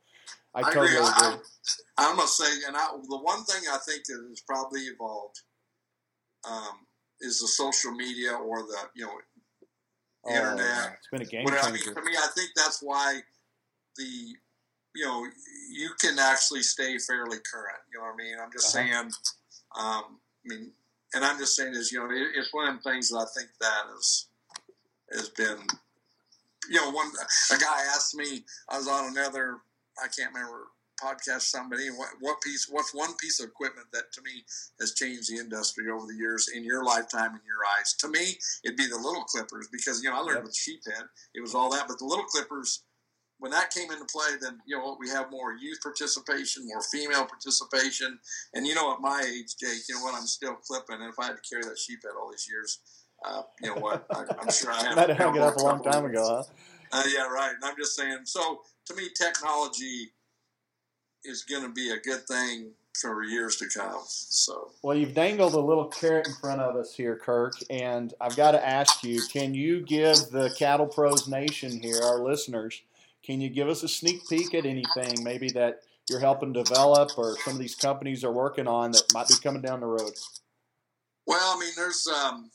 [0.52, 0.96] I, I totally agree.
[0.96, 1.12] agree.
[1.28, 1.38] I,
[1.98, 5.42] I'm gonna say, and I, the one thing I think that has probably evolved
[6.48, 6.86] um,
[7.20, 9.12] is the social media or the you know
[10.24, 10.98] Oh, internet.
[10.98, 11.94] It's been a game What I mean, changer.
[11.94, 13.20] to me, I think that's why
[13.96, 14.04] the
[14.94, 15.26] you know
[15.70, 17.78] you can actually stay fairly current.
[17.92, 18.36] You know what I mean?
[18.40, 18.84] I'm just Uh-huh.
[18.84, 19.10] saying.
[19.74, 20.72] Um, I mean,
[21.14, 23.26] and I'm just saying is you know it, it's one of the things that I
[23.36, 24.26] think that has
[25.12, 25.58] has been.
[26.70, 27.10] You know, one
[27.50, 28.44] a guy asked me.
[28.68, 29.58] I was on another.
[30.02, 30.68] I can't remember
[31.02, 34.44] podcast somebody what, what piece what's one piece of equipment that to me
[34.80, 38.38] has changed the industry over the years in your lifetime in your eyes to me
[38.64, 40.44] it'd be the little clippers because you know i learned Yep.
[40.44, 41.04] with sheephead
[41.34, 42.84] it was all that but the little clippers
[43.38, 47.24] when that came into play then you know we have more youth participation more female
[47.24, 48.18] participation
[48.54, 51.18] and you know at my age jake you know what i'm still clipping and if
[51.18, 52.78] i had to carry that sheephead all these years
[53.24, 55.82] uh, you know what I, i'm sure i have have hung it up a long
[55.82, 56.98] time ago, huh?
[56.98, 57.54] uh, yeah, right.
[57.54, 58.18] And I'm just saying.
[58.24, 60.12] So to me, technology
[61.24, 64.00] is going to be a good thing for years to come.
[64.06, 68.36] So Well, you've dangled a little carrot in front of us here, Kirk, and I've
[68.36, 72.82] got to ask you: Can you give the Cattle Pros Nation here, our listeners,
[73.24, 77.36] can you give us a sneak peek at anything, maybe that you're helping develop, or
[77.44, 80.12] some of these companies are working on that might be coming down the road?
[81.26, 82.50] Well, I mean, there's, um,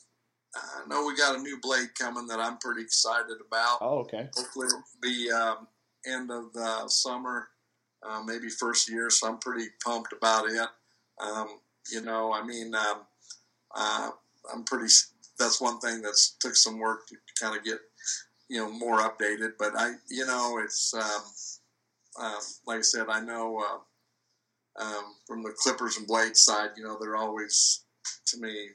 [0.54, 3.78] I know we got a new blade coming that I'm pretty excited about.
[3.80, 4.28] Oh, okay.
[4.36, 5.66] Hopefully, it'll be um,
[6.06, 7.48] end of the summer,
[8.02, 9.10] uh, maybe first year.
[9.10, 10.68] So I'm pretty pumped about it.
[11.20, 11.60] Um,
[11.90, 13.00] you know, I mean, um,
[13.74, 14.10] uh,
[14.52, 14.92] I'm pretty.
[15.38, 17.78] That's one thing that's took some work to kind of get,
[18.48, 19.52] you know, more updated.
[19.58, 21.22] But I, you know, it's um,
[22.20, 26.84] uh, like I said, I know uh, um, from the Clippers and Blades side, you
[26.84, 27.84] know, they're always
[28.26, 28.70] to me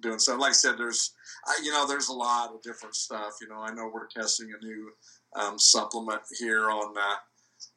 [0.00, 0.40] doing stuff.
[0.40, 1.12] Like I said, there's,
[1.46, 3.34] I, you know, there's a lot of different stuff.
[3.40, 4.90] You know, I know we're testing a new
[5.34, 6.94] um, supplement here on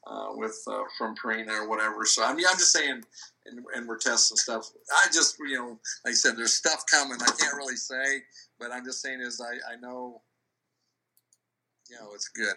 [0.08, 2.06] uh, with uh, from Purina or whatever.
[2.06, 3.04] So I mean, I'm just saying,
[3.46, 4.70] and, and, we're testing stuff.
[4.92, 7.18] I just, you know, like I said, there's stuff coming.
[7.22, 8.22] I can't really say,
[8.60, 10.22] but I'm just saying is I, I know,
[11.90, 12.56] you know, it's good.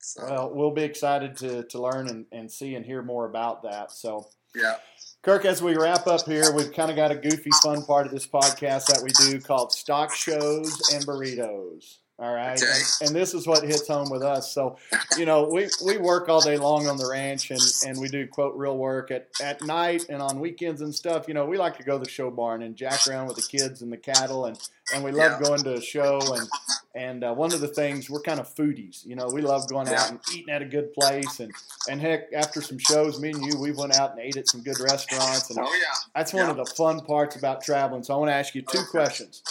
[0.00, 0.24] So.
[0.24, 3.90] Well, we'll be excited to, to learn and, and see and hear more about that.
[3.92, 4.76] So, yeah.
[5.22, 8.12] Kirk, as we wrap up here, we've kind of got a goofy, fun part of
[8.12, 11.96] this podcast that we do called Stock Shows and Burritos.
[12.18, 12.56] All right.
[12.56, 12.72] Okay.
[13.00, 14.50] And, and, this is what hits home with us.
[14.50, 14.78] So,
[15.18, 18.26] you know, we, we work all day long on the ranch and, and we do
[18.26, 21.28] quote real work at, at night and on weekends and stuff.
[21.28, 23.42] You know, we like to go to the show barn and jack around with the
[23.42, 24.58] kids and the cattle and,
[24.94, 25.46] and we love yeah.
[25.46, 26.48] going to a show and
[26.94, 29.04] and uh, one of the things we're kind of foodies.
[29.04, 31.52] You know, we love going out and eating at a good place and
[31.90, 34.62] and heck, after some shows, me and you, we went out and ate at some
[34.62, 35.50] good restaurants.
[35.50, 38.02] And oh yeah, that's one of the fun parts about traveling.
[38.04, 38.86] So I want to ask you two okay.
[38.90, 39.42] questions.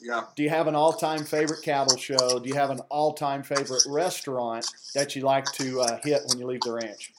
[0.00, 0.22] Yeah.
[0.34, 2.38] Do you have an all-time favorite cattle show?
[2.38, 6.46] Do you have an all-time favorite restaurant that you like to uh, hit when you
[6.46, 7.12] leave the ranch?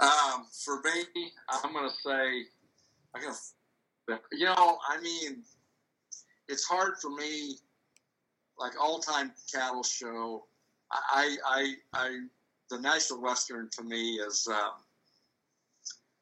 [0.00, 2.44] Um, for me, I'm going to say,
[3.14, 3.54] I guess,
[4.32, 5.42] you know, I mean,
[6.48, 7.56] it's hard for me,
[8.58, 10.44] like all-time cattle show.
[10.92, 12.18] I, I, I,
[12.70, 14.72] the National Western to me is um,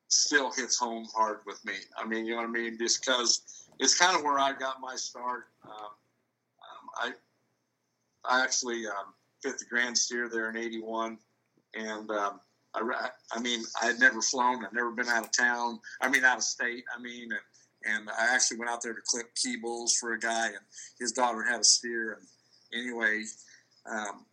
[0.08, 1.74] still hits home hard with me.
[1.98, 2.78] I mean, you know what I mean?
[2.78, 5.44] Just because it's kind of where I got my start.
[5.64, 7.12] Um, um, I
[8.28, 11.18] I actually um, fit the grand steer there in '81,
[11.74, 12.40] and um,
[12.74, 14.64] I, I mean I had never flown.
[14.64, 15.80] I'd never been out of town.
[16.00, 16.84] I mean out of state.
[16.96, 20.18] I mean, and, and I actually went out there to clip Chi bulls for a
[20.18, 20.64] guy, and
[20.98, 22.18] his daughter had a steer.
[22.72, 23.24] And anyway,
[23.90, 24.24] um,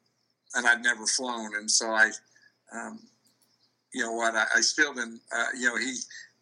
[0.56, 2.12] and I'd never flown, and so I,
[2.74, 3.00] um,
[3.94, 5.22] you know what, I, I still didn't.
[5.36, 5.96] Uh, you know, he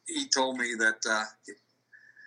[0.08, 1.26] he told me that uh,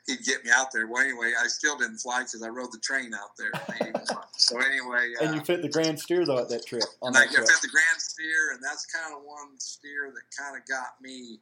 [0.07, 0.87] he'd get me out there.
[0.87, 3.53] Well, anyway, I still didn't fly because I rode the train out there.
[4.37, 6.85] so anyway, uh, and you fit the grand steer though at that trip.
[7.03, 7.47] On that I trip.
[7.47, 11.41] fit the grand steer, and that's kind of one steer that kind of got me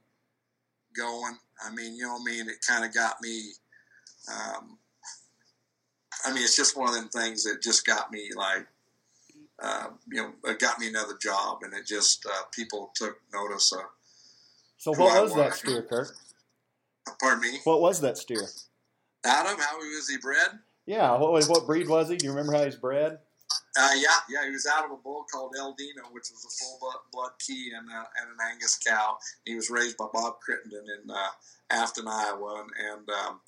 [0.96, 1.36] going.
[1.64, 2.48] I mean, you know what I mean?
[2.48, 3.52] It kind of got me.
[4.28, 4.78] Um,
[6.24, 8.66] I mean, it's just one of them things that just got me like,
[9.60, 13.72] uh, you know, it got me another job, and it just uh, people took notice
[13.72, 13.80] of.
[14.78, 16.14] So, what was that steer, Kirk?
[17.20, 17.58] Pardon me.
[17.64, 18.46] What was that steer?
[19.24, 20.58] Adam, how was he bred?
[20.86, 22.16] Yeah, what was what breed was he?
[22.16, 23.18] Do you remember how he's bred?
[23.76, 26.52] Uh, yeah, yeah, he was out of a bull called El Dino, which was a
[26.64, 26.78] full
[27.12, 29.16] blood Chi and, uh, and an Angus cow.
[29.46, 31.28] He was raised by Bob Crittenden in uh,
[31.70, 33.40] Afton, Iowa, and um,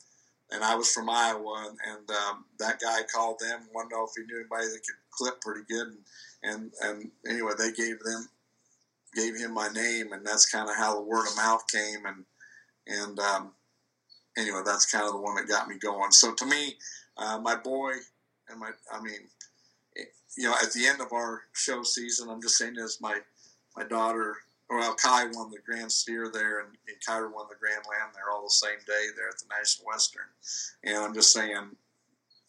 [0.51, 4.05] and I was from Iowa, and, and um, that guy called them, wanted to know
[4.05, 5.98] if he knew anybody that could clip pretty good, and
[6.43, 8.28] and, and anyway, they gave them
[9.14, 12.24] gave him my name, and that's kind of how the word of mouth came, and
[12.86, 13.52] and um,
[14.36, 16.12] anyway, that's kind of the one that got me going.
[16.12, 16.77] So to me,
[17.16, 17.93] uh, my boy
[18.48, 19.28] and my, I mean,
[20.36, 23.19] you know, at the end of our show season, I'm just saying this, my,
[23.77, 24.36] my daughter,
[24.69, 28.32] well, Kai won the Grand Steer there, and, and Kyra won the Grand Lamb there
[28.32, 30.24] all the same day there at the National Western.
[30.82, 31.70] And I'm just saying,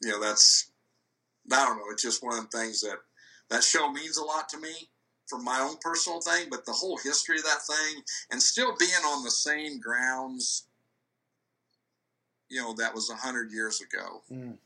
[0.01, 0.71] you know, that's,
[1.51, 2.97] I don't know, it's just one of the things that
[3.49, 4.89] that show means a lot to me
[5.27, 8.91] for my own personal thing, but the whole history of that thing and still being
[9.07, 10.67] on the same grounds,
[12.49, 14.21] you know, that was a hundred years ago.
[14.31, 14.57] Mm.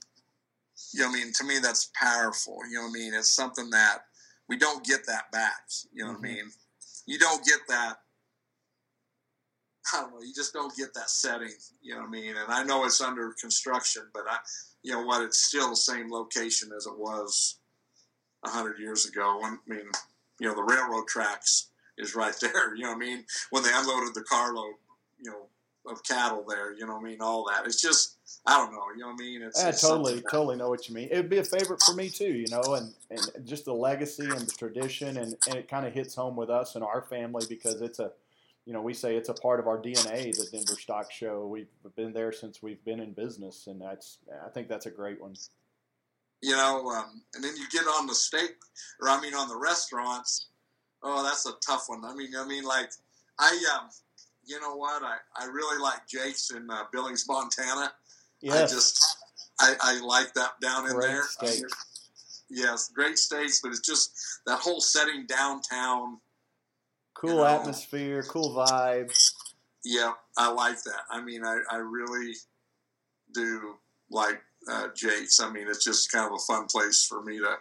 [0.93, 2.57] You know, I mean, to me, that's powerful.
[2.69, 3.99] You know, I mean, it's something that
[4.47, 5.61] we don't get that back.
[5.93, 6.21] You know mm-hmm.
[6.21, 6.45] what I mm-hmm.
[6.45, 6.51] mean?
[7.05, 7.95] You don't get that.
[9.93, 10.21] I don't know.
[10.21, 11.53] You just don't get that setting.
[11.81, 12.35] You know what I mean?
[12.35, 14.37] And I know it's under construction, but I,
[14.83, 15.23] you know what?
[15.23, 17.57] It's still the same location as it was
[18.45, 19.39] a hundred years ago.
[19.43, 19.89] I mean,
[20.39, 21.67] you know, the railroad tracks
[21.97, 22.75] is right there.
[22.75, 23.25] You know what I mean?
[23.51, 24.75] When they unloaded the carload,
[25.19, 25.45] you know,
[25.89, 27.21] of cattle there, you know what I mean?
[27.21, 27.65] All that.
[27.65, 28.83] It's just, I don't know.
[28.93, 29.41] You know what I mean?
[29.41, 31.09] It's, I it's totally, totally know what you mean.
[31.11, 34.25] It would be a favorite for me too, you know, and, and just the legacy
[34.25, 35.17] and the tradition.
[35.17, 38.11] And, and it kind of hits home with us and our family because it's a,
[38.65, 41.47] you know, we say it's a part of our DNA, the Denver Stock Show.
[41.47, 45.19] We've been there since we've been in business, and that's I think that's a great
[45.19, 45.33] one
[46.41, 48.55] you know, um, and then you get on the steak,
[49.01, 50.47] or I mean, on the restaurants.
[51.01, 52.03] Oh, that's a tough one.
[52.03, 52.91] I mean, I mean, like
[53.39, 53.89] I, um,
[54.45, 55.01] you know what?
[55.03, 57.91] I, I really like Jake's in uh, Billings, Montana.
[58.41, 58.71] Yes.
[58.71, 59.17] I just,
[59.59, 61.23] I, I like that down in Great there.
[61.23, 61.85] steaks.
[62.49, 64.11] Yes, great steaks, but it's just
[64.47, 66.19] that whole setting downtown.
[67.13, 67.45] Cool You know.
[67.45, 69.13] atmosphere, cool vibe.
[69.85, 71.01] Yeah, I like that.
[71.11, 72.33] I mean, I, I really
[73.33, 73.75] do
[74.09, 75.39] like uh, Jake's.
[75.39, 77.55] I mean, it's just kind of a fun place for me to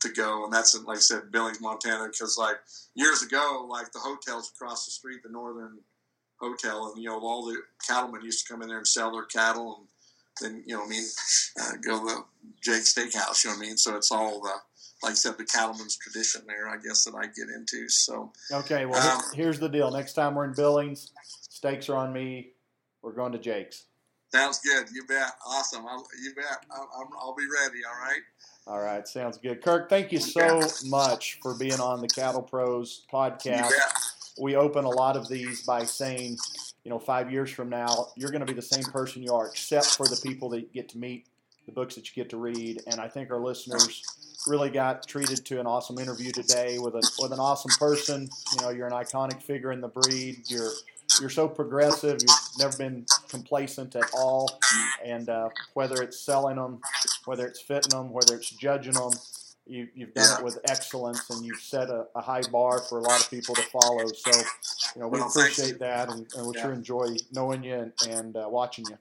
[0.00, 2.08] to go, and that's in, like I said, Billings, Montana.
[2.10, 2.56] Because like
[2.94, 5.78] years ago, like the hotels across the street, the Northern
[6.40, 7.56] Hotel, and you know all the
[7.86, 9.86] cattlemen used to come in there and sell their cattle,
[10.40, 11.04] and then you know, I mean,
[11.60, 12.24] uh, go to
[12.62, 13.44] Jake's Steakhouse.
[13.44, 13.76] You know what I mean?
[13.76, 14.54] So it's all the
[15.02, 16.68] like I said, the cattleman's tradition there.
[16.68, 17.88] I guess that I get into.
[17.88, 19.90] So Okay, well, Um, here's the deal.
[19.90, 22.52] Next time we're in Billings, steaks are on me.
[23.02, 23.84] We're going to Jake's.
[24.32, 24.86] Sounds good.
[24.92, 25.32] You bet.
[25.46, 25.86] Awesome.
[25.86, 26.64] I'll, you bet.
[26.70, 26.88] I'll,
[27.20, 27.80] I'll- be ready.
[27.84, 28.20] All right.
[28.66, 29.62] All right, sounds good.
[29.62, 33.70] Kirk, thank you so much for being on the Cattle Pros podcast.
[34.38, 36.36] We open a lot of these by saying,
[36.84, 39.46] you know, five years from now, you're going to be the same person you are,
[39.48, 41.26] except for the people that you get to meet,
[41.66, 42.82] the books that you get to read.
[42.86, 44.02] And I think our listeners
[44.46, 48.28] really got treated to an awesome interview today with a with an awesome person.
[48.52, 50.42] You know, you're an iconic figure in the breed.
[50.46, 50.70] You're
[51.18, 52.18] you're so progressive.
[52.22, 54.60] You've never been complacent at all.
[55.04, 56.80] And uh, whether it's selling them,
[57.24, 59.12] whether it's fitting them, whether it's judging them,
[59.66, 60.38] you, you've done Yeah.
[60.38, 63.54] it with excellence, and you've set a, a high bar for a lot of people
[63.54, 64.06] to follow.
[64.12, 64.30] So,
[64.96, 68.36] you know, we Well, appreciate that, and, and we sure enjoy knowing you and, and
[68.36, 68.98] uh, watching you.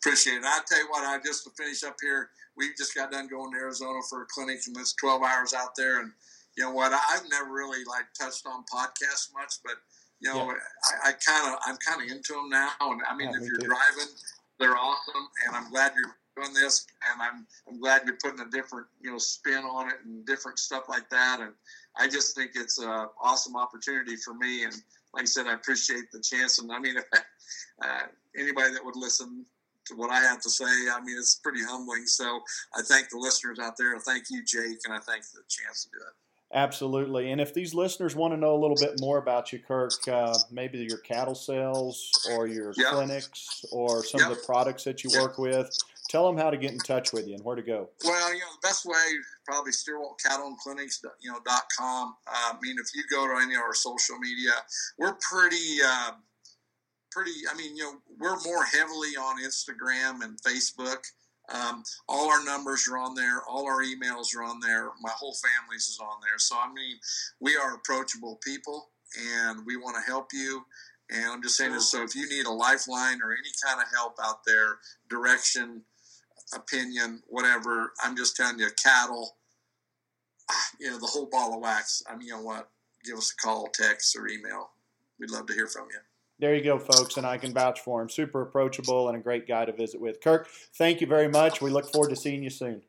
[0.00, 0.44] Appreciate it.
[0.44, 3.52] I tell you what, I just to finish up here, we just got done going
[3.52, 6.00] to Arizona for a clinic, and it's 12 hours out there.
[6.00, 6.12] And
[6.56, 6.92] you know what?
[6.92, 9.74] I've never really like touched on podcasts much, but
[10.20, 12.70] you know, I, I kind of, I'm kind of into them now.
[12.80, 13.66] And I mean, Yeah, if me you're too.
[13.66, 14.12] driving,
[14.58, 18.50] they're awesome, and I'm glad you're doing this, and I'm, I'm glad you're putting a
[18.50, 21.38] different, you know, spin on it and different stuff like that.
[21.40, 21.52] And
[21.96, 24.64] I just think it's a awesome opportunity for me.
[24.64, 24.74] And
[25.14, 26.58] like I said, I appreciate the chance.
[26.60, 26.96] And I mean,
[27.84, 28.00] uh,
[28.36, 29.44] anybody that would listen
[29.86, 32.06] to what I have to say, I mean, it's pretty humbling.
[32.06, 32.40] So
[32.76, 33.98] I thank the listeners out there.
[34.00, 36.14] Thank you, Jake, and I thank the chance to do it.
[36.54, 37.30] Absolutely.
[37.30, 40.36] And if these listeners want to know a little bit more about you, Kirk, uh,
[40.50, 42.90] maybe your cattle sales or your Yeah.
[42.90, 44.30] clinics or some Yeah.
[44.30, 45.22] of the products that you Yeah.
[45.22, 45.68] work with,
[46.08, 47.90] tell them how to get in touch with you and where to go.
[48.02, 52.16] Well, you know, the best way probably Stierwalt Cattle and Clinics, you know, dot com.
[52.26, 54.52] Uh, I mean, if you go to any of our social media,
[54.96, 56.12] we're pretty, uh,
[57.10, 57.46] pretty.
[57.50, 61.04] I mean, you know, we're more heavily on Instagram and Facebook.
[61.48, 63.42] Um, all our numbers are on there.
[63.48, 64.90] All our emails are on there.
[65.00, 66.38] My whole family's is on there.
[66.38, 66.96] So I mean,
[67.40, 68.90] we are approachable people,
[69.42, 70.64] and we want to help you.
[71.10, 71.90] And I'm just saying this.
[71.90, 74.76] So if you need a lifeline or any kind of help out there,
[75.08, 75.82] direction,
[76.54, 77.92] opinion, whatever.
[78.02, 79.36] I'm just telling you, cattle,
[80.50, 82.02] ah, you know, the whole ball of wax.
[82.08, 82.68] I mean, you know what?
[83.04, 84.70] Give us a call, text, or email.
[85.18, 85.98] We'd love to hear from you.
[86.40, 88.08] There you go, folks, and I can vouch for him.
[88.08, 90.20] Super approachable and a great guy to visit with.
[90.20, 91.60] Kirk, thank you very much.
[91.60, 92.82] We look forward to seeing you soon.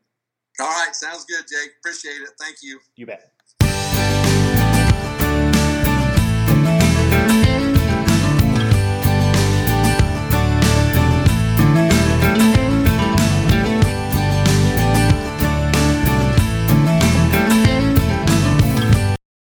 [0.60, 1.72] All right, sounds good, Jake.
[1.80, 2.30] Appreciate it.
[2.40, 2.80] Thank you.
[2.96, 3.32] You bet.